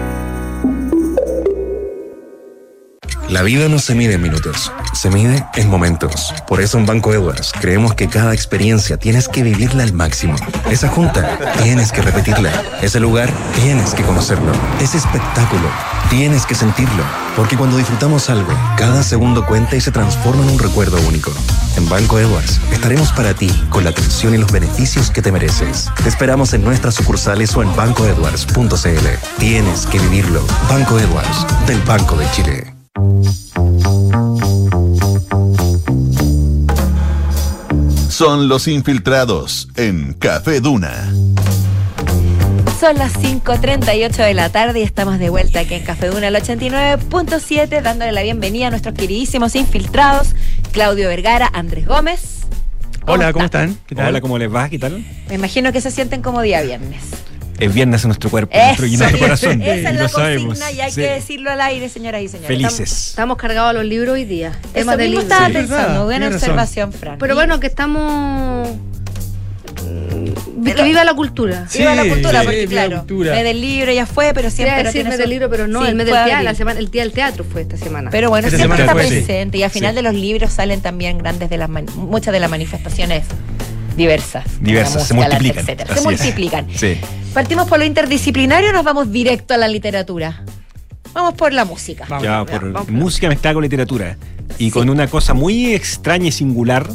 La 3.31 3.43
vida 3.43 3.69
no 3.69 3.79
se 3.79 3.95
mide 3.95 4.15
en 4.15 4.21
minutos, 4.21 4.73
se 4.91 5.09
mide 5.09 5.45
en 5.55 5.69
momentos. 5.69 6.33
Por 6.47 6.59
eso 6.59 6.77
en 6.77 6.85
Banco 6.85 7.13
Edwards 7.13 7.53
creemos 7.61 7.93
que 7.93 8.09
cada 8.09 8.33
experiencia 8.33 8.97
tienes 8.97 9.29
que 9.29 9.41
vivirla 9.41 9.83
al 9.83 9.93
máximo. 9.93 10.35
Esa 10.69 10.89
junta 10.89 11.39
tienes 11.63 11.93
que 11.93 12.01
repetirla. 12.01 12.51
Ese 12.81 12.99
lugar 12.99 13.31
tienes 13.55 13.93
que 13.93 14.03
conocerlo. 14.03 14.51
Ese 14.81 14.97
espectáculo 14.97 15.69
tienes 16.09 16.45
que 16.45 16.55
sentirlo. 16.55 17.05
Porque 17.37 17.55
cuando 17.55 17.77
disfrutamos 17.77 18.29
algo, 18.29 18.51
cada 18.75 19.01
segundo 19.01 19.45
cuenta 19.45 19.77
y 19.77 19.81
se 19.81 19.91
transforma 19.91 20.43
en 20.43 20.49
un 20.49 20.59
recuerdo 20.59 20.99
único. 21.07 21.31
En 21.77 21.87
Banco 21.87 22.19
Edwards 22.19 22.59
estaremos 22.73 23.13
para 23.13 23.33
ti 23.33 23.49
con 23.69 23.85
la 23.85 23.91
atención 23.91 24.35
y 24.35 24.39
los 24.39 24.51
beneficios 24.51 25.09
que 25.09 25.21
te 25.21 25.31
mereces. 25.31 25.89
Te 26.03 26.09
esperamos 26.09 26.51
en 26.53 26.65
nuestras 26.65 26.95
sucursales 26.95 27.55
o 27.55 27.63
en 27.63 27.73
bancoedwards.cl. 27.77 29.07
Tienes 29.39 29.85
que 29.85 29.99
vivirlo. 29.99 30.45
Banco 30.67 30.99
Edwards, 30.99 31.47
del 31.65 31.79
Banco 31.83 32.17
de 32.17 32.29
Chile. 32.31 32.80
Son 38.21 38.47
los 38.47 38.67
infiltrados 38.67 39.67
en 39.77 40.13
Café 40.13 40.59
Duna. 40.59 41.11
Son 42.79 42.95
las 42.95 43.15
5.38 43.15 44.11
de 44.11 44.35
la 44.35 44.49
tarde 44.49 44.81
y 44.81 44.83
estamos 44.83 45.17
de 45.17 45.31
vuelta 45.31 45.61
aquí 45.61 45.73
en 45.73 45.83
Café 45.83 46.09
Duna, 46.09 46.27
el 46.27 46.35
89.7, 46.35 47.81
dándole 47.81 48.11
la 48.11 48.21
bienvenida 48.21 48.67
a 48.67 48.69
nuestros 48.69 48.93
queridísimos 48.93 49.55
infiltrados, 49.55 50.35
Claudio 50.71 51.07
Vergara, 51.07 51.49
Andrés 51.51 51.87
Gómez. 51.87 52.41
Hola, 53.07 53.33
¿cómo 53.33 53.45
están? 53.45 53.75
¿Qué 53.87 53.95
tal? 53.95 54.09
Hola, 54.09 54.21
¿cómo 54.21 54.37
les 54.37 54.53
va? 54.53 54.69
¿Qué 54.69 54.77
tal? 54.77 55.03
Me 55.27 55.33
imagino 55.33 55.71
que 55.71 55.81
se 55.81 55.89
sienten 55.89 56.21
como 56.21 56.43
día 56.43 56.61
viernes. 56.61 57.01
Es 57.61 57.73
viernes 57.73 58.03
en 58.03 58.09
nuestro 58.09 58.29
cuerpo, 58.29 58.57
nuestro, 58.57 58.85
y 58.87 58.97
nuestro 58.97 59.19
corazón. 59.19 59.61
Esa 59.61 59.73
es 59.73 59.79
y 59.79 59.83
la 59.83 59.91
lo 59.91 59.97
consigna 60.09 60.11
sabemos. 60.55 60.59
y 60.75 60.81
hay 60.81 60.91
Sí. 60.91 61.01
que 61.01 61.09
decirlo 61.11 61.51
al 61.51 61.61
aire, 61.61 61.89
señoras 61.89 62.21
y 62.21 62.27
señores. 62.27 62.47
Felices. 62.47 62.79
Estamos, 62.79 63.07
estamos 63.09 63.37
cargados 63.37 63.69
a 63.69 63.73
los 63.73 63.85
libros 63.85 64.13
hoy 64.15 64.25
día. 64.25 64.49
Eso 64.63 64.69
Temas 64.73 64.97
de 64.97 65.05
libros. 65.07 65.23
estaba 65.23 65.47
Sí. 65.47 65.53
pensando, 65.53 66.03
buena 66.05 66.25
tienes 66.25 66.33
razón. 66.41 66.49
observación, 66.49 66.93
Fran. 66.93 67.17
Pero 67.19 67.35
bueno, 67.35 67.59
que 67.59 67.67
estamos. 67.67 68.67
Que 70.65 70.83
viva 70.83 71.03
la 71.03 71.13
cultura. 71.13 71.65
Sí, 71.69 71.79
Viva 71.79 71.95
la 71.95 72.03
cultura, 72.05 72.39
sí, 72.41 72.45
porque 72.45 72.67
claro, 72.67 72.97
cultura. 72.99 73.33
mes 73.33 73.43
del 73.43 73.61
libro 73.61 73.91
ya 73.91 74.05
fue, 74.05 74.31
pero 74.33 74.49
siempre 74.49 74.83
decir 74.83 75.09
su- 75.11 75.17
del 75.17 75.29
libro, 75.29 75.49
pero 75.49 75.67
no, 75.67 75.81
Sí, 75.83 75.89
el 75.89 75.95
mes 75.95 76.05
del 76.05 76.15
teatro, 76.15 76.43
la 76.43 76.55
semana, 76.55 76.79
el 76.79 76.91
día 76.91 77.01
del 77.03 77.11
teatro 77.11 77.43
fue 77.43 77.61
esta 77.61 77.77
semana. 77.77 78.09
Pero 78.11 78.29
bueno, 78.29 78.47
Esta 78.47 78.57
siempre 78.57 78.81
está 78.81 78.93
fue, 78.93 79.07
presente 79.07 79.57
y 79.57 79.63
al 79.63 79.71
final 79.71 79.91
Sí. 79.91 79.95
de 79.95 80.01
los 80.03 80.13
libros 80.13 80.51
salen 80.51 80.81
también 80.81 81.17
grandes 81.17 81.49
de 81.49 81.57
las 81.57 81.69
muchas 81.69 82.31
de 82.33 82.39
las 82.39 82.49
manifestaciones 82.49 83.23
diversas. 83.97 84.43
Diversas, 84.61 85.07
se 85.07 85.13
música, 85.13 85.35
arte, 85.35 85.43
multiplican. 85.45 85.63
etcétera. 85.63 85.89
Así 85.93 85.99
Se 85.99 86.05
multiplican. 86.07 86.67
Sí. 86.75 86.97
Partimos 87.33 87.67
por 87.69 87.79
lo 87.79 87.85
interdisciplinario 87.85 88.71
o 88.71 88.73
nos 88.73 88.83
vamos 88.83 89.09
directo 89.09 89.53
a 89.53 89.57
la 89.57 89.69
literatura. 89.69 90.43
Vamos 91.13 91.33
por 91.35 91.53
la 91.53 91.63
música. 91.63 92.05
Vamos. 92.09 92.23
Ya, 92.23 92.43
por 92.43 92.71
vamos. 92.71 92.89
música 92.89 93.29
mezclada 93.29 93.53
con 93.53 93.63
literatura. 93.63 94.17
Y 94.57 94.69
con 94.69 94.89
una 94.89 95.07
cosa 95.07 95.33
muy 95.33 95.73
extraña 95.73 96.27
y 96.27 96.31
singular 96.31 96.87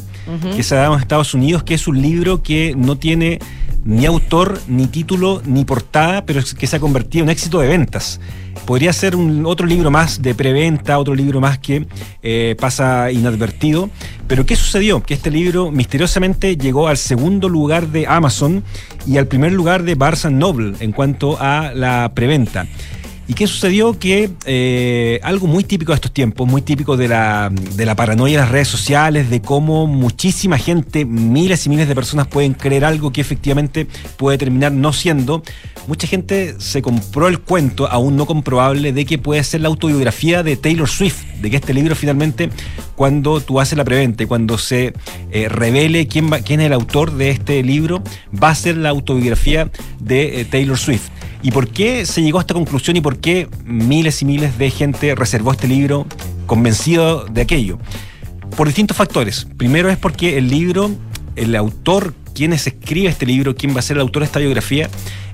que 0.54 0.62
se 0.62 0.74
ha 0.74 0.80
dado 0.80 0.94
en 0.94 1.00
Estados 1.00 1.32
Unidos, 1.32 1.62
que 1.62 1.74
es 1.74 1.88
un 1.88 2.02
libro 2.02 2.42
que 2.42 2.74
no 2.76 2.98
tiene 2.98 3.38
ni 3.84 4.04
autor, 4.04 4.60
ni 4.68 4.86
título, 4.88 5.40
ni 5.46 5.64
portada, 5.64 6.26
pero 6.26 6.42
que 6.58 6.66
se 6.66 6.76
ha 6.76 6.80
convertido 6.80 7.24
en 7.24 7.30
éxito 7.30 7.60
de 7.60 7.68
ventas. 7.68 8.20
Podría 8.64 8.92
ser 8.92 9.14
un 9.14 9.46
otro 9.46 9.66
libro 9.66 9.90
más 9.90 10.22
de 10.22 10.34
preventa, 10.34 10.98
otro 10.98 11.14
libro 11.14 11.40
más 11.40 11.58
que 11.58 11.86
eh, 12.22 12.56
pasa 12.58 13.12
inadvertido. 13.12 13.90
Pero 14.26 14.44
¿qué 14.44 14.56
sucedió? 14.56 15.02
Que 15.02 15.14
este 15.14 15.30
libro 15.30 15.70
misteriosamente 15.70 16.56
llegó 16.56 16.88
al 16.88 16.96
segundo 16.96 17.48
lugar 17.48 17.88
de 17.88 18.06
Amazon 18.06 18.64
y 19.06 19.18
al 19.18 19.26
primer 19.26 19.52
lugar 19.52 19.84
de 19.84 19.94
Barnes 19.94 20.32
Noble 20.32 20.76
en 20.80 20.92
cuanto 20.92 21.36
a 21.40 21.72
la 21.74 22.10
preventa. 22.14 22.66
¿Y 23.28 23.34
qué 23.34 23.48
sucedió? 23.48 23.98
Que 23.98 24.30
eh, 24.44 25.18
algo 25.24 25.48
muy 25.48 25.64
típico 25.64 25.90
de 25.90 25.96
estos 25.96 26.12
tiempos, 26.12 26.46
muy 26.48 26.62
típico 26.62 26.96
de 26.96 27.08
la, 27.08 27.50
de 27.74 27.84
la 27.84 27.96
paranoia 27.96 28.36
de 28.38 28.42
las 28.44 28.52
redes 28.52 28.68
sociales, 28.68 29.30
de 29.30 29.42
cómo 29.42 29.88
muchísima 29.88 30.58
gente, 30.58 31.04
miles 31.04 31.66
y 31.66 31.68
miles 31.68 31.88
de 31.88 31.94
personas 31.96 32.28
pueden 32.28 32.54
creer 32.54 32.84
algo 32.84 33.10
que 33.12 33.20
efectivamente 33.20 33.88
puede 34.16 34.38
terminar 34.38 34.70
no 34.70 34.92
siendo. 34.92 35.42
Mucha 35.88 36.06
gente 36.06 36.54
se 36.58 36.82
compró 36.82 37.26
el 37.26 37.40
cuento, 37.40 37.88
aún 37.88 38.14
no 38.16 38.26
comprobable, 38.26 38.92
de 38.92 39.04
que 39.04 39.18
puede 39.18 39.42
ser 39.42 39.60
la 39.60 39.68
autobiografía 39.68 40.44
de 40.44 40.56
Taylor 40.56 40.88
Swift, 40.88 41.24
de 41.40 41.50
que 41.50 41.56
este 41.56 41.74
libro 41.74 41.96
finalmente, 41.96 42.50
cuando 42.94 43.40
tú 43.40 43.58
haces 43.60 43.76
la 43.76 43.84
preventa 43.84 44.24
cuando 44.26 44.56
se 44.56 44.92
eh, 45.32 45.48
revele 45.48 46.06
quién, 46.06 46.32
va- 46.32 46.40
quién 46.40 46.60
es 46.60 46.66
el 46.66 46.72
autor 46.72 47.12
de 47.12 47.30
este 47.30 47.62
libro, 47.64 48.02
va 48.32 48.50
a 48.50 48.54
ser 48.54 48.76
la 48.76 48.90
autobiografía 48.90 49.68
de 50.00 50.40
eh, 50.40 50.44
Taylor 50.44 50.78
Swift. 50.78 51.08
¿Y 51.42 51.50
por 51.50 51.68
qué 51.68 52.06
se 52.06 52.22
llegó 52.22 52.38
a 52.38 52.40
esta 52.42 52.54
conclusión 52.54 52.96
y 52.96 53.00
por 53.00 53.18
qué 53.18 53.48
miles 53.64 54.22
y 54.22 54.24
miles 54.24 54.58
de 54.58 54.70
gente 54.70 55.14
reservó 55.14 55.52
este 55.52 55.68
libro 55.68 56.06
convencido 56.46 57.24
de 57.26 57.42
aquello? 57.42 57.78
Por 58.56 58.66
distintos 58.66 58.96
factores. 58.96 59.46
Primero 59.56 59.90
es 59.90 59.98
porque 59.98 60.38
el 60.38 60.48
libro, 60.48 60.90
el 61.36 61.54
autor, 61.54 62.14
quien 62.34 62.52
escribe 62.52 63.08
este 63.08 63.26
libro, 63.26 63.54
quién 63.54 63.74
va 63.74 63.80
a 63.80 63.82
ser 63.82 63.96
el 63.96 64.02
autor 64.02 64.22
de 64.22 64.26
esta 64.26 64.38
biografía, 64.38 64.88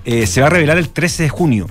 eh, 0.04 0.26
se 0.26 0.40
va 0.40 0.48
a 0.48 0.50
revelar 0.50 0.78
el 0.78 0.88
13 0.88 1.24
de 1.24 1.28
junio. 1.28 1.66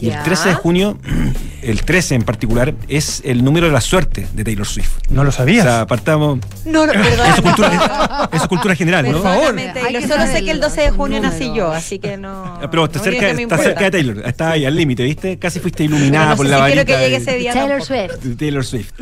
Y 0.00 0.08
el 0.10 0.22
13 0.22 0.48
de 0.50 0.54
junio, 0.54 0.98
el 1.62 1.82
13 1.82 2.14
en 2.14 2.22
particular, 2.22 2.74
es 2.88 3.20
el 3.24 3.44
número 3.44 3.66
de 3.66 3.72
la 3.72 3.80
suerte 3.80 4.26
de 4.32 4.44
Taylor 4.44 4.66
Swift. 4.66 4.92
No 5.10 5.22
lo 5.24 5.28
O 5.30 5.32
sabías. 5.32 5.64
sea, 5.64 5.86
partamos. 5.86 6.38
No, 6.64 6.86
no, 6.86 6.92
perdón. 6.92 7.26
Eso 7.26 7.34
es 7.36 7.40
cultura, 7.42 8.28
eso 8.32 8.42
es 8.42 8.48
cultura 8.48 8.74
general, 8.74 9.10
¿no? 9.10 9.20
Taylor. 9.22 9.54
que 10.02 10.08
Solo 10.08 10.26
sé 10.26 10.42
que 10.44 10.50
el 10.52 10.60
los 10.60 10.70
12 10.70 10.80
de 10.82 10.90
junio 10.90 11.20
nací 11.20 11.52
yo, 11.54 11.70
así 11.72 11.98
que 11.98 12.16
no. 12.16 12.44
Ah, 12.44 12.68
Pero 12.70 12.84
está, 12.86 12.98
no 12.98 13.04
cerca, 13.04 13.30
está 13.30 13.58
cerca 13.58 13.84
de 13.84 13.90
Taylor, 13.90 14.22
está 14.26 14.50
ahí 14.52 14.64
al 14.64 14.74
límite, 14.74 15.02
¿viste? 15.04 15.38
Casi 15.38 15.60
fuiste 15.60 15.84
iluminada 15.84 16.30
no 16.30 16.36
por 16.36 16.46
sé 16.46 16.52
la 16.52 16.58
si 16.66 16.72
quiero 16.72 16.86
que 16.86 16.98
llegue 16.98 17.16
ese 17.16 17.36
día. 17.36 17.52
Taylor 17.52 17.80
tampoco. 17.82 18.18
Swift. 18.20 18.36
Taylor 18.38 18.64
Swift. 18.64 18.92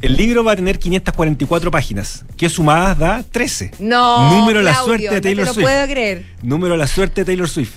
El 0.00 0.16
libro 0.16 0.44
va 0.44 0.52
a 0.52 0.56
tener 0.56 0.78
544 0.78 1.72
páginas, 1.72 2.24
que 2.36 2.48
sumadas 2.48 2.96
da 2.98 3.24
13. 3.28 3.72
No. 3.80 4.30
Número 4.38 4.60
de 4.60 4.64
la 4.66 4.70
Claudio, 4.74 4.86
suerte 4.96 5.14
de 5.16 5.20
Taylor 5.20 5.46
no 5.46 5.50
te 5.50 5.54
Swift. 5.54 5.66
lo 5.68 5.72
puedo 5.74 5.86
creer. 5.88 6.24
Número 6.42 6.72
de 6.74 6.78
la 6.78 6.86
suerte 6.86 7.22
de 7.22 7.24
Taylor 7.24 7.48
Swift. 7.48 7.72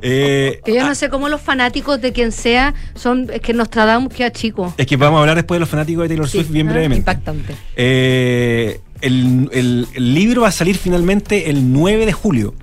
Eh, 0.00 0.60
Que 0.64 0.74
yo 0.74 0.86
no 0.86 0.94
sé 0.94 1.08
cómo 1.08 1.28
los 1.28 1.40
fanáticos 1.40 2.00
de 2.00 2.12
quien 2.12 2.32
sea 2.32 2.74
son. 2.94 3.28
Es 3.32 3.40
que 3.40 3.52
Nostradamus 3.52 4.12
queda 4.14 4.30
chico. 4.32 4.72
es 4.76 4.86
que 4.86 4.96
vamos 4.96 5.18
a 5.18 5.20
hablar 5.20 5.36
después 5.36 5.56
de 5.56 5.60
los 5.60 5.68
fanáticos 5.68 6.02
de 6.04 6.08
Taylor 6.08 6.28
Sí. 6.28 6.38
Swift 6.38 6.50
bien 6.50 6.68
Ah, 6.68 6.72
brevemente. 6.72 6.98
Impactante. 7.00 7.54
Eh, 7.76 8.80
el, 9.00 9.48
el- 9.52 9.86
el 9.94 10.14
libro 10.14 10.42
va 10.42 10.48
a 10.48 10.52
salir 10.52 10.76
finalmente 10.76 11.50
el 11.50 11.72
9 11.72 12.06
de 12.06 12.12
julio. 12.12 12.54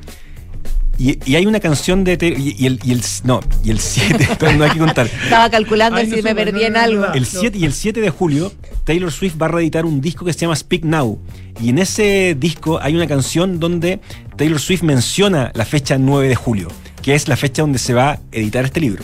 Y, 0.98 1.20
y 1.30 1.36
hay 1.36 1.46
una 1.46 1.60
canción 1.60 2.06
de 2.06 2.16
Taylor- 2.18 2.40
y, 2.40 2.56
y 2.58 2.68
el, 2.68 2.80
y 2.86 2.94
el 2.94 3.02
no, 3.26 3.42
y 3.66 3.72
el 3.72 3.80
7, 3.80 4.30
pero 4.40 4.54
no 4.58 4.64
hay 4.64 4.70
que 4.72 4.80
contar. 4.80 5.08
Estaba 5.08 5.50
calculando 5.50 5.98
Ay, 6.00 6.10
si 6.10 6.16
no 6.18 6.24
me 6.24 6.34
perdí 6.36 6.62
no, 6.62 6.66
en 6.68 6.74
no, 6.74 6.80
algo. 6.80 7.06
El 7.14 7.26
7 7.26 7.58
y 7.58 7.66
el 7.66 7.74
7 7.74 8.00
de 8.00 8.10
julio, 8.10 8.54
Taylor 8.86 9.12
Swift 9.12 9.34
va 9.42 9.48
a 9.48 9.50
reeditar 9.50 9.86
un 9.86 10.00
disco 10.00 10.24
que 10.24 10.32
se 10.32 10.40
llama 10.40 10.56
Speak 10.56 10.84
Now. 10.86 11.20
Y 11.62 11.68
en 11.70 11.80
ese 11.80 12.38
disco 12.40 12.80
hay 12.82 12.96
una 12.96 13.08
canción 13.08 13.60
donde 13.60 14.00
Taylor 14.38 14.58
Swift 14.60 14.84
menciona 14.84 15.52
la 15.54 15.66
fecha 15.66 15.98
9 15.98 16.30
de 16.30 16.36
julio, 16.36 16.70
que 17.06 17.14
es 17.14 17.28
la 17.28 17.38
fecha 17.38 17.62
donde 17.62 17.78
se 17.78 17.94
va 17.94 18.14
a 18.14 18.20
editar 18.32 18.66
este 18.66 18.80
libro. 18.82 19.04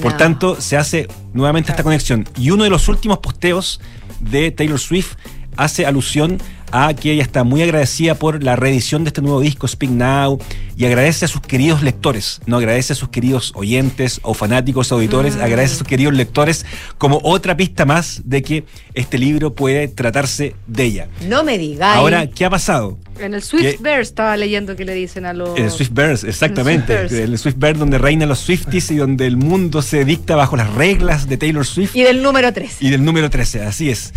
Por 0.00 0.12
No. 0.12 0.16
tanto, 0.16 0.58
se 0.62 0.78
hace 0.78 1.08
nuevamente 1.34 1.72
esta 1.72 1.82
conexión. 1.82 2.26
Y 2.38 2.48
uno 2.48 2.64
de 2.64 2.70
los 2.70 2.88
últimos 2.88 3.18
posteos 3.18 3.82
de 4.18 4.50
Taylor 4.50 4.78
Swift 4.78 5.12
hace 5.58 5.84
alusión 5.84 6.38
a 6.72 6.94
que 6.94 7.12
ella 7.12 7.22
está 7.22 7.44
muy 7.44 7.62
agradecida 7.62 8.14
por 8.14 8.42
la 8.42 8.56
reedición 8.56 9.04
de 9.04 9.08
este 9.08 9.22
nuevo 9.22 9.40
disco, 9.40 9.68
Speak 9.68 9.90
Now, 9.90 10.38
y 10.76 10.84
agradece 10.86 11.24
a 11.24 11.28
sus 11.28 11.40
queridos 11.40 11.82
lectores, 11.82 12.40
no 12.46 12.56
agradece 12.56 12.94
a 12.94 12.96
sus 12.96 13.08
queridos 13.10 13.52
oyentes 13.54 14.20
o 14.22 14.34
fanáticos 14.34 14.90
auditores, 14.90 15.36
agradece 15.36 15.74
a 15.74 15.78
sus 15.78 15.86
queridos 15.86 16.14
lectores 16.14 16.66
como 16.98 17.20
otra 17.22 17.56
pista 17.56 17.84
más 17.84 18.22
de 18.24 18.42
que 18.42 18.64
este 18.94 19.18
libro 19.18 19.54
puede 19.54 19.88
tratarse 19.88 20.56
de 20.66 20.84
ella. 20.84 21.08
No 21.28 21.44
me 21.44 21.58
digáis. 21.58 21.96
Ahora, 21.96 22.26
¿qué 22.26 22.44
ha 22.44 22.50
pasado? 22.50 22.98
En 23.20 23.34
el 23.34 23.42
Swift. 23.42 23.80
Bear 23.80 24.00
estaba 24.00 24.36
leyendo 24.36 24.74
que 24.74 24.84
le 24.84 24.94
dicen 24.94 25.24
a 25.26 25.32
los. 25.32 25.56
El 25.56 25.70
Swift 25.70 25.90
Bears, 25.92 26.24
exactamente. 26.24 26.92
Bears. 26.94 27.12
El 27.12 27.38
Swift 27.38 27.56
Bears 27.58 27.78
donde 27.78 27.98
reinan 27.98 28.28
los 28.28 28.40
Swifties 28.40 28.90
y 28.90 28.96
donde 28.96 29.26
el 29.26 29.36
mundo 29.36 29.82
se 29.82 30.04
dicta 30.04 30.34
bajo 30.34 30.56
las 30.56 30.74
reglas 30.74 31.28
de 31.28 31.36
Taylor 31.36 31.64
Swift 31.64 31.94
Y 31.94 32.02
del 32.02 32.22
número 32.22 32.52
3. 32.52 32.78
y 32.80 32.90
del 32.90 33.04
número 33.04 33.30
13, 33.30 33.62
así 33.62 33.90
es. 33.90 34.12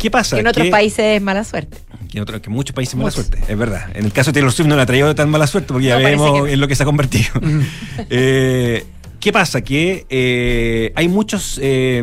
¿Qué 0.00 0.10
pasa? 0.10 0.36
Que 0.36 0.40
en 0.40 0.46
otros 0.48 0.64
Que- 0.64 0.70
países 0.70 1.04
es 1.16 1.22
mala 1.22 1.44
suerte. 1.44 1.76
que 2.10 2.18
en, 2.18 2.22
otros- 2.22 2.40
que 2.40 2.48
en 2.48 2.54
muchos 2.54 2.74
países 2.74 2.94
mala 2.96 3.10
Muchos. 3.10 3.26
suerte, 3.26 3.52
es 3.52 3.56
verdad. 3.58 3.90
En 3.94 4.04
el 4.06 4.12
caso 4.12 4.30
de 4.30 4.34
Taylor 4.34 4.50
Swift 4.52 4.66
no 4.68 4.74
le 4.76 4.82
ha 4.82 4.86
traído 4.86 5.14
tan 5.14 5.30
mala 5.30 5.46
suerte 5.46 5.68
porque 5.72 5.86
ya 5.88 5.98
No, 5.98 6.04
vemos 6.04 6.44
que- 6.46 6.52
en 6.54 6.60
lo 6.60 6.66
que 6.66 6.74
se 6.74 6.82
ha 6.82 6.86
convertido. 6.86 7.28
Eh, 8.10 8.84
¿Qué 9.20 9.32
pasa? 9.32 9.60
Que 9.60 10.06
eh, 10.08 10.92
hay 10.96 11.06
muchos 11.08 11.58
eh, 11.62 12.02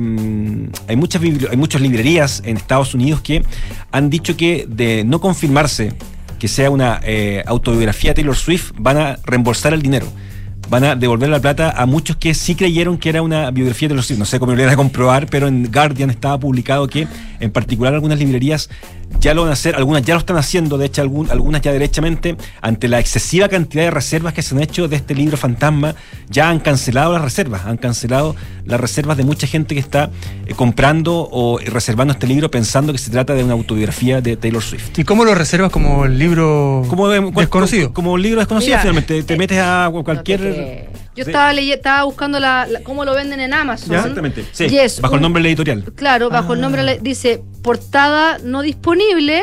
hay 0.88 0.96
muchas 0.96 1.20
hay 1.24 1.58
muchas 1.58 1.82
librerías 1.82 2.44
en 2.46 2.58
Estados 2.58 2.94
Unidos 2.94 3.22
que 3.22 3.44
han 3.92 4.12
dicho 4.12 4.38
que 4.38 4.66
de 4.70 5.04
no 5.04 5.20
confirmarse 5.20 5.94
que 6.38 6.48
sea 6.48 6.70
una 6.70 7.00
eh, 7.04 7.44
autobiografía 7.48 8.12
de 8.12 8.16
Taylor 8.16 8.36
Swift, 8.36 8.72
van 8.78 8.98
a 8.98 9.18
reembolsar 9.26 9.74
el 9.74 9.82
dinero. 9.82 10.06
Van 10.70 10.84
a 10.84 10.96
devolver 10.96 11.30
la 11.30 11.40
plata 11.40 11.72
a 11.72 11.86
muchos 11.86 12.18
que 12.18 12.34
sí 12.34 12.54
creyeron 12.56 12.98
que 12.98 13.08
era 13.10 13.22
una 13.22 13.50
biografía 13.52 13.88
de 13.88 13.90
Taylor 13.94 14.04
Swift. 14.04 14.20
No 14.20 14.26
sé 14.26 14.38
cómo 14.40 14.54
lo 14.54 14.60
iban 14.62 14.74
a 14.74 14.76
comprobar, 14.76 15.28
pero 15.28 15.48
en 15.48 15.72
Guardian 15.72 16.10
estaba 16.10 16.38
publicado 16.38 16.88
que, 16.88 17.08
en 17.40 17.52
particular, 17.52 17.94
algunas 17.94 18.20
librerías 18.20 18.70
ya 19.22 19.34
lo 19.34 19.44
van 19.44 19.52
a 19.52 19.54
hacer, 19.54 19.76
algunas 19.78 20.04
ya 20.04 20.16
lo 20.16 20.20
están 20.20 20.36
haciendo, 20.36 20.78
de 20.78 20.88
hecho, 20.88 21.02
algún- 21.02 21.32
algunas 21.32 21.62
ya 21.62 21.72
derechamente, 21.72 22.36
ante 22.62 22.90
la 22.90 23.00
excesiva 23.00 23.48
cantidad 23.48 23.84
de 23.86 23.92
reservas 23.92 24.34
que 24.34 24.42
se 24.42 24.54
han 24.54 24.62
hecho 24.62 24.90
de 24.90 24.98
este 24.98 25.16
libro 25.16 25.38
fantasma, 25.38 25.96
ya 26.30 26.50
han 26.50 26.60
cancelado 26.60 27.14
las 27.14 27.22
reservas, 27.22 27.66
han 27.66 27.78
cancelado 27.78 28.36
las 28.66 28.78
reservas 28.82 29.16
de 29.16 29.24
mucha 29.24 29.48
gente 29.48 29.74
que 29.76 29.80
está 29.80 30.10
eh, 30.46 30.54
comprando 30.54 31.30
o 31.32 31.58
reservando 31.60 32.12
este 32.12 32.28
libro 32.28 32.52
pensando 32.52 32.92
que 32.92 33.00
se 33.00 33.10
trata 33.10 33.34
de 33.34 33.46
una 33.46 33.54
autobiografía 33.54 34.20
de 34.20 34.36
Taylor 34.36 34.62
Swift. 34.62 35.00
¿Y 35.00 35.06
cómo 35.06 35.24
lo 35.24 35.34
reservas 35.34 35.72
como 35.72 36.04
el 36.04 36.20
libro 36.20 36.84
Como, 36.90 37.08
de- 37.08 37.32
desconocido? 37.32 37.86
Como, 37.94 37.94
como 37.94 38.12
un 38.14 38.22
libro 38.22 38.40
desconocido, 38.42 38.72
Mira, 38.72 38.82
finalmente. 38.82 39.24
Te 39.24 39.38
metes 39.38 39.60
a 39.60 39.90
cualquier. 40.04 40.42
Yo 41.16 41.24
Sí. 41.24 41.32
estaba, 41.32 41.52
estaba 41.54 42.04
buscando 42.04 42.40
la, 42.40 42.68
la- 42.70 42.82
cómo 42.82 43.04
lo 43.06 43.16
venden 43.16 43.40
en 43.40 43.54
Amazon. 43.54 43.90
Ya, 43.90 43.98
Exactamente. 43.98 44.44
Sí, 44.52 44.68
Yes, 44.70 45.02
bajo 45.02 45.16
el 45.16 45.22
nombre 45.22 45.42
del 45.42 45.48
editorial. 45.48 45.84
Claro, 45.96 46.30
bajo 46.30 46.54
el 46.54 46.60
Ah. 46.60 46.62
nombre 46.62 47.00
dice 47.02 47.42
portada 47.64 48.38
no 48.44 48.62
disponible, 48.62 49.42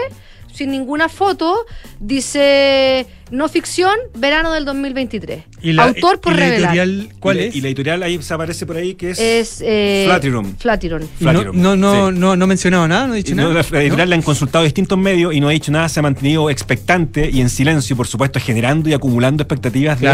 sin 0.52 0.70
ninguna 0.70 1.08
foto, 1.08 1.56
dice 2.00 3.06
no 3.30 3.48
ficción, 3.48 3.92
verano 4.16 4.52
del 4.52 4.64
2023. 4.64 5.42
¿Y 5.62 5.72
la- 5.72 5.84
Autor 5.84 6.20
por 6.20 6.34
y 6.34 6.36
la 6.36 6.42
revelar. 6.46 6.76
editorial 6.76 7.08
cuál 7.18 7.36
Y 7.36 7.40
la- 7.40 7.46
es? 7.46 7.56
Y 7.56 7.60
la 7.62 7.68
editorial 7.68 8.02
ahí 8.04 8.22
se 8.22 8.34
aparece 8.34 8.64
por 8.66 8.76
ahí 8.76 8.94
que 8.94 9.10
es. 9.10 9.18
Es 9.18 9.60
eh, 9.64 10.04
Flatiron. 10.06 10.44
No, 10.52 10.56
Flatiron, 10.58 11.08
no, 11.60 11.74
no, 11.74 12.10
sí. 12.12 12.16
no, 12.18 12.36
no 12.36 12.44
ha 12.44 12.46
mencionado 12.46 12.86
nada, 12.86 13.06
no 13.08 13.14
ha 13.14 13.16
dicho 13.16 13.32
Y 13.32 13.34
no, 13.34 13.48
nada. 13.52 13.64
la 13.68 13.80
editorial 13.82 14.08
le 14.10 14.14
han 14.14 14.22
consultado 14.22 14.62
a 14.62 14.64
distintos 14.64 14.96
medios 14.98 15.34
y 15.34 15.40
no 15.40 15.48
ha 15.48 15.52
dicho 15.52 15.72
nada, 15.72 15.88
se 15.88 15.98
ha 15.98 16.02
mantenido 16.04 16.48
expectante 16.50 17.28
y 17.32 17.40
en 17.40 17.48
silencio, 17.48 17.96
por 17.96 18.06
supuesto, 18.06 18.38
generando 18.38 18.88
y 18.88 18.92
acumulando 18.94 19.42
expectativas 19.42 19.98
de- 19.98 20.06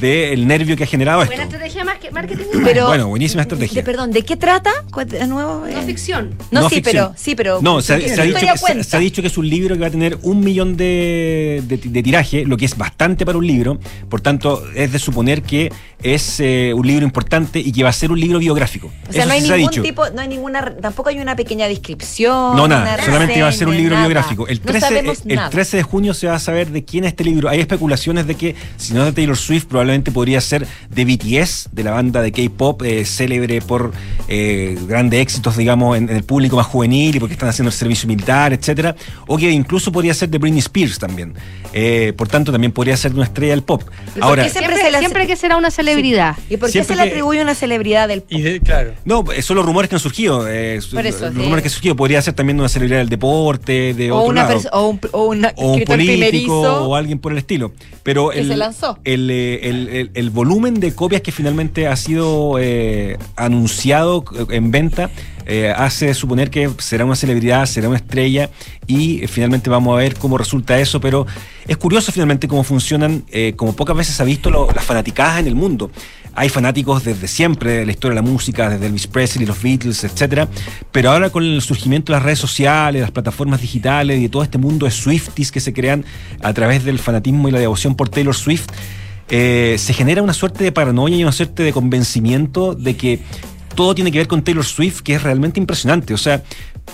Del 0.00 0.46
nervio 0.46 0.76
que 0.76 0.84
ha 0.84 0.86
generado 0.86 1.22
esto. 1.22 1.30
Buena 1.34 1.44
estrategia 1.44 1.84
marketing. 1.84 2.44
Pero- 2.64 2.86
bueno, 2.86 3.08
buenísima 3.08 3.42
estrategia. 3.42 3.80
De, 3.80 3.84
perdón, 3.84 4.10
¿de 4.12 4.22
qué 4.24 4.36
trata? 4.36 4.70
¿Cuál- 4.92 5.08
De 5.08 5.26
nuevo. 5.26 5.60
no 5.60 5.66
eh? 5.66 5.82
ficción. 5.86 6.34
No, 6.50 6.62
No 6.62 6.68
sí, 6.68 6.76
ficción. 6.76 7.08
pero 7.08 7.14
sí, 7.16 7.34
pero 7.34 7.60
No, 7.62 7.80
se, 7.80 7.94
ha- 7.94 7.98
¿qué 7.98 8.08
se 8.08 8.20
ha 8.20 8.24
dicho 8.24 8.38
que, 8.40 8.46
se, 8.46 8.58
cuenta? 8.60 8.84
se 8.84 8.96
ha 8.96 9.00
dicho 9.00 9.22
que 9.22 9.28
es 9.28 9.38
un 9.38 9.48
libro 9.48 9.74
que 9.74 9.80
va 9.80 9.86
a 9.86 9.90
tener 9.90 10.18
un 10.22 10.40
millón 10.40 10.76
de, 10.76 11.62
de- 11.66 11.76
de 11.76 12.02
tiraje, 12.02 12.44
lo 12.44 12.56
que 12.56 12.64
es 12.64 12.76
bastante 12.76 13.24
para 13.24 13.38
un 13.38 13.46
libro. 13.46 13.78
Por 14.08 14.20
tanto, 14.20 14.62
es 14.74 14.92
de 14.92 14.98
suponer 14.98 15.42
que 15.42 15.72
es 16.02 16.40
eh, 16.40 16.72
un 16.74 16.86
libro 16.86 17.04
importante 17.04 17.58
y 17.60 17.72
que 17.72 17.82
va 17.82 17.88
a 17.90 17.92
ser 17.92 18.10
un 18.10 18.18
libro 18.20 18.38
biográfico. 18.38 18.90
O 19.08 19.12
sea, 19.12 19.22
Eso 19.22 19.28
no 19.28 19.34
hay 19.34 19.38
ha 19.40 19.56
ningún 19.56 19.70
dicho. 19.70 19.82
tipo, 19.82 20.10
no 20.10 20.20
hay 20.20 20.28
ninguna, 20.28 20.74
tampoco 20.76 21.08
hay 21.10 21.18
una 21.20 21.36
pequeña 21.36 21.66
descripción. 21.68 22.56
No, 22.56 22.66
nada, 22.68 23.02
solamente 23.04 23.40
va 23.42 23.48
a 23.48 23.52
ser 23.52 23.68
un 23.68 23.76
libro 23.76 23.94
nada. 23.94 24.06
biográfico. 24.06 24.48
El 24.48 24.58
no 24.58 24.64
13, 24.66 24.80
sabemos 24.80 25.22
el 25.26 25.36
nada. 25.36 25.50
13 25.50 25.76
de 25.78 25.82
junio 25.82 26.14
se 26.14 26.26
va 26.26 26.34
a 26.34 26.38
saber 26.40 26.70
de 26.70 26.84
quién 26.84 27.04
es 27.04 27.08
este 27.10 27.24
libro. 27.24 27.48
Hay 27.48 27.60
especulaciones 27.60 28.26
de 28.26 28.34
que, 28.34 28.54
si 28.76 28.92
no 28.92 29.00
es 29.00 29.06
de 29.06 29.12
Taylor 29.12 29.36
Swift, 29.36 29.64
probablemente 29.66 29.83
podría 30.12 30.40
ser 30.40 30.66
de 30.90 31.04
BTS, 31.04 31.68
de 31.72 31.82
la 31.84 31.90
banda 31.92 32.22
de 32.22 32.32
K-pop, 32.32 32.82
eh, 32.82 33.04
célebre 33.04 33.60
por 33.60 33.92
eh, 34.28 34.78
grandes 34.86 35.20
éxitos, 35.20 35.56
digamos, 35.56 35.96
en, 35.96 36.08
en 36.08 36.16
el 36.16 36.24
público 36.24 36.56
más 36.56 36.66
juvenil 36.66 37.16
y 37.16 37.20
porque 37.20 37.34
están 37.34 37.48
haciendo 37.48 37.68
el 37.70 37.74
servicio 37.74 38.08
militar, 38.08 38.52
etcétera. 38.52 38.96
O 39.26 39.36
que 39.36 39.50
incluso 39.50 39.92
podría 39.92 40.14
ser 40.14 40.28
de 40.28 40.38
Britney 40.38 40.60
Spears 40.60 40.98
también. 40.98 41.34
Eh, 41.72 42.12
por 42.16 42.28
tanto, 42.28 42.52
también 42.52 42.72
podría 42.72 42.96
ser 42.96 43.10
de 43.12 43.16
una 43.16 43.26
estrella 43.26 43.52
del 43.52 43.62
pop. 43.62 43.82
¿Y 43.82 44.20
por 44.20 44.22
Ahora, 44.24 44.44
qué 44.44 44.50
siempre, 44.50 44.74
Siempre, 44.74 44.84
se 44.86 44.92
le 44.92 44.98
siempre 45.00 45.26
que 45.26 45.36
será 45.36 45.56
una 45.56 45.70
celebridad. 45.70 46.36
¿Y 46.48 46.56
por 46.56 46.68
qué 46.68 46.72
Siempre 46.72 46.94
se 46.96 47.02
le 47.02 47.08
que- 47.08 47.10
atribuye 47.14 47.42
una 47.42 47.54
celebridad 47.54 48.08
del 48.08 48.24
Y 48.28 48.42
de, 48.42 48.60
claro. 48.60 48.92
no, 49.04 49.24
son 49.42 49.56
los 49.56 49.66
rumores 49.66 49.88
que 49.88 49.96
han 49.96 50.00
surgido. 50.00 50.46
eh, 50.48 50.80
Por 50.92 51.04
eso, 51.06 51.26
los 51.26 51.34
sí. 51.34 51.40
rumores 51.40 51.62
que 51.62 51.68
han 51.68 51.72
surgido. 51.74 51.96
Podría 51.96 52.22
ser 52.22 52.34
también 52.34 52.56
de 52.56 52.62
una 52.62 52.68
celebridad 52.68 52.98
del 53.00 53.08
deporte, 53.08 53.92
de 53.94 54.12
o, 54.12 54.16
otro 54.18 54.30
una 54.30 54.44
lado. 54.48 54.60
o 54.72 54.88
un, 54.88 55.00
o 55.12 55.24
un 55.24 55.44
o 55.44 55.48
un 55.72 55.72
escritor 55.80 55.86
político 55.96 56.16
primerizo. 56.16 56.84
o 56.88 56.94
alguien 56.94 57.18
por 57.18 57.32
el 57.32 57.38
estilo. 57.38 57.72
Pero 58.02 58.28
que 58.30 58.40
el, 58.40 58.48
se 58.48 58.56
lanzó. 58.56 58.98
El, 59.04 59.30
el- 59.74 59.88
el- 59.88 60.10
el 60.14 60.30
volumen 60.30 60.74
de 60.80 60.94
copias 60.94 61.20
que 61.22 61.32
finalmente 61.32 61.86
ha 61.86 61.96
sido 61.96 62.56
eh, 62.58 63.16
anunciado 63.36 64.24
en 64.50 64.70
venta 64.70 65.10
eh, 65.46 65.72
hace 65.76 66.14
suponer 66.14 66.48
que 66.50 66.70
será 66.78 67.04
una 67.04 67.16
celebridad, 67.16 67.66
será 67.66 67.88
una 67.88 67.98
estrella 67.98 68.48
y 68.86 69.22
eh, 69.22 69.28
finalmente 69.28 69.68
vamos 69.68 69.92
a 69.94 69.98
ver 69.98 70.14
cómo 70.16 70.38
resulta 70.38 70.78
eso. 70.80 71.00
Pero 71.00 71.26
es 71.68 71.76
curioso 71.76 72.12
finalmente 72.12 72.48
cómo 72.48 72.62
funcionan, 72.64 73.24
como 73.56 73.74
pocas 73.76 73.96
veces 73.96 74.14
se 74.16 74.22
ha 74.22 74.26
visto, 74.26 74.50
las 74.74 74.84
fanaticadas 74.84 75.40
en 75.40 75.46
el 75.46 75.54
mundo. 75.54 75.90
Hay 76.36 76.48
fanáticos 76.48 77.04
desde 77.04 77.28
siempre 77.28 77.70
de 77.72 77.86
la 77.86 77.92
historia 77.92 78.16
de 78.18 78.22
la 78.26 78.28
música, 78.28 78.68
desde 78.68 78.86
Elvis 78.86 79.06
Presley, 79.06 79.46
los 79.46 79.62
Beatles, 79.62 80.02
etcétera. 80.02 80.48
Pero 80.90 81.10
ahora 81.12 81.30
con 81.30 81.44
el 81.44 81.60
surgimiento 81.62 82.12
de 82.12 82.16
las 82.18 82.24
redes 82.24 82.38
sociales, 82.40 83.02
las 83.02 83.10
plataformas 83.12 83.60
digitales 83.60 84.18
y 84.18 84.22
de 84.22 84.28
todo 84.30 84.42
este 84.42 84.58
mundo 84.58 84.86
de 84.86 84.92
Swifties 84.92 85.52
que 85.52 85.60
se 85.60 85.72
crean 85.72 86.04
a 86.42 86.52
través 86.52 86.84
del 86.84 86.98
fanatismo 86.98 87.48
y 87.48 87.52
la 87.52 87.60
devoción 87.60 87.94
por 87.94 88.08
Taylor 88.08 88.34
Swift, 88.34 88.66
eh, 89.30 89.76
se 89.78 89.94
genera 89.94 90.22
una 90.22 90.34
suerte 90.34 90.64
de 90.64 90.72
paranoia 90.72 91.16
y 91.16 91.22
una 91.22 91.32
suerte 91.32 91.62
de 91.62 91.72
convencimiento 91.72 92.74
de 92.74 92.96
que 92.96 93.20
todo 93.74 93.94
tiene 93.94 94.12
que 94.12 94.18
ver 94.18 94.28
con 94.28 94.42
Taylor 94.42 94.64
Swift, 94.64 95.00
que 95.00 95.14
es 95.14 95.22
realmente 95.22 95.58
impresionante. 95.58 96.14
O 96.14 96.18
sea, 96.18 96.42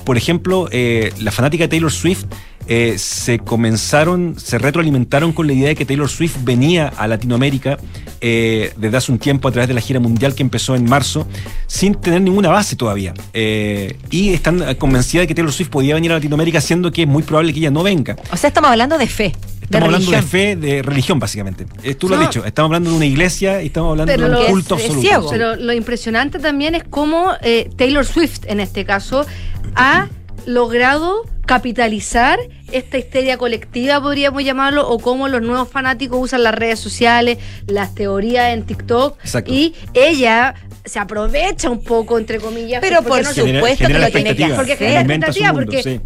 por 0.05 0.16
ejemplo, 0.16 0.68
eh, 0.70 1.12
la 1.18 1.31
fanática 1.31 1.64
de 1.64 1.68
Taylor 1.68 1.93
Swift 1.93 2.24
eh, 2.68 2.95
se 2.99 3.41
comenzaron, 3.41 4.37
se 4.39 4.59
retroalimentaron 4.59 5.33
con 5.33 5.47
la 5.47 5.53
idea 5.53 5.68
de 5.68 5.74
que 5.74 5.85
Taylor 5.85 6.09
Swift 6.09 6.37
venía 6.43 6.89
a 6.89 7.09
Latinoamérica 7.09 7.78
desde 8.20 8.97
hace 8.97 9.11
un 9.11 9.18
tiempo 9.18 9.49
a 9.49 9.51
través 9.51 9.66
de 9.66 9.72
la 9.72 9.81
gira 9.81 9.99
mundial 9.99 10.35
que 10.35 10.43
empezó 10.43 10.76
en 10.76 10.85
marzo, 10.85 11.26
sin 11.66 11.95
tener 11.95 12.20
ninguna 12.20 12.51
base 12.51 12.76
todavía. 12.76 13.14
Y 13.33 14.35
están 14.35 14.74
convencidas 14.74 15.22
de 15.22 15.28
que 15.28 15.35
Taylor 15.35 15.53
Swift 15.53 15.70
podía 15.70 15.95
venir 15.95 16.12
a 16.12 16.16
Latinoamérica, 16.16 16.61
siendo 16.61 16.93
que 16.93 17.03
es 17.03 17.09
muy 17.09 17.22
probable 17.22 17.55
que 17.55 17.61
ella 17.61 17.70
no 17.70 17.83
venga. 17.83 18.16
O 18.31 18.37
sea, 18.37 18.49
estamos 18.49 18.70
hablando 18.70 18.99
de 18.99 19.07
fe. 19.07 19.35
Estamos 19.70 19.88
de 19.88 19.94
hablando 19.94 20.10
de 20.10 20.22
fe, 20.22 20.56
de 20.56 20.82
religión, 20.82 21.18
básicamente. 21.20 21.64
Eh, 21.84 21.94
tú 21.94 22.08
lo 22.08 22.16
No. 22.16 22.22
has 22.22 22.28
dicho, 22.28 22.44
estamos 22.44 22.68
hablando 22.70 22.90
de 22.90 22.96
una 22.96 23.06
iglesia 23.06 23.62
y 23.62 23.66
estamos 23.66 23.92
hablando 23.92 24.12
Pero 24.12 24.28
de 24.28 24.34
un 24.34 24.42
lo- 24.42 24.48
culto 24.48 24.74
es- 24.74 24.80
es 24.82 24.86
absoluto. 24.88 25.08
ciego. 25.08 25.30
Pero 25.30 25.56
lo 25.56 25.72
impresionante 25.72 26.38
también 26.40 26.74
es 26.74 26.82
cómo 26.90 27.32
eh, 27.40 27.70
Taylor 27.76 28.04
Swift, 28.04 28.40
en 28.46 28.58
este 28.60 28.84
caso, 28.84 29.24
ha 29.76 30.08
logrado 30.46 31.22
capitalizar 31.46 32.38
esta 32.72 32.98
histeria 32.98 33.36
colectiva, 33.36 34.00
podríamos 34.00 34.42
llamarlo, 34.44 34.88
o 34.88 34.98
cómo 34.98 35.28
los 35.28 35.42
nuevos 35.42 35.68
fanáticos 35.68 36.18
usan 36.20 36.42
las 36.42 36.54
redes 36.54 36.78
sociales, 36.80 37.38
las 37.66 37.94
teorías 37.94 38.52
en 38.54 38.64
TikTok, 38.64 39.18
Exacto. 39.22 39.52
y 39.52 39.74
ella 39.94 40.54
se 40.84 40.98
aprovecha 40.98 41.68
un 41.70 41.82
poco, 41.84 42.18
entre 42.18 42.38
comillas. 42.38 42.80
Pero 42.80 42.96
porque 43.02 43.08
por 43.08 43.22
no 43.22 43.32
se- 43.32 43.40
Genera- 43.42 43.58
supuesto 43.60 43.78
que 43.78 43.86
genera 43.86 44.06
lo 44.06 44.12
tiene 44.12 44.36
que 44.36 44.44
hacer. 44.44 44.56
porque 44.56 44.76
genera 44.76 45.00
expectativa, 45.00 45.52
mundo, 45.52 45.66
porque 45.66 45.82
sí. 45.82 46.00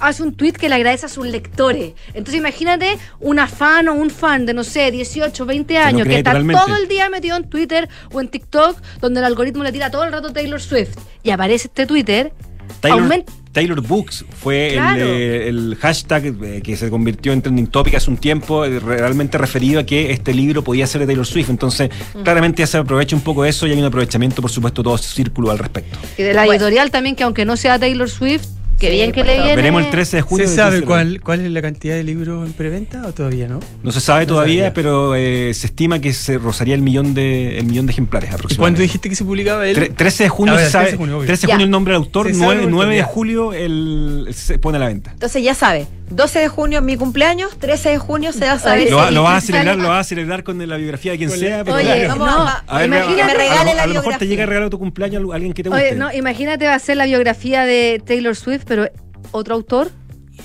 Hace 0.00 0.22
un 0.22 0.34
tweet 0.34 0.52
que 0.52 0.68
le 0.68 0.74
agradece 0.74 1.06
a 1.06 1.08
sus 1.08 1.26
lectores. 1.26 1.92
Entonces 2.08 2.34
imagínate 2.36 2.98
una 3.20 3.46
fan 3.46 3.88
o 3.88 3.94
un 3.94 4.10
fan 4.10 4.46
de, 4.46 4.54
no 4.54 4.64
sé, 4.64 4.90
18, 4.90 5.46
20 5.46 5.74
lo 5.74 5.80
años, 5.80 5.98
que 6.02 6.04
cree 6.04 6.18
está 6.18 6.32
todo 6.32 6.76
el 6.76 6.88
día 6.88 7.08
metido 7.08 7.36
en 7.36 7.44
Twitter 7.48 7.88
o 8.12 8.20
en 8.20 8.28
TikTok, 8.28 8.80
donde 9.00 9.20
el 9.20 9.26
algoritmo 9.26 9.62
le 9.64 9.72
tira 9.72 9.90
todo 9.90 10.04
el 10.04 10.12
rato 10.12 10.32
Taylor 10.32 10.60
Swift. 10.60 10.96
Y 11.22 11.30
aparece 11.30 11.68
este 11.68 11.86
Twitter, 11.86 12.32
Taylor, 12.80 13.00
aumenta- 13.02 13.32
Taylor 13.52 13.80
Books 13.80 14.24
fue 14.40 14.68
el, 14.68 14.74
Claro. 14.74 15.04
eh, 15.04 15.48
el 15.48 15.76
hashtag 15.80 16.26
eh, 16.44 16.62
que 16.62 16.76
se 16.76 16.88
convirtió 16.88 17.32
en 17.32 17.42
trending 17.42 17.66
topic 17.66 17.96
hace 17.96 18.08
un 18.08 18.16
tiempo, 18.16 18.64
eh, 18.64 18.78
realmente 18.78 19.38
referido 19.38 19.80
a 19.80 19.84
que 19.84 20.12
este 20.12 20.32
libro 20.32 20.62
podía 20.62 20.86
ser 20.86 21.00
de 21.00 21.06
Taylor 21.08 21.26
Swift. 21.26 21.50
Entonces, 21.50 21.90
Mm. 22.14 22.22
claramente 22.22 22.60
ya 22.62 22.68
se 22.68 22.78
aprovecha 22.78 23.16
un 23.16 23.22
poco 23.22 23.42
de 23.42 23.50
eso 23.50 23.66
y 23.66 23.72
hay 23.72 23.78
un 23.80 23.84
aprovechamiento, 23.86 24.40
por 24.40 24.52
supuesto, 24.52 24.84
todo 24.84 24.94
ese 24.94 25.08
círculo 25.12 25.50
al 25.50 25.58
respecto. 25.58 25.98
y 26.16 26.22
de 26.22 26.32
la 26.32 26.44
Bueno. 26.44 26.52
editorial 26.62 26.90
también, 26.92 27.16
que 27.16 27.24
aunque 27.24 27.44
no 27.44 27.56
sea 27.56 27.76
Taylor 27.78 28.08
Swift, 28.08 28.46
Sí, 28.88 28.92
bien 28.94 29.12
que 29.12 29.20
por 29.20 29.26
le 29.26 29.36
viene. 29.38 29.56
Veremos 29.56 29.84
el 29.84 29.90
13 29.90 30.16
de 30.16 30.22
junio. 30.22 30.48
¿Se 30.48 30.54
sabe 30.56 30.80
qué 30.80 30.86
cuál, 30.86 31.20
cuál 31.20 31.40
es 31.44 31.50
la 31.50 31.60
cantidad 31.62 31.94
de 31.96 32.02
libros 32.04 32.46
en 32.46 32.52
preventa 32.52 33.06
o 33.06 33.12
todavía 33.12 33.46
no? 33.48 33.60
No 33.82 33.92
se 33.92 34.00
sabe 34.00 34.22
No 34.26 34.28
todavía, 34.34 34.54
sabía. 34.64 34.74
pero 34.74 35.14
eh, 35.14 35.52
se 35.54 35.66
estima 35.66 36.00
que 36.00 36.12
se 36.12 36.38
rozaría 36.38 36.74
el 36.74 36.82
millón 36.82 37.14
de, 37.14 37.58
el 37.58 37.66
millón 37.66 37.86
de 37.86 37.92
ejemplares 37.92 38.28
¿Y 38.28 38.30
cuándo 38.30 38.38
aproximadamente. 38.44 38.82
dijiste 38.82 39.08
que 39.08 39.14
se 39.16 39.24
publicaba 39.24 39.66
él? 39.68 39.76
Tre- 39.76 39.94
13 39.94 40.22
de 40.24 40.28
junio 40.28 40.54
Ah, 40.54 40.58
se 40.58 40.70
sabe. 40.70 40.84
13 40.86 40.92
de 40.92 40.98
junio, 40.98 41.16
obvio. 41.18 41.26
13 41.26 41.42
de 41.42 41.48
Ya. 41.48 41.54
junio 41.54 41.64
el 41.64 41.70
nombre 41.70 41.92
del 41.94 42.02
autor, 42.02 42.26
Se 42.28 42.34
sabe 42.34 42.44
9, 42.46 42.62
el 42.64 42.70
9 42.70 42.94
de 42.96 43.02
julio 43.02 43.52
el, 43.52 44.28
se 44.32 44.58
pone 44.58 44.76
a 44.76 44.80
la 44.80 44.86
venta. 44.88 45.10
Entonces 45.12 45.42
ya 45.42 45.54
sabe, 45.54 45.86
12 46.10 46.38
de 46.40 46.48
junio 46.48 46.82
mi 46.82 46.96
cumpleaños, 46.96 47.56
13 47.58 47.90
de 47.90 47.98
junio 47.98 48.32
se 48.32 48.44
va 48.44 48.52
a 48.52 48.58
saber. 48.58 48.92
Oye, 48.92 49.10
Lo, 49.12 49.22
vas 49.22 49.42
a 49.44 49.46
celebrar, 49.46 49.76
lo 49.76 49.88
vas 49.88 50.00
a 50.06 50.08
celebrar 50.08 50.42
con 50.42 50.58
la 50.68 50.76
biografía 50.76 51.12
de 51.12 51.18
quien 51.18 51.30
sea. 51.30 51.64
pero 51.64 51.76
Oye, 51.76 51.84
claro. 51.84 52.08
vamos 52.08 52.28
no, 52.28 52.48
a- 52.48 52.64
A 52.66 52.78
ver, 52.78 52.86
imagínate- 52.88 53.22
a- 53.22 53.24
a- 53.24 53.28
que 53.28 53.32
me 53.32 53.34
regale 53.44 53.70
a, 53.70 53.74
la 53.74 53.82
a 53.82 53.86
lo 53.86 53.94
mejor 53.94 54.14
te 54.18 54.26
llega 54.26 54.42
el 54.42 54.48
regalo 54.48 54.66
de 54.66 54.70
tu 54.70 54.78
cumpleaños 54.78 55.22
a 55.30 55.34
alguien 55.34 55.52
que 55.52 55.62
te 55.62 55.68
guste. 55.68 55.84
Oye, 55.86 55.94
no, 55.96 56.12
imagínate 56.12 56.66
va 56.66 56.74
a 56.74 56.78
ser 56.78 56.96
la 56.96 57.06
biografía 57.06 57.64
de 57.64 58.02
Taylor 58.04 58.34
Swift, 58.36 58.64
pero 58.66 58.88
otro 59.30 59.54
autor 59.54 59.90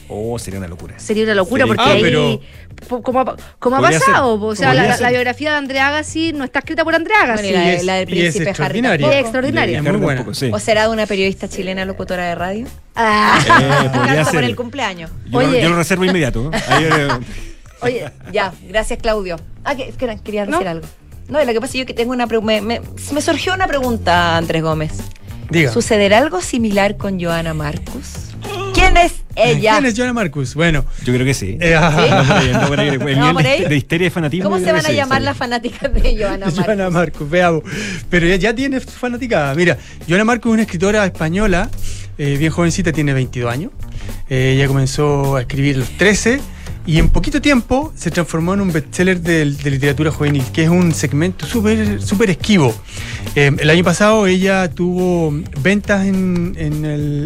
Oh, 0.07 0.37
sería 0.37 0.59
una 0.59 0.67
locura. 0.67 0.99
sería 0.99 1.23
una 1.23 1.33
locura 1.35 1.63
Sería 1.63 1.75
porque 1.75 1.89
Ah, 1.91 1.93
ahí 1.95 2.01
pero- 2.01 2.39
po- 2.39 2.41
como, 3.01 3.19
ha- 3.21 3.35
como 3.59 3.75
ha 3.77 3.81
pasado, 3.81 4.37
ser, 4.37 4.47
o 4.49 4.55
sea, 4.55 4.73
la, 4.73 5.09
biografía 5.09 5.51
de 5.51 5.57
Andrea 5.57 5.87
Agassi 5.89 6.33
no 6.33 6.43
está 6.43 6.59
escrita 6.59 6.83
por 6.83 6.93
Andrea 6.95 7.21
Agassi. 7.23 7.43
Bueno, 7.51 7.57
y 7.57 7.65
la, 7.65 7.71
Y 7.71 7.75
es- 7.75 7.83
la 7.85 7.93
del 7.95 8.09
y 8.09 8.11
es 8.13 8.19
príncipe 8.21 8.43
Harry 8.43 8.49
extraordinaria. 8.51 8.97
tampoco. 8.97 9.13
Es 9.13 9.21
extraordinaria. 9.21 9.75
Es 9.77 9.79
Ricardo 9.81 9.97
muy 9.99 10.05
buena. 10.05 10.19
tampoco, 10.19 10.35
sí. 10.35 10.49
¿O 10.53 10.59
será 10.59 10.83
de 10.83 10.89
una 10.89 11.05
periodista 11.05 11.47
chilena 11.47 11.85
locutora 11.85 12.25
de 12.27 12.35
radio? 12.35 12.67
Ah, 12.95 13.39
Eh, 13.41 13.89
podría 13.89 14.01
Alcanza 14.11 14.31
ser. 14.31 14.33
por 14.39 14.43
el 14.43 14.55
cumpleaños. 14.55 15.11
Yo, 15.25 15.41
lo- 15.41 15.47
Oye. 15.47 15.61
yo 15.61 15.69
lo 15.69 15.75
reservo 15.75 16.05
inmediato. 16.05 16.51
¿eh? 16.53 16.59
Ahí, 16.69 16.85
oye, 17.81 18.11
Ya, 18.31 18.53
gracias 18.67 18.99
Claudio. 19.01 19.37
Ah, 19.63 19.75
que, 19.75 19.91
que 19.91 20.19
quería 20.23 20.45
decir 20.45 20.63
¿No? 20.63 20.69
algo. 20.69 20.87
No, 21.27 21.41
y 21.41 21.45
lo 21.45 21.53
que 21.53 21.59
pasa 21.61 21.73
es 21.73 21.79
yo 21.79 21.85
que 21.85 21.93
tengo 21.93 22.11
una 22.13 22.27
pregunta. 22.27 22.53
Me, 22.53 22.61
me- 22.61 22.81
me 23.11 23.21
surgió 23.21 23.53
una 23.53 23.67
pregunta, 23.67 24.37
Andrés 24.37 24.61
Gómez. 24.61 24.91
Diga. 25.49 25.71
¿Sucederá 25.71 26.19
algo 26.19 26.41
similar 26.41 26.97
con 26.97 27.19
Joana 27.21 27.53
Marcus? 27.53 28.13
¿Quién 28.73 28.97
es 28.97 29.24
ella? 29.35 29.73
¿Quién 29.73 29.85
es 29.85 29.95
Joana 29.97 30.13
Marcus? 30.13 30.53
Bueno. 30.55 30.85
Yo 31.03 31.13
creo 31.13 31.25
que 31.25 31.33
sí. 31.33 31.57
Eh, 31.59 31.75
ajá. 31.75 32.23
No, 32.61 32.67
por 32.67 32.79
ahí, 32.79 32.91
no, 32.91 32.99
por 32.99 33.07
ahí. 33.09 33.13
El 33.15 33.19
¿No, 33.19 33.27
nivel 33.27 33.33
por 33.33 33.43
de- 33.43 33.49
ahí? 33.49 33.65
de 33.65 33.75
histeria 33.75 34.07
y 34.07 34.09
fanatismo. 34.09 34.49
¿Cómo 34.49 34.63
se 34.63 34.71
van 34.71 34.85
a 34.85 34.91
llamar 34.91 35.21
las 35.21 35.37
fanáticas 35.37 35.93
de 35.93 36.17
Joana 36.17 36.37
Marcus? 36.45 36.63
Joana 36.65 36.89
Marcos, 36.89 37.29
veamos. 37.29 37.63
Pero 38.09 38.25
ella 38.25 38.35
ya 38.37 38.55
tiene 38.55 38.79
fanaticada. 38.79 39.53
Mira, 39.55 39.77
Joana 40.07 40.23
Marcos 40.25 40.49
es 40.49 40.53
una 40.53 40.61
escritora 40.63 41.05
española, 41.05 41.69
eh, 42.17 42.35
bien 42.37 42.51
jovencita, 42.51 42.91
tiene 42.91 43.13
22 43.13 43.51
años. 43.51 43.71
Eh, 44.29 44.53
ella 44.55 44.67
comenzó 44.67 45.35
a 45.35 45.41
escribir 45.41 45.75
a 45.75 45.79
los 45.79 45.89
13 45.97 46.39
y 46.85 46.99
en 46.99 47.09
poquito 47.09 47.41
tiempo 47.41 47.91
se 47.95 48.11
transformó 48.11 48.53
en 48.53 48.61
un 48.61 48.71
bestseller 48.71 49.19
de, 49.19 49.45
de 49.45 49.71
literatura 49.71 50.11
juvenil, 50.11 50.43
que 50.53 50.63
es 50.63 50.69
un 50.69 50.93
segmento 50.93 51.45
súper 51.45 52.01
súper 52.01 52.29
esquivo. 52.29 52.73
Eh, 53.35 53.51
el 53.57 53.69
año 53.69 53.83
pasado 53.83 54.27
ella 54.27 54.69
tuvo 54.69 55.33
ventas 55.61 56.05
en, 56.05 56.55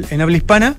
en, 0.09 0.21
habla 0.21 0.37
hispana, 0.37 0.75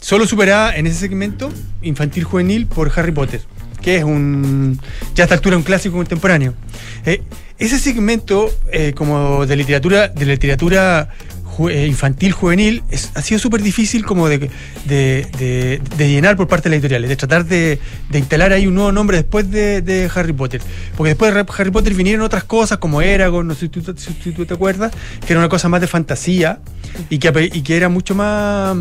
solo 0.00 0.26
superada 0.26 0.76
en 0.76 0.86
ese 0.86 0.98
segmento 1.00 1.52
infantil 1.82 2.24
juvenil 2.24 2.66
por 2.66 2.90
Harry 2.96 3.12
Potter 3.12 3.42
que 3.82 3.96
es 3.98 4.04
un 4.04 4.80
ya 5.14 5.24
a 5.24 5.26
esta 5.26 5.34
altura 5.34 5.58
un 5.58 5.62
clásico 5.62 5.96
contemporáneo. 5.96 6.54
Eh, 7.04 7.20
ese 7.58 7.78
segmento 7.78 8.50
eh, 8.72 8.94
como 8.96 9.44
de 9.44 9.56
literatura 9.56 10.08
de 10.08 10.24
literatura 10.24 11.10
infantil 11.70 12.32
juvenil 12.32 12.82
es- 12.90 13.10
ha 13.14 13.22
sido 13.22 13.38
súper 13.38 13.62
difícil 13.62 14.04
como 14.04 14.28
de, 14.28 14.50
de- 14.86 15.80
de- 15.96 16.08
llenar 16.08 16.36
por 16.36 16.48
parte 16.48 16.68
de 16.68 16.76
las 16.76 16.78
editoriales, 16.80 17.08
de 17.08 17.16
tratar 17.16 17.44
de, 17.46 17.78
instalar 18.12 18.52
ahí 18.52 18.66
un 18.66 18.74
nuevo 18.74 18.92
nombre 18.92 19.16
después 19.18 19.50
de, 19.50 20.10
Harry 20.14 20.32
Potter. 20.32 20.60
Porque 20.96 21.10
después 21.10 21.32
de 21.34 21.44
Harry 21.58 21.70
Potter 21.70 21.94
vinieron 21.94 22.22
otras 22.22 22.44
cosas 22.44 22.78
como 22.78 23.00
Eragon, 23.02 23.46
no 23.46 23.54
sé 23.54 23.60
si 23.60 23.68
tú, 23.68 23.82
si 23.96 24.32
tú 24.32 24.44
te 24.46 24.54
acuerdas, 24.54 24.92
que 25.26 25.32
era 25.32 25.40
una 25.40 25.48
cosa 25.48 25.68
más 25.68 25.80
de 25.80 25.86
fantasía 25.86 26.60
y 27.10 27.18
que, 27.18 27.50
y 27.52 27.62
que 27.62 27.76
era 27.76 27.88
mucho 27.88 28.14
más, 28.14 28.76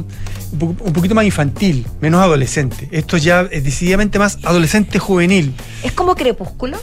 un 0.60 0.76
poquito 0.94 1.16
más 1.16 1.26
infantil, 1.26 1.86
menos 2.02 2.22
adolescente. 2.22 2.88
Esto 2.92 3.18
ya 3.18 3.42
es 3.52 3.64
decididamente 3.64 4.20
más 4.20 4.38
adolescente 4.44 5.00
juvenil. 5.00 5.54
¿Es 5.84 5.92
como 5.94 6.16
Crepúsculo? 6.16 6.78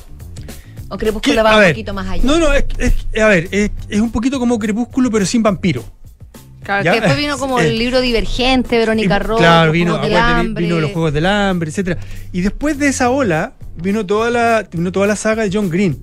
¿O 0.90 0.98
Crepúsculo 0.98 1.36
Que, 1.36 1.42
va 1.42 1.54
un 1.54 1.60
ver, 1.60 1.72
poquito 1.72 1.94
más 1.94 2.06
allá? 2.08 2.22
No, 2.24 2.38
no, 2.38 2.52
es, 2.52 2.64
es- 2.78 3.20
a 3.22 3.26
ver, 3.28 3.48
es, 3.50 3.70
es 3.88 4.00
un 4.00 4.10
poquito 4.12 4.38
como 4.38 4.58
Crepúsculo, 4.58 5.10
pero 5.10 5.24
sin 5.24 5.42
vampiro. 5.42 5.82
Claro, 6.62 6.84
Ya, 6.84 6.92
que 6.92 7.00
después 7.00 7.16
vino 7.18 7.38
como 7.38 7.58
eh, 7.60 7.68
el 7.68 7.78
libro 7.78 8.00
Divergente, 8.00 8.76
Verónica 8.76 9.18
Rojo, 9.18 9.38
claro, 9.38 9.66
los 9.66 9.72
vino, 9.72 9.92
Juegos 9.98 10.08
vi- 10.10 10.14
Hambre. 10.16 10.64
vino 10.64 10.78
los 10.80 10.90
Juegos 10.92 11.12
del 11.12 11.26
Hambre, 11.26 11.70
etcétera. 11.70 11.98
Y 12.32 12.42
después 12.42 12.78
de 12.78 12.88
esa 12.88 13.08
ola 13.10 13.54
vino 13.76 14.04
toda 14.04 14.30
la, 14.30 14.68
vino 14.70 14.92
toda 14.92 15.06
la 15.06 15.16
saga 15.16 15.42
de 15.44 15.50
John 15.52 15.70
Green. 15.70 15.98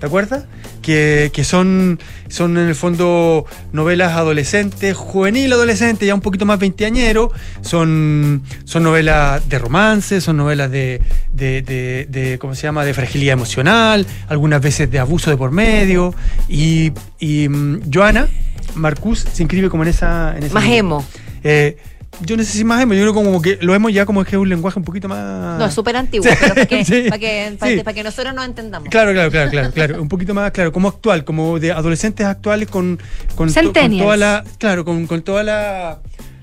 ¿Te 0.00 0.06
acuerdas? 0.06 0.46
Que, 0.80 1.30
que 1.32 1.44
son, 1.44 2.00
son 2.28 2.56
en 2.56 2.68
el 2.68 2.74
fondo 2.74 3.44
novelas 3.72 4.12
adolescentes, 4.12 4.96
juvenil 4.96 5.52
adolescente, 5.52 6.06
ya 6.06 6.14
un 6.14 6.22
poquito 6.22 6.46
más 6.46 6.58
veinteañero. 6.58 7.30
Son, 7.60 8.42
son 8.64 8.82
novelas 8.82 9.46
de 9.48 9.58
romance, 9.58 10.22
son 10.22 10.38
novelas 10.38 10.70
de, 10.70 11.02
de, 11.34 11.60
de- 11.60 12.06
de, 12.08 12.38
¿cómo 12.38 12.54
se 12.54 12.62
llama?, 12.62 12.84
de 12.86 12.94
fragilidad 12.94 13.34
emocional, 13.34 14.06
algunas 14.28 14.62
veces 14.62 14.90
de 14.90 14.98
abuso 14.98 15.30
de 15.30 15.36
por 15.36 15.50
medio. 15.50 16.14
Y, 16.48 16.92
y 17.18 17.48
mm, 17.50 17.92
Joana 17.92 18.26
Marcus 18.74 19.26
se 19.30 19.42
inscribe 19.42 19.68
como 19.68 19.82
en 19.82 19.90
esa... 19.90 20.34
En 20.34 20.44
ese 20.44 20.54
Más 20.54 20.64
emo. 20.64 21.04
Eh, 21.44 21.76
yo 22.22 22.36
no 22.36 22.42
sé 22.44 22.50
si 22.52 22.64
más 22.64 22.82
emo, 22.82 22.92
yo 22.94 23.00
creo 23.02 23.14
como 23.14 23.40
que 23.40 23.58
lo 23.62 23.74
hemos 23.74 23.92
ya 23.92 24.04
como 24.04 24.22
que 24.24 24.30
es 24.30 24.36
un 24.36 24.48
lenguaje 24.48 24.78
un 24.78 24.84
poquito 24.84 25.08
más. 25.08 25.58
No, 25.58 25.64
es 25.66 25.72
súper 25.74 25.96
antiguo, 25.96 26.28
Sí, 26.28 26.36
pero 26.40 26.54
para 26.54 26.66
que, 26.66 26.84
sí, 26.84 27.02
para 27.08 27.18
que, 27.18 27.56
para 27.58 27.70
sí. 27.70 27.78
que- 27.78 27.84
para 27.84 27.94
que 27.94 28.02
nosotros 28.02 28.34
nos 28.34 28.44
entendamos. 28.44 28.88
Claro, 28.90 29.12
claro, 29.12 29.30
claro, 29.30 29.50
claro, 29.50 29.70
claro. 29.72 30.02
Un 30.02 30.08
poquito 30.08 30.34
más, 30.34 30.50
claro, 30.50 30.72
como 30.72 30.88
actual, 30.88 31.24
como 31.24 31.58
de 31.58 31.72
adolescentes 31.72 32.26
actuales 32.26 32.68
con, 32.68 32.96
con, 32.96 33.06
to- 33.28 33.36
con 33.36 33.50
Centennials. 33.50 34.04
toda 34.04 34.16
la. 34.16 34.44
Claro, 34.58 34.84
con, 34.84 35.06
con 35.06 35.22
toda 35.22 35.42
la. 35.44 35.98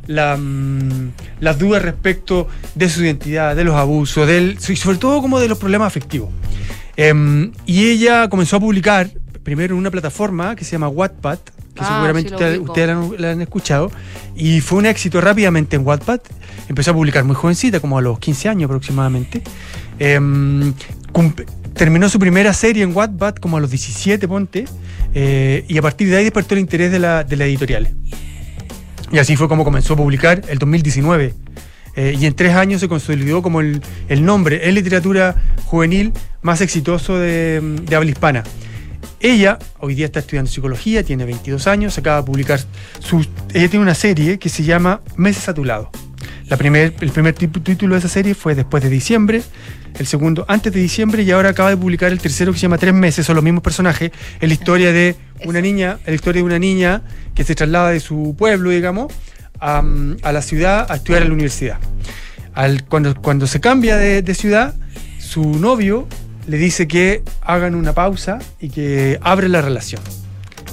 la, 0.07 0.37
mm, 0.37 1.11
las 1.41 1.59
dudas 1.59 1.81
respecto 1.83 2.47
de 2.73 2.89
su 2.89 3.03
identidad, 3.03 3.55
de 3.55 3.63
los 3.63 3.75
abusos, 3.75 4.25
del, 4.27 4.57
y 4.67 4.75
sobre 4.77 4.97
todo 4.97 5.21
como 5.21 5.39
de 5.39 5.47
los 5.47 5.57
problemas 5.59 5.87
afectivos. 5.87 6.29
Em, 6.95 7.51
y 7.67 7.89
ella 7.89 8.27
comenzó 8.29 8.55
a 8.55 8.59
publicar 8.59 9.09
primero 9.43 9.75
en 9.75 9.79
una 9.79 9.91
plataforma 9.91 10.55
que 10.55 10.65
se 10.65 10.71
llama 10.71 10.87
Wattpad, 10.87 11.39
que 11.77 11.85
Ah, 11.85 11.95
seguramente 11.95 12.29
sí, 12.29 12.35
ustedes, 12.59 12.87
la, 12.87 12.93
han, 12.93 13.11
la 13.17 13.31
han 13.31 13.41
escuchado, 13.41 13.91
y 14.35 14.61
fue 14.61 14.79
un 14.79 14.85
éxito 14.85 15.21
rápidamente 15.21 15.75
en 15.75 15.85
Wattpad. 15.85 16.19
Empezó 16.69 16.91
a 16.91 16.93
publicar 16.93 17.23
muy 17.23 17.35
jovencita, 17.35 17.79
como 17.79 17.97
a 17.97 18.01
los 18.01 18.19
15 18.19 18.49
años 18.49 18.65
aproximadamente. 18.65 19.41
Cum- 21.11 21.33
terminó 21.73 22.09
su 22.09 22.19
primera 22.19 22.53
serie 22.53 22.83
en 22.83 22.95
Wattpad 22.95 23.35
como 23.35 23.57
a 23.57 23.59
los 23.59 23.69
17, 23.69 24.27
ponte, 24.27 24.65
eh, 25.13 25.63
y 25.67 25.77
a 25.77 25.81
partir 25.81 26.09
de 26.09 26.17
ahí 26.17 26.23
despertó 26.23 26.55
el 26.55 26.59
interés 26.61 26.91
de, 26.91 26.99
la, 26.99 27.23
de 27.23 27.35
las 27.37 27.47
editoriales. 27.47 27.91
Y 29.11 29.19
así 29.19 29.35
fue 29.37 29.47
como 29.47 29.63
comenzó 29.63 29.93
a 29.93 29.97
publicar 29.97 30.41
el 30.49 30.57
2019. 30.57 31.33
Eh, 31.95 32.15
y 32.19 32.25
en 32.27 32.33
tres 32.35 32.53
años 32.53 32.81
se 32.81 32.87
consolidó 32.87 33.41
como 33.41 33.59
el, 33.61 33.81
el 34.09 34.23
nombre 34.23 34.67
en 34.67 34.75
literatura 34.75 35.35
juvenil 35.65 36.11
más 36.43 36.61
exitoso 36.61 37.17
de, 37.17 37.59
de 37.83 37.95
habla 37.95 38.09
hispana. 38.11 38.43
Ella 39.27 39.59
hoy 39.79 39.93
día 39.93 40.05
está 40.05 40.19
estudiando 40.21 40.49
psicología, 40.49 41.03
tiene 41.03 41.25
22 41.25 41.67
años, 41.67 41.97
acaba 41.97 42.21
de 42.21 42.23
publicar 42.23 42.61
su... 42.99 43.27
Ella 43.53 43.67
tiene 43.67 43.83
una 43.83 43.93
serie 43.93 44.39
que 44.39 44.47
se 44.47 44.63
llama 44.63 45.01
Meses 45.17 45.49
a 45.49 45.53
tu 45.53 45.65
lado. 45.65 45.91
La 46.47 46.55
primer, 46.55 46.93
el 47.01 47.09
primer 47.11 47.33
título 47.33 47.95
de 47.95 47.99
esa 47.99 48.07
serie 48.07 48.33
fue 48.35 48.55
después 48.55 48.81
de 48.81 48.89
diciembre, 48.89 49.41
el 49.99 50.07
segundo 50.07 50.45
antes 50.47 50.71
de 50.71 50.79
diciembre 50.79 51.23
y 51.23 51.31
ahora 51.31 51.49
acaba 51.49 51.69
de 51.69 51.75
publicar 51.75 52.09
el 52.13 52.19
tercero 52.19 52.53
que 52.53 52.57
se 52.57 52.61
llama 52.63 52.77
Tres 52.77 52.93
meses, 52.93 53.25
son 53.25 53.35
los 53.35 53.43
mismos 53.43 53.63
personajes, 53.63 54.11
es 54.39 54.47
la 54.47 54.53
historia 54.53 54.93
de 54.93 55.17
una 55.43 55.59
niña, 55.59 55.99
la 56.05 56.13
historia 56.13 56.39
de 56.41 56.45
una 56.45 56.59
niña 56.59 57.01
que 57.35 57.43
se 57.43 57.53
traslada 57.53 57.89
de 57.89 57.99
su 57.99 58.33
pueblo, 58.37 58.69
digamos, 58.69 59.11
a, 59.59 59.83
a 60.23 60.31
la 60.31 60.41
ciudad 60.41 60.89
a 60.89 60.95
estudiar 60.95 61.23
en 61.23 61.27
la 61.27 61.33
universidad. 61.33 61.79
Al- 62.53 62.85
cuando, 62.85 63.13
cuando 63.21 63.45
se 63.45 63.59
cambia 63.59 63.97
de, 63.97 64.21
de 64.21 64.33
ciudad, 64.35 64.73
su 65.19 65.43
novio 65.59 66.07
le 66.47 66.57
dice 66.57 66.87
que 66.87 67.21
hagan 67.41 67.75
una 67.75 67.93
pausa 67.93 68.39
y 68.59 68.69
que 68.69 69.19
abre 69.21 69.49
la 69.49 69.61
relación. 69.61 70.01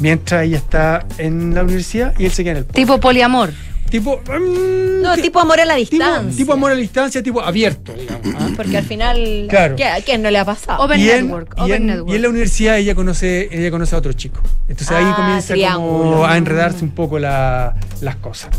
Mientras 0.00 0.44
ella 0.44 0.56
está 0.56 1.06
en 1.18 1.54
la 1.54 1.62
universidad 1.62 2.14
y 2.18 2.24
él 2.24 2.32
se 2.32 2.42
queda 2.42 2.52
en 2.52 2.56
el 2.58 2.64
pueblo. 2.64 2.76
Tipo 2.80 3.00
poliamor. 3.00 3.50
Tipo, 3.90 4.18
mm, 4.26 5.02
No, 5.02 5.14
tipo 5.16 5.38
amor 5.38 5.60
a 5.60 5.64
la 5.64 5.74
distancia. 5.76 6.36
tipo 6.36 6.52
amor 6.52 6.72
a 6.72 6.74
la 6.74 6.80
distancia, 6.80 7.22
tipo 7.22 7.40
abierto, 7.40 7.92
digamos. 7.92 8.34
¿ah? 8.40 8.48
Porque 8.56 8.76
al 8.78 8.84
final, 8.84 9.46
Claro. 9.48 9.76
¿qué- 9.76 9.84
¿a 9.84 10.00
quién 10.00 10.22
no 10.22 10.30
le 10.32 10.38
ha 10.38 10.44
pasado? 10.44 10.82
Open 10.82 10.98
y, 10.98 11.08
en, 11.10 11.26
Network. 11.26 11.54
y 11.56 11.60
Open 11.60 11.74
en- 11.74 11.86
Network. 11.86 12.10
y 12.10 12.16
en 12.16 12.22
la 12.22 12.28
universidad 12.30 12.78
ella 12.78 12.94
conoce, 12.96 13.48
ella 13.52 13.70
conoce 13.70 13.94
a 13.94 13.98
otro 13.98 14.12
chico. 14.14 14.40
Entonces 14.66 14.90
ahí 14.90 15.04
Ah, 15.06 15.14
comienza 15.14 15.54
como 15.76 16.24
a 16.26 16.36
enredarse 16.36 16.82
un 16.82 16.90
poco 16.90 17.18
la- 17.20 17.76
las 18.00 18.16
cosas. 18.16 18.50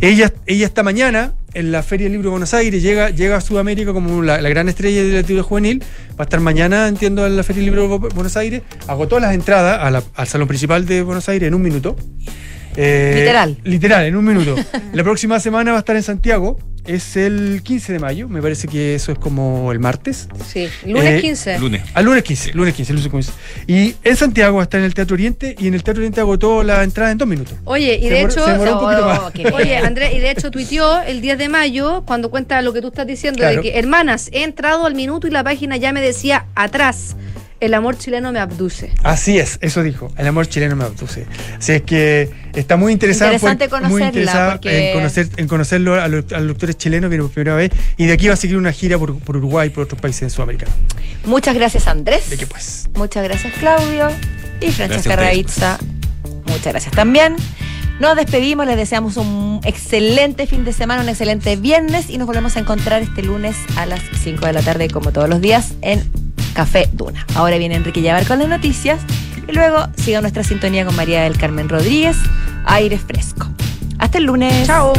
Ella, 0.00 0.32
ella 0.46 0.64
esta 0.66 0.82
mañana 0.82 1.34
en 1.54 1.72
la 1.72 1.82
Feria 1.82 2.08
Libro 2.08 2.24
de 2.24 2.30
Buenos 2.30 2.54
Aires, 2.54 2.82
llega, 2.82 3.10
llega 3.10 3.36
a 3.36 3.40
Sudamérica 3.40 3.92
como 3.92 4.22
la, 4.22 4.38
gran 4.48 4.68
estrella 4.68 4.98
de 4.98 5.02
la 5.04 5.08
literatura 5.20 5.42
juvenil. 5.42 5.82
Va 6.10 6.20
a 6.20 6.22
estar 6.24 6.40
mañana, 6.40 6.88
entiendo, 6.88 7.26
en 7.26 7.36
la 7.36 7.42
Feria 7.42 7.62
Libro 7.62 7.82
de 7.82 7.88
Bu- 7.88 8.14
Buenos 8.14 8.36
Aires. 8.36 8.62
Agotó 8.86 9.18
las 9.20 9.34
entradas 9.34 10.02
al 10.14 10.26
salón 10.26 10.48
principal 10.48 10.86
de 10.86 11.02
Buenos 11.02 11.28
Aires 11.28 11.48
en 11.48 11.54
un 11.54 11.62
minuto. 11.62 11.96
Eh, 12.76 13.14
Literal. 13.18 13.56
Literal, 13.64 14.04
en 14.06 14.16
un 14.16 14.24
minuto. 14.24 14.54
la 14.92 15.02
próxima 15.02 15.40
semana 15.40 15.72
va 15.72 15.78
a 15.78 15.80
estar 15.80 15.96
en 15.96 16.02
Santiago. 16.02 16.58
Es 16.86 17.18
el 17.18 17.60
15 17.64 17.92
de 17.92 17.98
mayo, 17.98 18.28
me 18.30 18.40
parece 18.40 18.66
que 18.66 18.94
eso 18.94 19.12
es 19.12 19.18
como 19.18 19.70
el 19.72 19.78
martes. 19.78 20.26
Sí, 20.46 20.68
lunes 20.86 21.18
Eh, 21.18 21.20
15. 21.20 21.58
Lunes. 21.58 21.82
Al 21.92 22.06
lunes 22.06 22.22
15, 22.22 22.54
lunes 22.54 22.72
15, 22.74 22.92
lunes 22.94 23.08
15. 23.10 23.32
Y 23.66 23.94
en 24.04 24.16
Santiago 24.16 24.56
va 24.56 24.62
a 24.62 24.64
estar 24.64 24.80
en 24.80 24.86
el 24.86 24.94
Teatro 24.94 25.12
Oriente 25.12 25.54
y 25.58 25.66
en 25.66 25.74
el 25.74 25.82
Teatro 25.82 26.00
Oriente 26.00 26.20
agotó 26.20 26.62
la 26.62 26.82
entrada 26.82 27.10
en 27.10 27.18
dos 27.18 27.28
minutos. 27.28 27.52
Oye, 27.64 27.98
y 28.00 28.04
Se 28.04 28.08
de 28.08 28.20
hecho, 28.22 28.42
se 28.42 28.52
demoró 28.52 28.78
un 28.78 29.30
poquito 29.30 29.52
Oh. 29.52 29.56
Oye, 29.56 29.76
Andrés, 29.76 30.14
y 30.14 30.18
de 30.20 30.30
hecho 30.30 30.50
tuiteó 30.50 31.02
el 31.02 31.20
10 31.20 31.36
de 31.36 31.48
mayo 31.50 32.04
cuando 32.06 32.30
cuenta 32.30 32.62
lo 32.62 32.72
que 32.72 32.80
tú 32.80 32.88
estás 32.88 33.06
diciendo, 33.06 33.40
Claro. 33.40 33.56
de 33.60 33.62
que, 33.70 33.78
hermanas, 33.78 34.30
he 34.32 34.42
entrado 34.44 34.86
al 34.86 34.94
minuto 34.94 35.26
y 35.26 35.30
la 35.30 35.44
página 35.44 35.76
ya 35.76 35.92
me 35.92 36.00
decía 36.00 36.46
atrás, 36.54 37.16
el 37.60 37.74
amor 37.74 37.98
chileno 37.98 38.30
me 38.32 38.38
abduce. 38.38 38.92
Así 39.02 39.38
es, 39.38 39.58
eso 39.60 39.82
dijo. 39.82 40.12
El 40.16 40.26
amor 40.28 40.46
chileno 40.48 40.76
me 40.76 40.84
abduce. 40.84 41.26
Así 41.58 41.72
es 41.72 41.82
que 41.82 42.30
está 42.54 42.76
muy 42.76 42.92
interesada, 42.92 43.32
Interesante 43.32 43.68
por- 43.68 43.82
muy 43.88 44.02
interesada 44.02 44.52
porque- 44.52 44.90
en, 44.92 44.96
conocer, 44.96 45.28
en 45.36 45.48
conocerlo 45.48 46.00
a 46.00 46.08
los, 46.08 46.32
a 46.32 46.38
los 46.38 46.48
doctores 46.48 46.76
chilenos, 46.78 47.10
viene 47.10 47.24
por 47.24 47.32
primera 47.32 47.56
vez. 47.56 47.70
Y 47.96 48.06
de 48.06 48.12
aquí 48.12 48.28
va 48.28 48.34
a 48.34 48.36
seguir 48.36 48.56
una 48.56 48.72
gira 48.72 48.98
por, 48.98 49.18
por 49.18 49.36
Uruguay 49.36 49.68
y 49.68 49.70
por 49.70 49.84
otros 49.84 50.00
países 50.00 50.32
sudamericanos. 50.32 50.74
Muchas 51.24 51.54
gracias, 51.54 51.86
Andrés. 51.88 52.30
¿De 52.30 52.36
qué 52.36 52.46
pues? 52.46 52.88
Muchas 52.94 53.24
gracias, 53.24 53.52
Claudio. 53.58 54.08
Y 54.60 54.70
Francesca 54.72 55.10
a 55.10 55.14
ustedes, 55.14 55.16
Raitza. 55.18 55.78
Muchas 56.46 56.72
gracias 56.72 56.94
también. 56.94 57.36
Nos 58.00 58.14
despedimos, 58.14 58.64
les 58.66 58.76
deseamos 58.76 59.16
un 59.16 59.60
excelente 59.64 60.46
fin 60.46 60.64
de 60.64 60.72
semana, 60.72 61.02
un 61.02 61.08
excelente 61.08 61.56
viernes 61.56 62.10
y 62.10 62.18
nos 62.18 62.28
volvemos 62.28 62.56
a 62.56 62.60
encontrar 62.60 63.02
este 63.02 63.22
lunes 63.24 63.56
a 63.76 63.86
las 63.86 64.00
5 64.22 64.46
de 64.46 64.52
la 64.52 64.62
tarde, 64.62 64.88
como 64.88 65.10
todos 65.10 65.28
los 65.28 65.40
días, 65.40 65.74
en 65.82 66.08
Café 66.54 66.88
Duna. 66.92 67.26
Ahora 67.34 67.58
viene 67.58 67.76
Enrique 67.76 68.00
Llevar 68.00 68.26
con 68.26 68.38
las 68.38 68.48
noticias 68.48 69.00
y 69.46 69.52
luego 69.52 69.86
siga 69.96 70.20
nuestra 70.20 70.44
sintonía 70.44 70.84
con 70.84 70.94
María 70.96 71.22
del 71.22 71.38
Carmen 71.38 71.68
Rodríguez, 71.68 72.16
Aire 72.64 72.98
Fresco. 72.98 73.46
Hasta 73.98 74.18
el 74.18 74.24
lunes. 74.24 74.66
Chao. 74.66 74.92